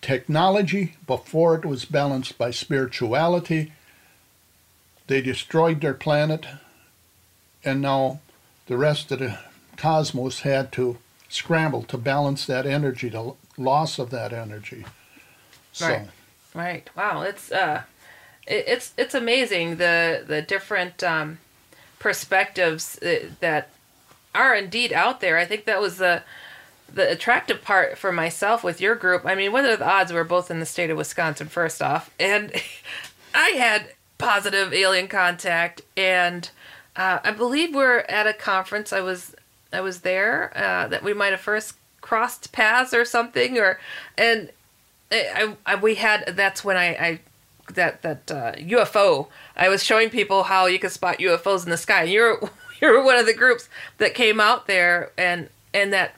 technology 0.00 0.96
before 1.06 1.54
it 1.54 1.64
was 1.64 1.84
balanced 1.84 2.38
by 2.38 2.50
spirituality. 2.50 3.72
They 5.06 5.20
destroyed 5.20 5.80
their 5.80 5.94
planet, 5.94 6.46
and 7.64 7.82
now 7.82 8.20
the 8.66 8.76
rest 8.76 9.12
of 9.12 9.18
the 9.18 9.38
cosmos 9.76 10.40
had 10.40 10.72
to 10.72 10.98
scramble 11.28 11.82
to 11.84 11.98
balance 11.98 12.46
that 12.46 12.66
energy, 12.66 13.08
the 13.08 13.34
loss 13.56 13.98
of 13.98 14.10
that 14.10 14.32
energy. 14.32 14.84
So. 15.72 15.88
Right. 15.88 16.08
Right. 16.54 16.90
Wow. 16.96 17.22
It's 17.22 17.50
uh, 17.50 17.82
it, 18.46 18.64
it's 18.66 18.92
it's 18.96 19.14
amazing 19.14 19.76
the 19.76 20.24
the 20.26 20.42
different 20.42 21.02
um, 21.02 21.38
perspectives 21.98 22.98
that 23.40 23.70
are 24.34 24.54
indeed 24.54 24.92
out 24.92 25.20
there. 25.20 25.38
I 25.38 25.44
think 25.44 25.64
that 25.64 25.80
was 25.80 25.98
the 25.98 26.22
the 26.92 27.10
attractive 27.10 27.62
part 27.62 27.96
for 27.96 28.12
myself 28.12 28.62
with 28.62 28.80
your 28.80 28.94
group. 28.94 29.24
I 29.24 29.34
mean, 29.34 29.50
what 29.50 29.64
are 29.64 29.76
the 29.76 29.88
odds 29.88 30.12
we're 30.12 30.24
both 30.24 30.50
in 30.50 30.60
the 30.60 30.66
state 30.66 30.90
of 30.90 30.98
Wisconsin? 30.98 31.48
First 31.48 31.80
off, 31.80 32.10
and 32.20 32.52
I 33.34 33.50
had 33.50 33.92
positive 34.18 34.72
alien 34.72 35.08
contact, 35.08 35.82
and 35.96 36.50
uh, 36.96 37.18
I 37.24 37.32
believe 37.32 37.74
we're 37.74 38.00
at 38.00 38.26
a 38.26 38.32
conference. 38.32 38.92
I 38.92 39.00
was 39.00 39.34
I 39.72 39.80
was 39.80 40.00
there 40.00 40.52
uh, 40.56 40.88
that 40.88 41.02
we 41.02 41.14
might 41.14 41.32
have 41.32 41.40
first 41.40 41.76
crossed 42.00 42.52
paths 42.52 42.92
or 42.92 43.04
something, 43.04 43.58
or 43.58 43.80
and 44.18 44.50
I, 45.10 45.56
I 45.66 45.74
we 45.76 45.96
had 45.96 46.36
that's 46.36 46.64
when 46.64 46.76
I, 46.76 46.86
I 46.94 47.20
that 47.74 48.02
that 48.02 48.30
uh, 48.30 48.52
UFO. 48.52 49.28
I 49.56 49.68
was 49.68 49.82
showing 49.82 50.10
people 50.10 50.44
how 50.44 50.66
you 50.66 50.78
could 50.78 50.92
spot 50.92 51.18
UFOs 51.18 51.64
in 51.64 51.70
the 51.70 51.76
sky. 51.76 52.02
And 52.04 52.50
you're 52.82 52.92
you're 52.94 53.04
one 53.04 53.16
of 53.16 53.26
the 53.26 53.34
groups 53.34 53.68
that 53.98 54.14
came 54.14 54.40
out 54.40 54.66
there 54.66 55.12
and 55.16 55.48
and 55.72 55.92
that 55.92 56.14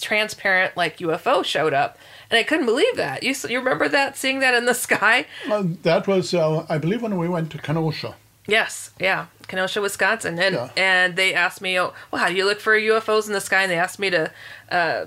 transparent 0.00 0.76
like 0.76 0.98
UFO 0.98 1.44
showed 1.44 1.72
up. 1.72 1.98
And 2.30 2.38
I 2.38 2.42
couldn't 2.42 2.66
believe 2.66 2.96
that. 2.96 3.22
You 3.22 3.34
you 3.48 3.58
remember 3.58 3.88
that 3.88 4.16
seeing 4.16 4.40
that 4.40 4.54
in 4.54 4.66
the 4.66 4.74
sky? 4.86 5.26
Well, 5.48 5.64
that 5.82 6.06
was 6.06 6.34
uh, 6.34 6.66
I 6.68 6.78
believe 6.78 7.02
when 7.02 7.16
we 7.16 7.28
went 7.28 7.50
to 7.52 7.58
Kenosha. 7.58 8.16
Yes, 8.46 8.92
yeah, 8.98 9.26
Kenosha, 9.46 9.82
Wisconsin, 9.82 10.38
and 10.38 10.54
yeah. 10.54 10.70
and 10.74 11.16
they 11.16 11.34
asked 11.34 11.60
me, 11.60 11.78
oh, 11.78 11.92
well, 12.10 12.22
how 12.22 12.28
do 12.28 12.34
you 12.34 12.46
look 12.46 12.60
for 12.60 12.78
UFOs 12.78 13.26
in 13.26 13.34
the 13.34 13.42
sky? 13.42 13.62
And 13.62 13.70
they 13.70 13.78
asked 13.78 13.98
me 13.98 14.08
to 14.08 14.30
uh, 14.70 15.06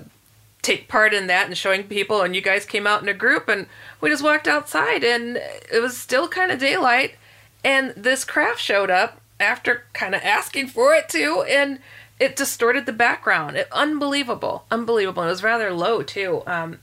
take 0.62 0.86
part 0.86 1.12
in 1.12 1.26
that 1.26 1.46
and 1.46 1.58
showing 1.58 1.82
people. 1.82 2.22
And 2.22 2.36
you 2.36 2.40
guys 2.40 2.64
came 2.64 2.86
out 2.86 3.02
in 3.02 3.08
a 3.08 3.14
group, 3.14 3.48
and 3.48 3.66
we 4.00 4.10
just 4.10 4.22
walked 4.22 4.46
outside, 4.46 5.02
and 5.02 5.38
it 5.72 5.82
was 5.82 5.96
still 5.96 6.28
kind 6.28 6.52
of 6.52 6.60
daylight, 6.60 7.16
and 7.64 7.92
this 7.96 8.24
craft 8.24 8.60
showed 8.60 8.90
up 8.90 9.20
after 9.42 9.84
kind 9.92 10.14
of 10.14 10.22
asking 10.22 10.68
for 10.68 10.94
it 10.94 11.08
too, 11.08 11.44
and 11.48 11.78
it 12.18 12.36
distorted 12.36 12.86
the 12.86 12.92
background. 12.92 13.56
It, 13.56 13.68
unbelievable, 13.72 14.64
unbelievable. 14.70 15.24
It 15.24 15.26
was 15.26 15.42
rather 15.42 15.72
low 15.72 16.02
too. 16.02 16.42
Um, 16.46 16.78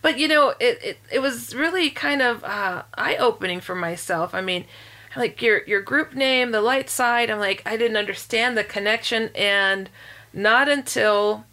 but 0.00 0.18
you 0.18 0.28
know, 0.28 0.50
it, 0.60 0.78
it 0.82 0.98
it 1.10 1.18
was 1.20 1.54
really 1.54 1.90
kind 1.90 2.22
of 2.22 2.44
uh, 2.44 2.82
eye 2.94 3.16
opening 3.16 3.60
for 3.60 3.74
myself. 3.74 4.34
I 4.34 4.40
mean 4.40 4.64
like 5.16 5.42
your 5.42 5.62
your 5.64 5.80
group 5.80 6.14
name, 6.14 6.50
the 6.50 6.60
light 6.60 6.90
side. 6.90 7.30
I'm 7.30 7.38
like 7.38 7.62
I 7.66 7.76
didn't 7.76 7.96
understand 7.96 8.56
the 8.56 8.64
connection, 8.64 9.30
and 9.34 9.88
not 10.32 10.68
until 10.68 11.44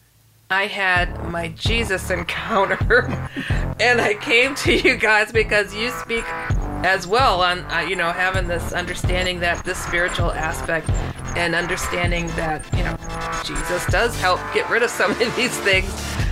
I 0.51 0.65
had 0.65 1.29
my 1.29 1.49
Jesus 1.49 2.09
encounter, 2.09 2.79
and 3.79 4.01
I 4.01 4.15
came 4.15 4.55
to 4.55 4.73
you 4.73 4.97
guys 4.97 5.31
because 5.31 5.75
you 5.75 5.91
speak 5.91 6.25
as 6.83 7.05
well 7.05 7.43
on 7.43 7.59
uh, 7.65 7.85
you 7.87 7.95
know 7.95 8.11
having 8.11 8.47
this 8.47 8.73
understanding 8.73 9.39
that 9.41 9.63
this 9.63 9.77
spiritual 9.77 10.31
aspect 10.31 10.89
and 11.37 11.53
understanding 11.53 12.25
that 12.29 12.65
you 12.75 12.83
know 12.83 12.97
Jesus 13.45 13.85
does 13.91 14.19
help 14.19 14.39
get 14.51 14.67
rid 14.71 14.81
of 14.81 14.89
some 14.89 15.11
of 15.21 15.35
these 15.35 15.55
things. 15.59 15.87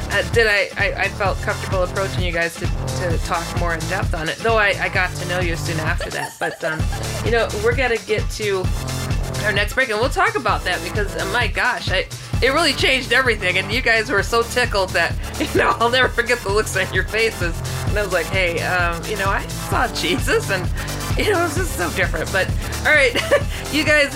Uh, 0.09 0.27
did 0.33 0.47
I, 0.47 0.69
I, 0.77 0.93
I 1.01 1.07
felt 1.09 1.37
comfortable 1.41 1.83
approaching 1.83 2.23
you 2.23 2.31
guys 2.31 2.55
to, 2.55 2.65
to 2.65 3.19
talk 3.25 3.45
more 3.59 3.75
in 3.75 3.79
depth 3.81 4.15
on 4.15 4.29
it 4.29 4.37
though 4.37 4.57
I, 4.57 4.69
I 4.79 4.89
got 4.89 5.13
to 5.17 5.27
know 5.27 5.41
you 5.41 5.55
soon 5.55 5.79
after 5.81 6.09
that. 6.09 6.35
But 6.39 6.63
um, 6.63 6.81
you 7.23 7.29
know 7.29 7.47
we're 7.63 7.75
gonna 7.75 7.97
get 8.07 8.27
to 8.31 8.63
our 9.43 9.51
next 9.51 9.73
break 9.73 9.89
and 9.89 9.99
we'll 9.99 10.09
talk 10.09 10.35
about 10.35 10.63
that 10.63 10.81
because 10.83 11.15
uh, 11.15 11.25
my 11.33 11.47
gosh 11.47 11.89
I 11.91 12.07
it 12.41 12.53
really 12.53 12.73
changed 12.73 13.13
everything 13.13 13.57
and 13.57 13.71
you 13.71 13.81
guys 13.81 14.09
were 14.09 14.23
so 14.23 14.43
tickled 14.43 14.89
that 14.91 15.13
you 15.53 15.59
know 15.59 15.75
I'll 15.79 15.89
never 15.89 16.09
forget 16.09 16.39
the 16.39 16.49
looks 16.49 16.75
on 16.75 16.91
your 16.93 17.03
faces 17.05 17.59
and 17.87 17.97
I 17.97 18.03
was 18.03 18.13
like 18.13 18.27
hey 18.27 18.61
um, 18.61 19.03
you 19.05 19.17
know 19.17 19.29
I 19.29 19.45
saw 19.47 19.87
Jesus 19.93 20.49
and 20.51 20.67
you 21.17 21.31
know, 21.31 21.47
this 21.47 21.57
is 21.57 21.69
so 21.69 21.89
different. 21.91 22.31
But 22.31 22.47
all 22.79 22.93
right, 22.93 23.13
you 23.71 23.83
guys, 23.83 24.15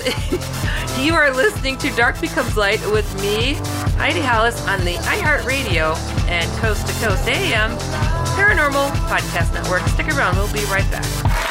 you 0.99 1.14
are 1.14 1.32
listening 1.32 1.78
to 1.80 1.89
Dark 1.95 2.22
Becomes 2.22 2.55
Light 2.55 2.80
with 2.91 3.12
me, 3.22 3.53
Heidi 3.97 4.22
Hollis, 4.22 4.66
on 4.68 4.80
the 4.86 4.95
iHeartRadio 4.95 5.97
and 6.28 6.49
Coast 6.59 6.86
to 6.88 6.93
Coast 7.05 7.28
AM 7.28 7.72
Paranormal 8.36 8.91
Podcast 9.07 9.53
Network. 9.53 9.82
Stick 9.88 10.09
around, 10.09 10.36
we'll 10.36 10.53
be 10.53 10.64
right 10.66 10.89
back. 10.91 11.51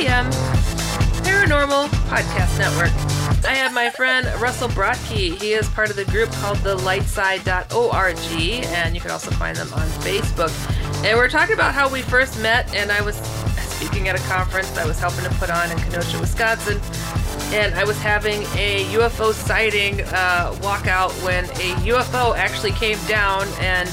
AM 0.00 0.30
Paranormal 1.24 1.88
Podcast 2.08 2.58
Network. 2.58 2.90
I 3.44 3.54
have 3.54 3.74
my 3.74 3.90
friend 3.90 4.26
Russell 4.40 4.70
Broadkey. 4.70 5.38
He 5.38 5.52
is 5.52 5.68
part 5.68 5.90
of 5.90 5.96
the 5.96 6.06
group 6.06 6.30
called 6.32 6.56
the 6.58 6.78
lightside.org, 6.78 8.16
and 8.66 8.94
you 8.94 9.00
can 9.02 9.10
also 9.10 9.30
find 9.32 9.54
them 9.58 9.70
on 9.74 9.86
Facebook. 10.00 10.50
And 11.04 11.18
we're 11.18 11.28
talking 11.28 11.52
about 11.52 11.74
how 11.74 11.86
we 11.86 12.00
first 12.00 12.40
met, 12.40 12.74
and 12.74 12.90
I 12.90 13.02
was 13.02 13.16
speaking 13.76 14.08
at 14.08 14.18
a 14.18 14.22
conference 14.26 14.74
I 14.78 14.86
was 14.86 14.98
helping 14.98 15.24
to 15.24 15.30
put 15.34 15.50
on 15.50 15.70
in 15.70 15.76
Kenosha, 15.76 16.18
Wisconsin. 16.18 16.80
And 17.52 17.74
I 17.74 17.84
was 17.84 17.98
having 17.98 18.40
a 18.56 18.86
UFO 18.94 19.34
sighting 19.34 20.00
uh, 20.00 20.56
walkout 20.60 21.10
when 21.22 21.44
a 21.44 21.74
UFO 21.90 22.34
actually 22.34 22.72
came 22.72 22.98
down 23.06 23.46
and 23.60 23.86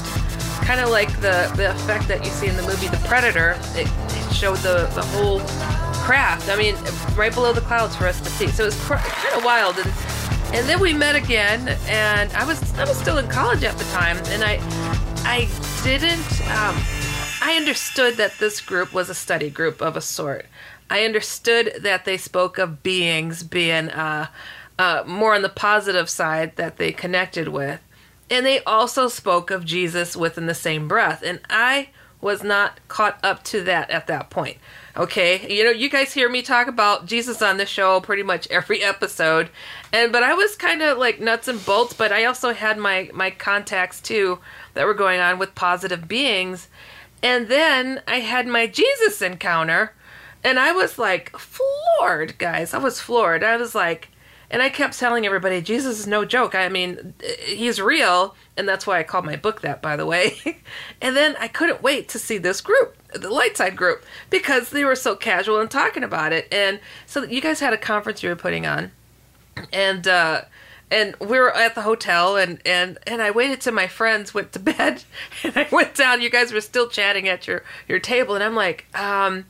kind 0.64 0.80
of 0.80 0.88
like 0.88 1.10
the, 1.20 1.52
the 1.56 1.70
effect 1.70 2.08
that 2.08 2.24
you 2.24 2.30
see 2.30 2.46
in 2.46 2.56
the 2.56 2.62
movie 2.62 2.88
The 2.88 3.02
Predator, 3.08 3.58
it, 3.74 3.88
it 3.88 4.34
showed 4.34 4.58
the, 4.58 4.86
the 4.94 5.02
whole 5.02 5.40
craft. 6.08 6.48
I 6.48 6.56
mean, 6.56 6.74
right 7.18 7.34
below 7.34 7.52
the 7.52 7.60
clouds 7.60 7.94
for 7.94 8.06
us 8.06 8.18
to 8.22 8.30
see. 8.30 8.46
So 8.48 8.62
it 8.62 8.66
was 8.68 8.80
cr- 8.84 8.94
kind 8.94 9.36
of 9.36 9.44
wild. 9.44 9.76
And 9.76 9.92
and 10.56 10.66
then 10.66 10.80
we 10.80 10.94
met 10.94 11.14
again, 11.14 11.68
and 11.86 12.32
I 12.32 12.46
was 12.46 12.58
I 12.78 12.84
was 12.86 12.96
still 12.96 13.18
in 13.18 13.28
college 13.28 13.62
at 13.62 13.76
the 13.76 13.84
time, 13.92 14.16
and 14.28 14.42
I 14.42 14.58
I 15.26 15.46
didn't 15.84 16.40
um, 16.48 16.74
I 17.42 17.56
understood 17.58 18.14
that 18.14 18.38
this 18.38 18.62
group 18.62 18.94
was 18.94 19.10
a 19.10 19.14
study 19.14 19.50
group 19.50 19.82
of 19.82 19.98
a 19.98 20.00
sort. 20.00 20.46
I 20.88 21.04
understood 21.04 21.74
that 21.82 22.06
they 22.06 22.16
spoke 22.16 22.56
of 22.56 22.82
beings 22.82 23.42
being 23.42 23.90
uh, 23.90 24.28
uh, 24.78 25.04
more 25.06 25.34
on 25.34 25.42
the 25.42 25.50
positive 25.50 26.08
side 26.08 26.56
that 26.56 26.78
they 26.78 26.90
connected 26.90 27.48
with, 27.48 27.82
and 28.30 28.46
they 28.46 28.64
also 28.64 29.08
spoke 29.08 29.50
of 29.50 29.66
Jesus 29.66 30.16
within 30.16 30.46
the 30.46 30.54
same 30.54 30.88
breath. 30.88 31.22
And 31.22 31.40
I 31.50 31.90
was 32.22 32.42
not 32.42 32.80
caught 32.88 33.18
up 33.22 33.44
to 33.44 33.62
that 33.64 33.90
at 33.90 34.06
that 34.06 34.30
point. 34.30 34.56
Okay, 34.98 35.46
you 35.48 35.62
know, 35.62 35.70
you 35.70 35.88
guys 35.88 36.12
hear 36.12 36.28
me 36.28 36.42
talk 36.42 36.66
about 36.66 37.06
Jesus 37.06 37.40
on 37.40 37.56
the 37.56 37.66
show 37.66 38.00
pretty 38.00 38.24
much 38.24 38.48
every 38.50 38.82
episode, 38.82 39.48
and 39.92 40.10
but 40.10 40.24
I 40.24 40.34
was 40.34 40.56
kind 40.56 40.82
of 40.82 40.98
like 40.98 41.20
nuts 41.20 41.46
and 41.46 41.64
bolts. 41.64 41.94
But 41.94 42.10
I 42.10 42.24
also 42.24 42.52
had 42.52 42.78
my 42.78 43.08
my 43.14 43.30
contacts 43.30 44.00
too 44.00 44.40
that 44.74 44.86
were 44.86 44.94
going 44.94 45.20
on 45.20 45.38
with 45.38 45.54
positive 45.54 46.08
beings, 46.08 46.66
and 47.22 47.46
then 47.46 48.02
I 48.08 48.16
had 48.16 48.48
my 48.48 48.66
Jesus 48.66 49.22
encounter, 49.22 49.94
and 50.42 50.58
I 50.58 50.72
was 50.72 50.98
like 50.98 51.30
floored, 51.38 52.36
guys. 52.38 52.74
I 52.74 52.78
was 52.78 53.00
floored. 53.00 53.44
I 53.44 53.56
was 53.56 53.76
like, 53.76 54.08
and 54.50 54.62
I 54.62 54.68
kept 54.68 54.98
telling 54.98 55.24
everybody, 55.24 55.62
Jesus 55.62 56.00
is 56.00 56.08
no 56.08 56.24
joke. 56.24 56.56
I 56.56 56.68
mean, 56.68 57.14
he's 57.44 57.80
real, 57.80 58.34
and 58.56 58.68
that's 58.68 58.84
why 58.84 58.98
I 58.98 59.04
called 59.04 59.26
my 59.26 59.36
book 59.36 59.60
that, 59.60 59.80
by 59.80 59.94
the 59.94 60.06
way. 60.06 60.60
and 61.00 61.16
then 61.16 61.36
I 61.38 61.46
couldn't 61.46 61.84
wait 61.84 62.08
to 62.08 62.18
see 62.18 62.38
this 62.38 62.60
group, 62.60 62.96
the 63.14 63.30
light 63.30 63.56
side 63.56 63.76
group, 63.76 64.04
because 64.30 64.70
they 64.70 64.84
were 64.84 64.96
so 64.96 65.16
casual 65.16 65.60
and 65.60 65.70
talking 65.70 66.04
about 66.04 66.32
it. 66.32 66.48
And 66.52 66.80
so 67.06 67.24
you 67.24 67.40
guys 67.40 67.60
had 67.60 67.72
a 67.72 67.78
conference 67.78 68.22
you 68.22 68.28
were 68.28 68.36
putting 68.36 68.66
on, 68.66 68.90
and 69.72 70.06
uh, 70.06 70.42
and 70.90 71.14
we 71.20 71.38
were 71.38 71.54
at 71.54 71.74
the 71.74 71.82
hotel, 71.82 72.36
and 72.36 72.60
and 72.66 72.98
and 73.06 73.22
I 73.22 73.30
waited 73.30 73.60
till 73.60 73.74
my 73.74 73.86
friends 73.86 74.34
went 74.34 74.52
to 74.52 74.58
bed, 74.60 75.04
and 75.42 75.56
I 75.56 75.68
went 75.70 75.94
down. 75.94 76.20
You 76.20 76.30
guys 76.30 76.52
were 76.52 76.60
still 76.60 76.88
chatting 76.88 77.28
at 77.28 77.46
your 77.46 77.64
your 77.86 77.98
table, 77.98 78.34
and 78.34 78.44
I'm 78.44 78.54
like, 78.54 78.86
um, 78.98 79.46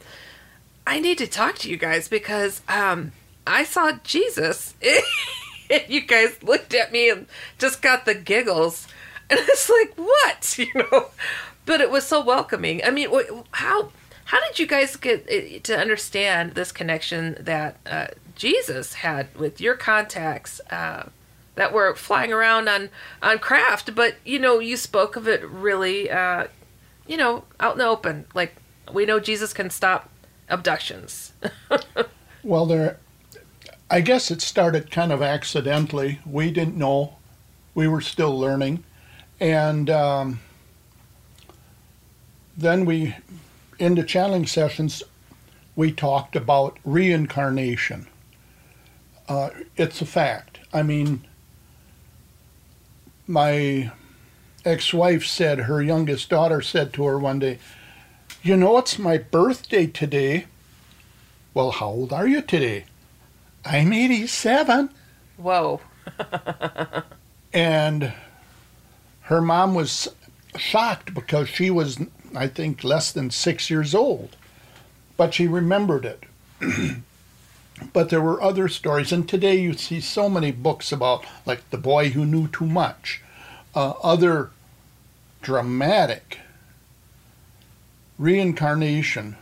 I 0.86 1.00
need 1.00 1.18
to 1.18 1.26
talk 1.26 1.56
to 1.58 1.70
you 1.70 1.76
guys 1.76 2.08
because 2.08 2.62
um 2.68 3.12
I 3.48 3.64
saw 3.64 3.92
Jesus. 4.04 4.74
and 5.70 5.82
you 5.88 6.02
guys 6.02 6.42
looked 6.42 6.74
at 6.74 6.92
me 6.92 7.10
and 7.10 7.26
just 7.58 7.82
got 7.82 8.04
the 8.04 8.14
giggles. 8.14 8.86
And 9.30 9.38
it's 9.40 9.68
like, 9.68 9.94
what? 9.96 10.56
You 10.58 10.68
know? 10.74 11.06
But 11.68 11.82
it 11.82 11.90
was 11.90 12.06
so 12.06 12.24
welcoming. 12.24 12.82
I 12.82 12.90
mean, 12.90 13.10
how 13.50 13.92
how 14.24 14.40
did 14.40 14.58
you 14.58 14.66
guys 14.66 14.96
get 14.96 15.26
eh, 15.28 15.58
to 15.64 15.78
understand 15.78 16.54
this 16.54 16.72
connection 16.72 17.36
that 17.38 17.76
uh, 17.84 18.06
Jesus 18.34 18.94
had 18.94 19.34
with 19.36 19.60
your 19.60 19.74
contacts 19.74 20.62
uh, 20.70 21.10
that 21.56 21.74
were 21.74 21.94
flying 21.94 22.32
around 22.32 22.70
on 22.70 22.88
on 23.22 23.38
craft? 23.38 23.94
But 23.94 24.14
you 24.24 24.38
know, 24.38 24.60
you 24.60 24.78
spoke 24.78 25.14
of 25.14 25.28
it 25.28 25.46
really, 25.46 26.10
uh, 26.10 26.46
you 27.06 27.18
know, 27.18 27.44
out 27.60 27.72
in 27.74 27.78
the 27.80 27.86
open. 27.86 28.24
Like 28.32 28.56
we 28.90 29.04
know 29.04 29.20
Jesus 29.20 29.52
can 29.52 29.68
stop 29.68 30.08
abductions. 30.48 31.34
well, 32.42 32.64
there 32.64 32.96
I 33.90 34.00
guess 34.00 34.30
it 34.30 34.40
started 34.40 34.90
kind 34.90 35.12
of 35.12 35.20
accidentally. 35.20 36.20
We 36.24 36.50
didn't 36.50 36.78
know. 36.78 37.16
We 37.74 37.88
were 37.88 38.00
still 38.00 38.38
learning. 38.38 38.84
And 39.38 39.90
um, 39.90 40.40
then 42.58 42.84
we, 42.84 43.14
in 43.78 43.94
the 43.94 44.02
channeling 44.02 44.46
sessions, 44.46 45.04
we 45.76 45.92
talked 45.92 46.34
about 46.34 46.76
reincarnation. 46.84 48.08
Uh, 49.28 49.50
it's 49.76 50.02
a 50.02 50.06
fact. 50.06 50.58
I 50.72 50.82
mean, 50.82 51.24
my 53.28 53.92
ex 54.64 54.92
wife 54.92 55.24
said, 55.24 55.60
her 55.60 55.80
youngest 55.80 56.28
daughter 56.28 56.60
said 56.60 56.92
to 56.94 57.04
her 57.04 57.16
one 57.16 57.38
day, 57.38 57.60
You 58.42 58.56
know, 58.56 58.76
it's 58.78 58.98
my 58.98 59.18
birthday 59.18 59.86
today. 59.86 60.46
Well, 61.54 61.70
how 61.70 61.86
old 61.86 62.12
are 62.12 62.26
you 62.26 62.42
today? 62.42 62.86
I'm 63.64 63.92
87. 63.92 64.90
Whoa. 65.36 65.80
and 67.52 68.12
her 69.22 69.40
mom 69.40 69.74
was 69.74 70.08
shocked 70.56 71.14
because 71.14 71.48
she 71.48 71.70
was, 71.70 71.98
I 72.34 72.46
think, 72.46 72.84
less 72.84 73.12
than 73.12 73.30
six 73.30 73.70
years 73.70 73.94
old. 73.94 74.36
But 75.16 75.34
she 75.34 75.46
remembered 75.46 76.04
it. 76.04 76.24
but 77.92 78.10
there 78.10 78.20
were 78.20 78.42
other 78.42 78.68
stories. 78.68 79.12
And 79.12 79.28
today 79.28 79.56
you 79.56 79.72
see 79.72 80.00
so 80.00 80.28
many 80.28 80.52
books 80.52 80.92
about, 80.92 81.24
like, 81.46 81.68
the 81.70 81.78
boy 81.78 82.10
who 82.10 82.24
knew 82.24 82.48
too 82.48 82.66
much, 82.66 83.22
uh, 83.74 83.94
other 84.02 84.50
dramatic 85.42 86.38
reincarnation 88.18 89.36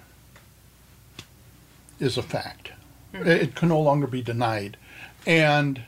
is 1.98 2.18
a 2.18 2.22
fact. 2.22 2.72
Mm-hmm. 3.12 3.28
It 3.28 3.54
can 3.54 3.68
no 3.68 3.80
longer 3.80 4.06
be 4.06 4.22
denied. 4.22 4.76
And 5.26 5.82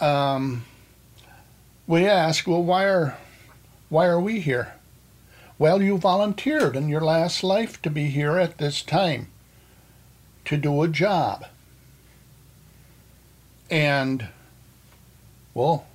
um, 0.00 0.64
we 1.86 2.06
ask, 2.06 2.46
well, 2.46 2.62
why 2.62 2.84
are, 2.84 3.16
why 3.88 4.06
are 4.06 4.20
we 4.20 4.40
here? 4.40 4.74
Well, 5.62 5.80
you 5.80 5.96
volunteered 5.96 6.74
in 6.74 6.88
your 6.88 7.02
last 7.02 7.44
life 7.44 7.80
to 7.82 7.88
be 7.88 8.06
here 8.06 8.36
at 8.36 8.58
this 8.58 8.82
time 8.82 9.28
to 10.44 10.56
do 10.56 10.82
a 10.82 10.88
job. 10.88 11.44
And, 13.70 14.26
well, 15.54 15.86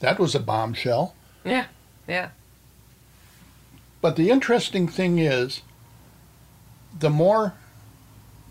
that 0.00 0.18
was 0.18 0.34
a 0.34 0.40
bombshell. 0.40 1.14
Yeah, 1.42 1.68
yeah. 2.06 2.28
But 4.02 4.16
the 4.16 4.28
interesting 4.28 4.86
thing 4.86 5.18
is, 5.18 5.62
the 6.98 7.08
more 7.08 7.54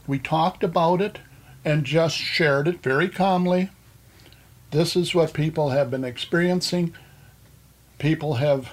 we 0.07 0.17
talked 0.17 0.63
about 0.63 1.01
it, 1.01 1.19
and 1.63 1.83
just 1.83 2.17
shared 2.17 2.67
it 2.67 2.81
very 2.81 3.09
calmly. 3.09 3.69
This 4.71 4.95
is 4.95 5.13
what 5.13 5.33
people 5.33 5.69
have 5.69 5.91
been 5.91 6.03
experiencing. 6.03 6.95
People 7.99 8.37
have, 8.37 8.71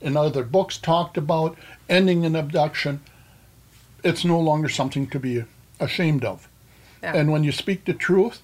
in 0.00 0.16
other 0.16 0.44
books, 0.44 0.78
talked 0.78 1.16
about 1.16 1.56
ending 1.88 2.24
an 2.24 2.36
abduction. 2.36 3.00
It's 4.04 4.24
no 4.24 4.38
longer 4.38 4.68
something 4.68 5.08
to 5.08 5.18
be 5.18 5.44
ashamed 5.80 6.24
of. 6.24 6.48
Yeah. 7.02 7.16
And 7.16 7.30
when 7.30 7.44
you 7.44 7.52
speak 7.52 7.84
the 7.84 7.94
truth, 7.94 8.42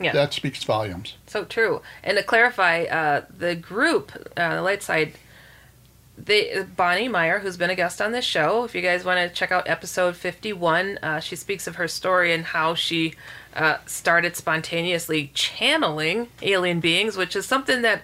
yeah. 0.00 0.12
that 0.12 0.32
speaks 0.32 0.62
volumes. 0.64 1.14
So 1.26 1.44
true. 1.44 1.82
And 2.02 2.16
to 2.18 2.24
clarify, 2.24 2.84
uh, 2.84 3.24
the 3.36 3.54
group, 3.54 4.12
uh, 4.36 4.56
the 4.56 4.62
light 4.62 4.82
side, 4.82 5.14
they 6.16 6.64
Bonnie 6.76 7.08
Meyer, 7.08 7.40
who's 7.40 7.56
been 7.56 7.70
a 7.70 7.76
guest 7.76 8.02
on 8.02 8.12
this 8.12 8.24
show. 8.24 8.64
If 8.64 8.74
you 8.74 8.82
guys 8.82 9.04
want 9.04 9.18
to 9.18 9.34
check 9.34 9.52
out 9.52 9.68
episode 9.68 10.16
51, 10.16 10.98
uh, 11.02 11.20
she 11.20 11.36
speaks 11.36 11.66
of 11.66 11.76
her 11.76 11.86
story 11.86 12.32
and 12.32 12.44
how 12.44 12.74
she 12.74 13.14
uh, 13.54 13.78
started 13.86 14.36
spontaneously 14.36 15.30
channeling 15.34 16.28
alien 16.42 16.80
beings, 16.80 17.16
which 17.16 17.36
is 17.36 17.46
something 17.46 17.82
that 17.82 18.02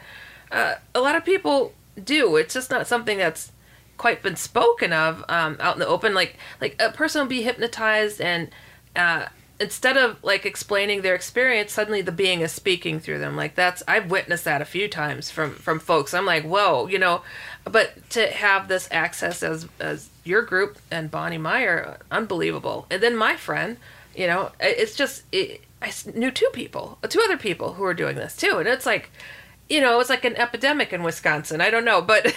uh, 0.54 0.76
a 0.94 1.00
lot 1.00 1.16
of 1.16 1.24
people 1.24 1.72
do. 2.02 2.36
It's 2.36 2.54
just 2.54 2.70
not 2.70 2.86
something 2.86 3.18
that's 3.18 3.50
quite 3.96 4.22
been 4.22 4.36
spoken 4.36 4.92
of 4.92 5.24
um, 5.28 5.56
out 5.60 5.74
in 5.74 5.80
the 5.80 5.86
open. 5.86 6.14
Like 6.14 6.36
like 6.60 6.76
a 6.80 6.90
person 6.90 7.22
will 7.22 7.28
be 7.28 7.42
hypnotized 7.42 8.20
and 8.20 8.50
uh, 8.96 9.26
instead 9.60 9.96
of 9.96 10.22
like 10.22 10.46
explaining 10.46 11.02
their 11.02 11.14
experience 11.14 11.72
suddenly 11.72 12.02
the 12.02 12.12
being 12.12 12.40
is 12.40 12.52
speaking 12.52 13.00
through 13.00 13.18
them. 13.18 13.36
Like 13.36 13.54
that's 13.54 13.82
i've 13.88 14.10
witnessed 14.10 14.44
that 14.44 14.62
a 14.62 14.64
few 14.64 14.88
times 14.88 15.30
from 15.30 15.52
from 15.54 15.80
folks. 15.80 16.14
I'm 16.14 16.26
like 16.26 16.44
whoa 16.44 16.86
you 16.86 16.98
know? 16.98 17.22
But 17.64 18.10
to 18.10 18.28
have 18.28 18.68
this 18.68 18.88
access 18.90 19.42
as 19.42 19.68
as 19.80 20.08
your 20.22 20.42
group 20.42 20.78
and 20.90 21.10
bonnie 21.10 21.38
meyer 21.38 21.98
unbelievable. 22.10 22.86
And 22.90 23.02
then 23.02 23.16
my 23.16 23.36
friend 23.36 23.76
you 24.14 24.28
know 24.28 24.52
it's 24.60 24.94
just 24.94 25.24
it, 25.32 25.62
i 25.82 25.92
knew 26.14 26.30
two 26.30 26.48
people 26.52 26.98
two 27.08 27.20
other 27.24 27.36
people 27.36 27.74
who 27.74 27.82
were 27.82 27.94
doing 27.94 28.16
this 28.16 28.36
too. 28.36 28.58
And 28.58 28.68
it's 28.68 28.86
like 28.86 29.10
you 29.68 29.80
know 29.80 29.94
it 29.94 29.98
was 29.98 30.10
like 30.10 30.24
an 30.24 30.36
epidemic 30.36 30.92
in 30.92 31.02
wisconsin 31.02 31.60
i 31.60 31.70
don't 31.70 31.84
know 31.84 32.02
but 32.02 32.34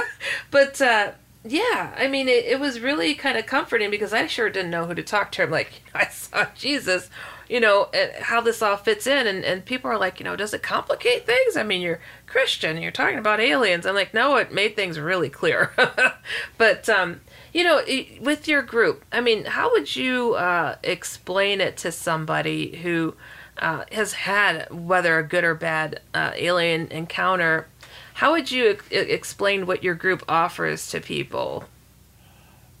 but 0.50 0.80
uh 0.80 1.12
yeah, 1.46 1.92
I 1.96 2.08
mean, 2.08 2.26
it, 2.26 2.46
it 2.46 2.58
was 2.58 2.80
really 2.80 3.14
kind 3.14 3.36
of 3.36 3.44
comforting 3.44 3.90
because 3.90 4.14
I 4.14 4.26
sure 4.26 4.48
didn't 4.48 4.70
know 4.70 4.86
who 4.86 4.94
to 4.94 5.02
talk 5.02 5.30
to. 5.32 5.42
I'm 5.42 5.50
like, 5.50 5.82
I 5.94 6.06
saw 6.06 6.46
Jesus, 6.54 7.10
you 7.48 7.60
know, 7.60 7.90
how 8.22 8.40
this 8.40 8.62
all 8.62 8.78
fits 8.78 9.06
in. 9.06 9.26
And, 9.26 9.44
and 9.44 9.64
people 9.64 9.90
are 9.90 9.98
like, 9.98 10.18
you 10.18 10.24
know, 10.24 10.36
does 10.36 10.54
it 10.54 10.62
complicate 10.62 11.26
things? 11.26 11.56
I 11.56 11.62
mean, 11.62 11.82
you're 11.82 12.00
Christian, 12.26 12.80
you're 12.80 12.90
talking 12.90 13.18
about 13.18 13.40
aliens. 13.40 13.84
I'm 13.84 13.94
like, 13.94 14.14
no, 14.14 14.36
it 14.36 14.52
made 14.52 14.74
things 14.74 14.98
really 14.98 15.28
clear. 15.28 15.72
but, 16.58 16.88
um, 16.88 17.20
you 17.52 17.62
know, 17.62 17.82
with 18.20 18.48
your 18.48 18.62
group, 18.62 19.04
I 19.12 19.20
mean, 19.20 19.44
how 19.44 19.70
would 19.72 19.94
you 19.94 20.34
uh, 20.34 20.76
explain 20.82 21.60
it 21.60 21.76
to 21.78 21.92
somebody 21.92 22.76
who 22.76 23.14
uh, 23.58 23.84
has 23.92 24.12
had, 24.12 24.68
whether 24.70 25.18
a 25.18 25.26
good 25.26 25.44
or 25.44 25.54
bad 25.54 26.00
uh, 26.12 26.32
alien 26.34 26.88
encounter, 26.88 27.66
how 28.14 28.32
would 28.32 28.50
you 28.50 28.78
explain 28.90 29.66
what 29.66 29.82
your 29.82 29.94
group 29.94 30.22
offers 30.28 30.88
to 30.90 31.00
people? 31.00 31.64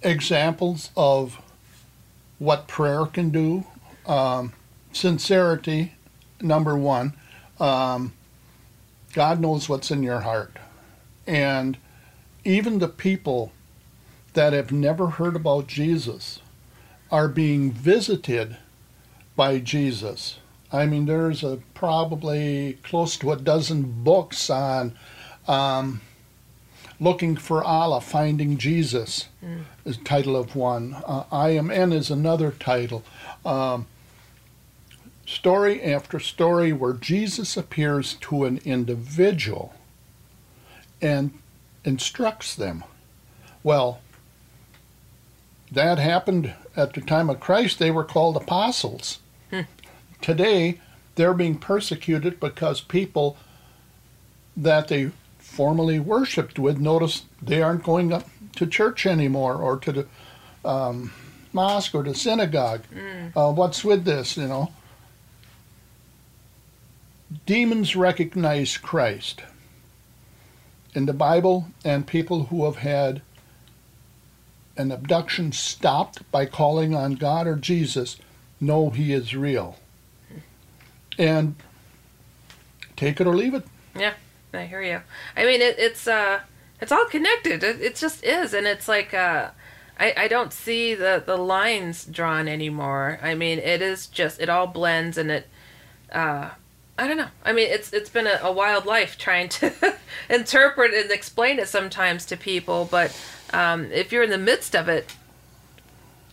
Examples 0.02 0.90
of 0.96 1.40
what 2.38 2.68
prayer 2.68 3.06
can 3.06 3.30
do. 3.30 3.64
Um, 4.06 4.52
sincerity, 4.92 5.94
number 6.40 6.76
one. 6.76 7.14
Um, 7.58 8.12
God 9.12 9.40
knows 9.40 9.68
what's 9.68 9.90
in 9.90 10.02
your 10.02 10.20
heart. 10.20 10.58
And 11.26 11.78
even 12.44 12.78
the 12.78 12.88
people 12.88 13.52
that 14.34 14.52
have 14.52 14.72
never 14.72 15.10
heard 15.10 15.36
about 15.36 15.66
Jesus 15.66 16.40
are 17.10 17.28
being 17.28 17.72
visited 17.72 18.56
by 19.36 19.58
Jesus. 19.58 20.38
I 20.74 20.86
mean, 20.86 21.06
there's 21.06 21.44
a, 21.44 21.58
probably 21.72 22.78
close 22.82 23.16
to 23.18 23.30
a 23.30 23.36
dozen 23.36 24.02
books 24.02 24.50
on 24.50 24.96
um, 25.46 26.00
Looking 27.00 27.36
for 27.36 27.62
Allah, 27.62 28.00
Finding 28.00 28.56
Jesus 28.56 29.28
mm. 29.44 29.62
is 29.84 29.98
title 29.98 30.36
of 30.36 30.56
one. 30.56 30.94
Uh, 31.06 31.24
I 31.30 31.50
Am 31.50 31.70
N 31.70 31.92
is 31.92 32.10
another 32.10 32.50
title. 32.50 33.04
Um, 33.44 33.86
story 35.26 35.82
after 35.82 36.18
story 36.18 36.72
where 36.72 36.92
Jesus 36.92 37.56
appears 37.56 38.14
to 38.22 38.44
an 38.44 38.60
individual 38.64 39.74
and 41.02 41.36
instructs 41.84 42.54
them. 42.54 42.84
Well, 43.62 44.00
that 45.70 45.98
happened 45.98 46.54
at 46.76 46.94
the 46.94 47.00
time 47.00 47.30
of 47.30 47.40
Christ. 47.40 47.78
They 47.78 47.90
were 47.90 48.04
called 48.04 48.36
apostles. 48.36 49.18
Today, 50.24 50.80
they're 51.16 51.34
being 51.34 51.58
persecuted 51.58 52.40
because 52.40 52.80
people 52.80 53.36
that 54.56 54.88
they 54.88 55.10
formerly 55.36 56.00
worshipped 56.00 56.58
with, 56.58 56.78
notice 56.78 57.24
they 57.42 57.60
aren't 57.60 57.82
going 57.82 58.10
up 58.10 58.26
to 58.56 58.66
church 58.66 59.04
anymore 59.04 59.56
or 59.56 59.76
to 59.76 59.92
the 59.92 60.06
um, 60.64 61.12
mosque 61.52 61.94
or 61.94 62.02
the 62.02 62.14
synagogue. 62.14 62.84
Mm. 62.90 63.32
Uh, 63.36 63.52
what's 63.52 63.84
with 63.84 64.06
this, 64.06 64.38
you 64.38 64.48
know? 64.48 64.72
Demons 67.44 67.94
recognize 67.94 68.78
Christ 68.78 69.42
in 70.94 71.04
the 71.04 71.12
Bible, 71.12 71.66
and 71.84 72.06
people 72.06 72.44
who 72.44 72.64
have 72.64 72.76
had 72.76 73.20
an 74.74 74.90
abduction 74.90 75.52
stopped 75.52 76.30
by 76.30 76.46
calling 76.46 76.94
on 76.94 77.16
God 77.16 77.46
or 77.46 77.56
Jesus 77.56 78.16
know 78.58 78.88
He 78.88 79.12
is 79.12 79.36
real. 79.36 79.78
And 81.18 81.54
take 82.96 83.20
it 83.20 83.26
or 83.26 83.34
leave 83.34 83.54
it. 83.54 83.64
Yeah, 83.96 84.14
I 84.52 84.64
hear 84.66 84.82
you. 84.82 85.00
I 85.36 85.44
mean, 85.44 85.60
it, 85.60 85.76
it's 85.78 86.06
uh, 86.06 86.40
it's 86.80 86.92
all 86.92 87.06
connected. 87.06 87.62
It, 87.62 87.80
it 87.80 87.96
just 87.96 88.24
is, 88.24 88.54
and 88.54 88.66
it's 88.66 88.88
like 88.88 89.14
uh, 89.14 89.50
I 89.98 90.14
I 90.16 90.28
don't 90.28 90.52
see 90.52 90.94
the 90.94 91.22
the 91.24 91.36
lines 91.36 92.04
drawn 92.04 92.48
anymore. 92.48 93.18
I 93.22 93.34
mean, 93.34 93.58
it 93.58 93.82
is 93.82 94.06
just 94.06 94.40
it 94.40 94.48
all 94.48 94.66
blends, 94.66 95.18
and 95.18 95.30
it 95.30 95.48
uh, 96.12 96.50
I 96.98 97.08
don't 97.08 97.16
know. 97.16 97.28
I 97.44 97.52
mean, 97.52 97.68
it's 97.70 97.92
it's 97.92 98.10
been 98.10 98.26
a, 98.26 98.38
a 98.42 98.52
wild 98.52 98.86
life 98.86 99.18
trying 99.18 99.48
to 99.50 99.96
interpret 100.30 100.94
and 100.94 101.10
explain 101.10 101.58
it 101.58 101.68
sometimes 101.68 102.24
to 102.26 102.36
people, 102.36 102.88
but 102.90 103.16
um, 103.52 103.90
if 103.92 104.12
you're 104.12 104.22
in 104.22 104.30
the 104.30 104.38
midst 104.38 104.74
of 104.76 104.88
it, 104.88 105.14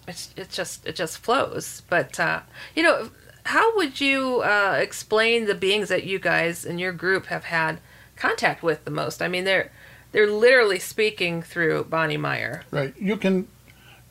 it's 0.08 0.34
it 0.36 0.50
just 0.50 0.86
it 0.86 0.96
just 0.96 1.18
flows. 1.18 1.82
But 1.90 2.20
uh, 2.20 2.42
you 2.76 2.84
know, 2.84 3.10
how 3.46 3.76
would 3.76 4.00
you 4.00 4.42
uh, 4.42 4.78
explain 4.80 5.46
the 5.46 5.56
beings 5.56 5.90
that 5.90 6.04
you 6.04 6.20
guys 6.20 6.66
and 6.66 6.80
your 6.80 6.92
group 6.92 7.28
have 7.28 7.46
had 7.46 7.80
contact 8.16 8.64
with 8.64 8.86
the 8.86 8.92
most? 8.92 9.22
I 9.22 9.28
mean, 9.28 9.44
they're 9.44 9.72
they're 10.12 10.30
literally 10.30 10.80
speaking 10.80 11.42
through 11.42 11.86
Bonnie 11.86 12.18
Meyer. 12.18 12.64
Right. 12.72 12.94
You 13.00 13.18
can 13.18 13.48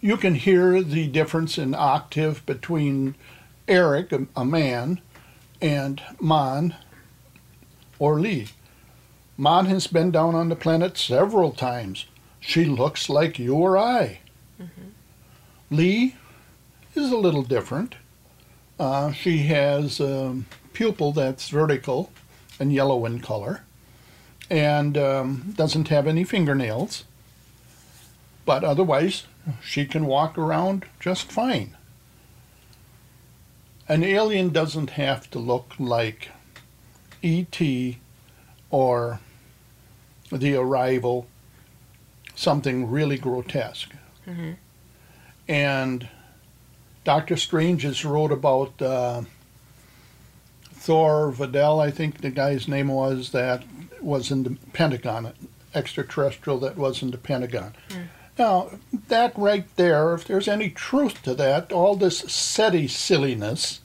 you 0.01 0.17
can 0.17 0.35
hear 0.35 0.83
the 0.83 1.07
difference 1.09 1.59
in 1.59 1.75
octave 1.75 2.45
between 2.47 3.15
Eric, 3.69 4.13
a, 4.13 4.27
a 4.35 4.45
man, 4.45 5.01
and 5.61 6.03
Mon 6.21 6.75
or 7.99 8.19
Lee. 8.19 8.49
Mon 9.37 9.67
has 9.67 9.87
been 9.87 10.11
down 10.11 10.35
on 10.35 10.49
the 10.49 10.57
planet 10.57 10.97
several 10.99 11.53
times. 11.53 12.07
She 12.41 12.65
looks 12.65 13.09
like 13.09 13.39
you 13.39 13.55
or 13.55 13.77
I. 13.77 14.21
Mm-hmm. 14.61 14.89
Lee 15.71 16.17
is 16.95 17.11
a 17.13 17.17
little 17.17 17.43
different. 17.43 17.95
Uh, 18.81 19.13
she 19.13 19.41
has 19.41 20.01
a 20.01 20.35
pupil 20.73 21.13
that's 21.13 21.51
vertical 21.51 22.11
and 22.59 22.73
yellow 22.73 23.05
in 23.05 23.21
color 23.21 23.63
and 24.49 24.97
um, 24.97 25.53
doesn't 25.55 25.89
have 25.89 26.07
any 26.07 26.25
fingernails. 26.25 27.05
But 28.47 28.65
otherwise, 28.65 29.27
she 29.63 29.85
can 29.85 30.07
walk 30.07 30.39
around 30.39 30.87
just 30.99 31.31
fine. 31.31 31.77
An 33.87 34.03
alien 34.03 34.49
doesn't 34.49 34.91
have 34.91 35.31
to 35.33 35.39
look 35.39 35.75
like 35.79 36.31
E.T. 37.21 37.99
or 38.71 39.21
The 40.33 40.55
Arrival, 40.57 41.27
something 42.35 42.91
really 42.91 43.19
grotesque. 43.19 43.93
Mm-hmm. 44.27 44.53
And 45.49 46.09
Doctor 47.05 47.37
Strange 47.37 47.83
has 47.83 48.05
wrote 48.05 48.33
about 48.33 48.81
uh, 48.83 49.23
Thor 50.73 51.31
Vidal, 51.31 51.81
I 51.81 51.91
think 51.91 52.21
the 52.21 52.31
guy's 52.31 52.69
name 52.69 52.89
was, 52.89 53.31
that 53.31 53.65
was 54.01 54.31
in 54.31 54.43
the 54.43 54.57
Pentagon, 54.73 55.33
extraterrestrial 55.75 56.59
that 56.61 56.77
was 56.77 57.03
in 57.03 57.11
the 57.11 57.19
Pentagon. 57.19 57.75
Mm. 57.91 58.09
Now, 58.39 58.71
that 59.09 59.37
right 59.37 59.67
there, 59.77 60.15
if 60.15 60.25
there's 60.25 60.49
any 60.49 60.71
truth 60.71 61.23
to 61.25 61.35
that, 61.35 61.73
all 61.73 61.97
this 61.97 62.21
SETI 62.21 62.89
silliness, 62.89 63.81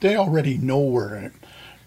they 0.00 0.16
already 0.16 0.58
know 0.58 0.80
where, 0.80 1.32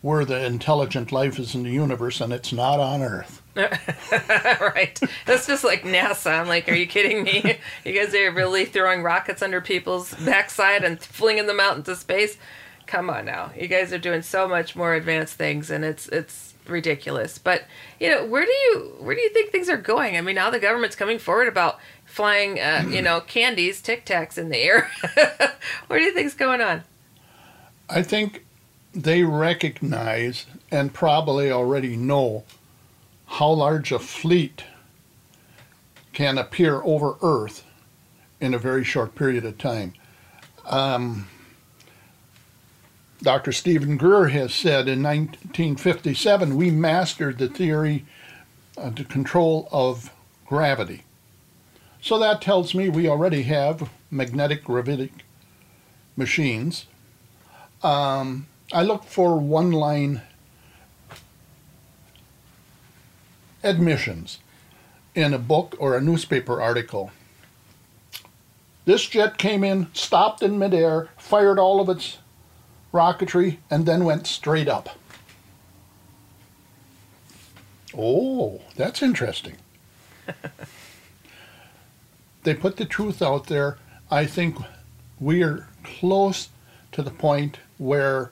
where 0.02 0.26
the 0.26 0.44
intelligent 0.44 1.12
life 1.12 1.38
is 1.38 1.54
in 1.54 1.64
the 1.64 1.70
universe, 1.70 2.20
and 2.20 2.34
it's 2.34 2.52
not 2.52 2.80
on 2.80 3.04
Earth. 3.04 3.44
right. 4.60 5.00
That's 5.26 5.48
just 5.48 5.64
like 5.64 5.84
NASA. 5.84 6.40
I'm 6.40 6.48
like, 6.48 6.70
are 6.70 6.76
you 6.76 6.88
kidding 6.88 7.24
me? 7.24 7.58
You 7.84 7.94
guys 7.94 8.14
are 8.14 8.32
really 8.32 8.66
throwing 8.66 9.04
rockets 9.04 9.42
under 9.42 9.62
people's 9.62 10.14
backside 10.26 10.84
and 10.84 11.00
flinging 11.02 11.48
them 11.48 11.60
out 11.60 11.78
into 11.78 11.96
space. 11.96 12.38
Come 12.86 13.10
on 13.10 13.26
now. 13.26 13.52
You 13.58 13.68
guys 13.68 13.92
are 13.92 13.98
doing 13.98 14.22
so 14.22 14.48
much 14.48 14.76
more 14.76 14.94
advanced 14.94 15.36
things 15.36 15.70
and 15.70 15.84
it's 15.84 16.08
it's 16.10 16.54
ridiculous. 16.70 17.38
But, 17.38 17.64
you 18.00 18.10
know, 18.10 18.26
where 18.26 18.46
do 18.46 18.52
you 18.52 18.96
where 19.00 19.16
do 19.16 19.22
you 19.22 19.30
think 19.30 19.52
things 19.52 19.70
are 19.70 19.78
going? 19.78 20.18
I 20.18 20.22
mean, 20.22 20.36
now 20.36 20.50
the 20.50 20.60
government's 20.60 20.96
coming 20.96 21.20
forward 21.20 21.48
about 21.48 21.80
flying 22.06 22.60
uh, 22.60 22.86
you 22.90 23.02
know, 23.02 23.20
candies, 23.28 23.82
Tic 23.82 24.06
Tacs 24.06 24.38
in 24.38 24.50
the 24.50 24.58
air. 24.58 24.90
where 25.88 26.00
do 26.00 26.06
you 26.06 26.14
think's 26.14 26.34
going 26.34 26.62
on? 26.62 26.84
I 27.90 28.04
think 28.04 28.46
they 28.94 29.24
recognize 29.24 30.46
and 30.72 30.94
probably 30.94 31.52
already 31.52 31.96
know 31.96 32.44
how 33.28 33.50
large 33.50 33.92
a 33.92 34.00
fleet 34.00 34.64
can 36.14 36.38
appear 36.38 36.82
over 36.84 37.16
Earth 37.22 37.64
in 38.40 38.54
a 38.54 38.60
very 38.60 38.84
short 38.84 39.16
period 39.16 39.46
of 39.46 39.58
time. 39.58 39.94
Um, 40.66 41.28
Dr. 43.22 43.52
Steven 43.52 43.98
Greer 43.98 44.28
has 44.30 44.54
said 44.54 44.88
in 44.88 45.02
1957 45.02 46.56
we 46.56 46.72
mastered 46.72 47.38
the 47.38 47.48
theory 47.48 48.06
uh, 48.78 48.92
to 48.92 49.04
control 49.04 49.68
of 49.72 50.12
gravity. 50.46 51.04
So 52.02 52.20
that 52.20 52.42
tells 52.42 52.74
me 52.74 52.90
we 52.90 53.08
already 53.08 53.44
have 53.44 53.90
magnetic 54.12 54.64
gravitic 54.64 55.12
machines. 56.16 56.86
Um, 57.84 58.48
I 58.72 58.84
look 58.84 59.04
for 59.04 59.40
one 59.40 59.72
line 59.72 60.22
admissions 63.64 64.40
in 65.16 65.34
a 65.34 65.40
book 65.40 65.76
or 65.80 65.98
a 65.98 66.02
newspaper 66.02 66.62
article. 66.62 67.12
This 68.86 69.06
jet 69.06 69.38
came 69.38 69.64
in, 69.64 69.88
stopped 69.94 70.42
in 70.42 70.58
midair, 70.58 71.10
fired 71.18 71.60
all 71.60 71.82
of 71.82 71.90
its 71.90 72.20
rocketry, 72.94 73.58
and 73.70 73.86
then 73.86 74.06
went 74.06 74.28
straight 74.28 74.68
up. 74.68 74.90
Oh, 77.98 78.62
that's 78.76 79.02
interesting. 79.02 79.56
they 82.44 82.54
put 82.54 82.78
the 82.78 82.86
truth 82.86 83.22
out 83.22 83.48
there. 83.48 83.78
I 84.12 84.26
think 84.26 84.58
we 85.20 85.44
are 85.44 85.68
close 85.84 86.50
to 86.92 87.02
the 87.02 87.12
point 87.12 87.58
where 87.78 88.32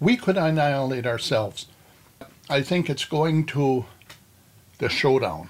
we 0.00 0.16
could 0.16 0.36
annihilate 0.36 1.06
ourselves. 1.06 1.66
I 2.50 2.60
think 2.60 2.90
it's 2.90 3.04
going 3.04 3.46
to 3.46 3.86
the 4.84 4.90
showdown 4.90 5.48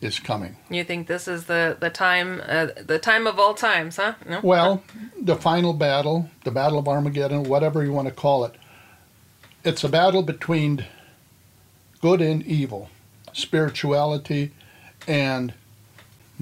is 0.00 0.20
coming. 0.20 0.54
You 0.70 0.84
think 0.84 1.08
this 1.08 1.26
is 1.26 1.46
the 1.46 1.76
the 1.80 1.90
time 1.90 2.40
uh, 2.46 2.68
the 2.86 3.00
time 3.00 3.26
of 3.26 3.40
all 3.40 3.52
times, 3.52 3.96
huh? 3.96 4.14
No? 4.28 4.38
Well, 4.44 4.84
the 5.20 5.34
final 5.34 5.72
battle, 5.72 6.30
the 6.44 6.52
battle 6.52 6.78
of 6.78 6.86
Armageddon, 6.86 7.42
whatever 7.42 7.82
you 7.82 7.92
want 7.92 8.06
to 8.06 8.14
call 8.14 8.44
it. 8.44 8.54
It's 9.64 9.82
a 9.82 9.88
battle 9.88 10.22
between 10.22 10.86
good 12.00 12.20
and 12.20 12.46
evil, 12.46 12.90
spirituality 13.32 14.52
and 15.08 15.52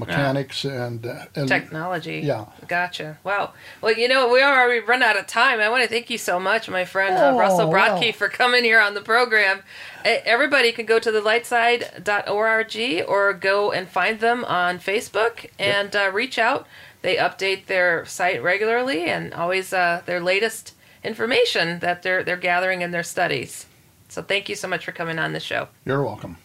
mechanics 0.01 0.65
yeah. 0.65 0.87
and, 0.87 1.07
uh, 1.07 1.47
technology. 1.47 2.21
Yeah. 2.25 2.47
Gotcha. 2.67 3.19
Wow. 3.23 3.53
Well, 3.81 3.97
you 3.97 4.09
know, 4.09 4.29
we 4.29 4.43
are 4.43 4.63
already 4.63 4.81
run 4.81 5.03
out 5.03 5.17
of 5.17 5.27
time. 5.27 5.61
I 5.61 5.69
want 5.69 5.83
to 5.85 5.89
thank 5.89 6.11
you 6.11 6.19
so 6.19 6.41
much, 6.41 6.69
my 6.69 6.85
friend 6.85 7.17
uh, 7.17 7.39
Russell 7.39 7.69
Brodke, 7.69 8.07
wow. 8.07 8.13
for 8.13 8.29
coming 8.29 8.65
here 8.65 8.81
on 8.81 8.95
the 8.95 9.01
program. 9.01 9.63
Everybody 10.05 10.73
can 10.73 10.87
go 10.87 10.99
to 10.99 11.13
the 11.13 11.21
lightside.org 11.21 13.05
or 13.09 13.35
go 13.35 13.71
and 13.71 13.89
find 13.89 14.21
them 14.21 14.45
on 14.47 14.79
Facebook 14.79 15.47
and 15.59 15.93
yep. 15.95 16.09
uh, 16.09 16.13
reach 16.13 16.39
out. 16.39 16.67
They 17.03 17.17
update 17.17 17.67
their 17.67 18.05
site 18.07 18.43
regularly 18.43 19.05
and 19.05 19.33
always 19.33 19.73
uh, 19.73 20.03
their 20.07 20.21
latest 20.21 20.75
information 21.03 21.79
that 21.81 22.03
they're 22.03 22.23
they're 22.23 22.37
gathering 22.37 22.83
in 22.83 22.91
their 22.91 23.03
studies. 23.03 23.67
So 24.09 24.23
thank 24.23 24.49
you 24.49 24.55
so 24.55 24.69
much 24.69 24.85
for 24.85 24.93
coming 24.93 25.19
on 25.19 25.33
the 25.33 25.41
show. 25.41 25.69
You're 25.85 26.03
welcome. 26.03 26.37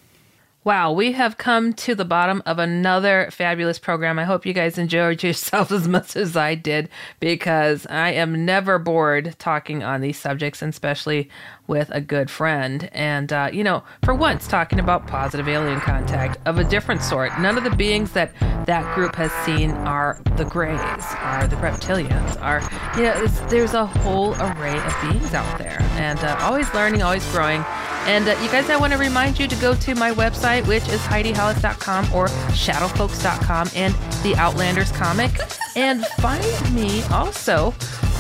Wow, 0.65 0.93
we 0.93 1.11
have 1.11 1.37
come 1.37 1.73
to 1.73 1.93
the 1.93 2.05
bottom 2.05 2.41
of 2.43 2.57
another 2.57 3.29
fabulous 3.29 3.77
program. 3.77 4.17
I 4.17 4.23
hope 4.23 4.47
you 4.47 4.53
guys 4.53 4.79
enjoyed 4.79 5.21
yourself 5.23 5.71
as 5.71 5.87
much 5.87 6.15
as 6.15 6.35
I 6.35 6.55
did 6.55 6.89
because 7.19 7.85
I 7.85 8.13
am 8.13 8.45
never 8.45 8.79
bored 8.79 9.35
talking 9.37 9.83
on 9.83 10.01
these 10.01 10.17
subjects, 10.17 10.63
and 10.63 10.73
especially 10.73 11.29
with 11.67 11.89
a 11.91 12.01
good 12.01 12.29
friend. 12.29 12.89
And, 12.93 13.31
uh, 13.31 13.49
you 13.51 13.63
know, 13.63 13.83
for 14.03 14.13
once, 14.13 14.47
talking 14.47 14.79
about 14.79 15.07
positive 15.07 15.47
alien 15.47 15.79
contact 15.79 16.39
of 16.45 16.57
a 16.57 16.63
different 16.63 17.01
sort. 17.01 17.31
None 17.39 17.57
of 17.57 17.63
the 17.63 17.75
beings 17.75 18.11
that 18.11 18.31
that 18.65 18.95
group 18.95 19.15
has 19.15 19.31
seen 19.45 19.71
are 19.71 20.19
the 20.37 20.45
Greys, 20.45 21.05
are 21.19 21.47
the 21.47 21.55
reptilians, 21.57 22.41
are, 22.41 22.61
you 22.97 23.03
know, 23.03 23.27
there's 23.49 23.73
a 23.73 23.85
whole 23.85 24.33
array 24.35 24.77
of 24.77 24.95
beings 25.01 25.33
out 25.33 25.57
there. 25.57 25.81
And 25.93 26.19
uh, 26.19 26.37
always 26.41 26.71
learning, 26.73 27.01
always 27.01 27.29
growing. 27.31 27.63
And 28.05 28.27
uh, 28.27 28.37
you 28.43 28.49
guys, 28.49 28.69
I 28.69 28.77
want 28.77 28.93
to 28.93 28.99
remind 28.99 29.39
you 29.39 29.47
to 29.47 29.55
go 29.55 29.73
to 29.73 29.95
my 29.95 30.11
website, 30.11 30.67
which 30.67 30.87
is 30.89 31.01
HeidiHollis.com 31.01 32.13
or 32.13 32.27
ShadowFolks.com 32.27 33.69
and 33.75 33.95
the 34.21 34.35
Outlanders 34.37 34.91
comic. 34.91 35.31
And 35.75 36.05
find 36.17 36.75
me 36.75 37.01
also 37.05 37.73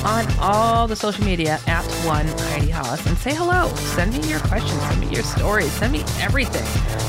on 0.03 0.25
all 0.39 0.87
the 0.87 0.95
social 0.95 1.23
media 1.23 1.59
at 1.67 1.83
one 2.03 2.27
Heidi 2.27 2.69
Hollis 2.69 3.05
and 3.05 3.17
say 3.17 3.34
hello. 3.35 3.67
Send 3.95 4.13
me 4.13 4.27
your 4.29 4.39
questions, 4.39 4.81
send 4.81 5.01
me 5.01 5.07
your 5.07 5.23
stories, 5.23 5.71
send 5.73 5.91
me 5.91 6.03
everything. 6.19 6.65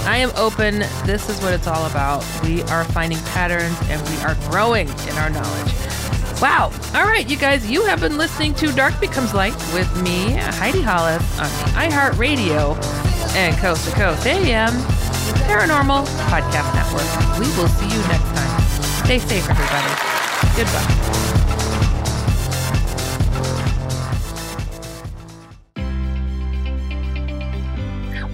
I 0.07 0.19
am 0.19 0.31
open. 0.37 0.81
This 1.05 1.29
is 1.29 1.41
what 1.43 1.53
it's 1.53 1.67
all 1.67 1.87
about. 1.87 2.25
We 2.43 2.63
are 2.65 2.85
finding 2.85 3.19
patterns 3.35 3.77
and 3.89 4.03
we 4.09 4.17
are 4.25 4.35
growing 4.51 4.89
in 4.89 5.17
our 5.17 5.31
knowledge. 5.31 5.73
Wow. 6.41 6.71
All 6.95 7.05
right, 7.07 7.29
you 7.29 7.37
guys, 7.37 7.69
you 7.71 7.85
have 7.87 8.01
been 8.01 8.19
listening 8.19 8.55
to 8.55 8.73
Dark 8.73 8.99
Becomes 9.01 9.33
Light 9.33 9.55
with 9.73 9.91
me, 10.03 10.33
Heidi 10.33 10.83
Hollis, 10.83 11.23
on 11.39 11.47
iHeartRadio 11.75 12.77
and 13.37 13.57
Coast 13.57 13.89
to 13.89 13.95
Coast 13.95 14.27
AM 14.27 14.73
Paranormal 15.49 16.05
Podcast 16.29 16.75
Network. 16.75 17.39
We 17.39 17.47
will 17.57 17.69
see 17.69 17.87
you 17.87 18.01
next 18.09 18.29
time. 18.35 18.61
Stay 19.05 19.19
safe, 19.19 19.49
everybody. 19.49 19.93
Goodbye. 20.57 21.27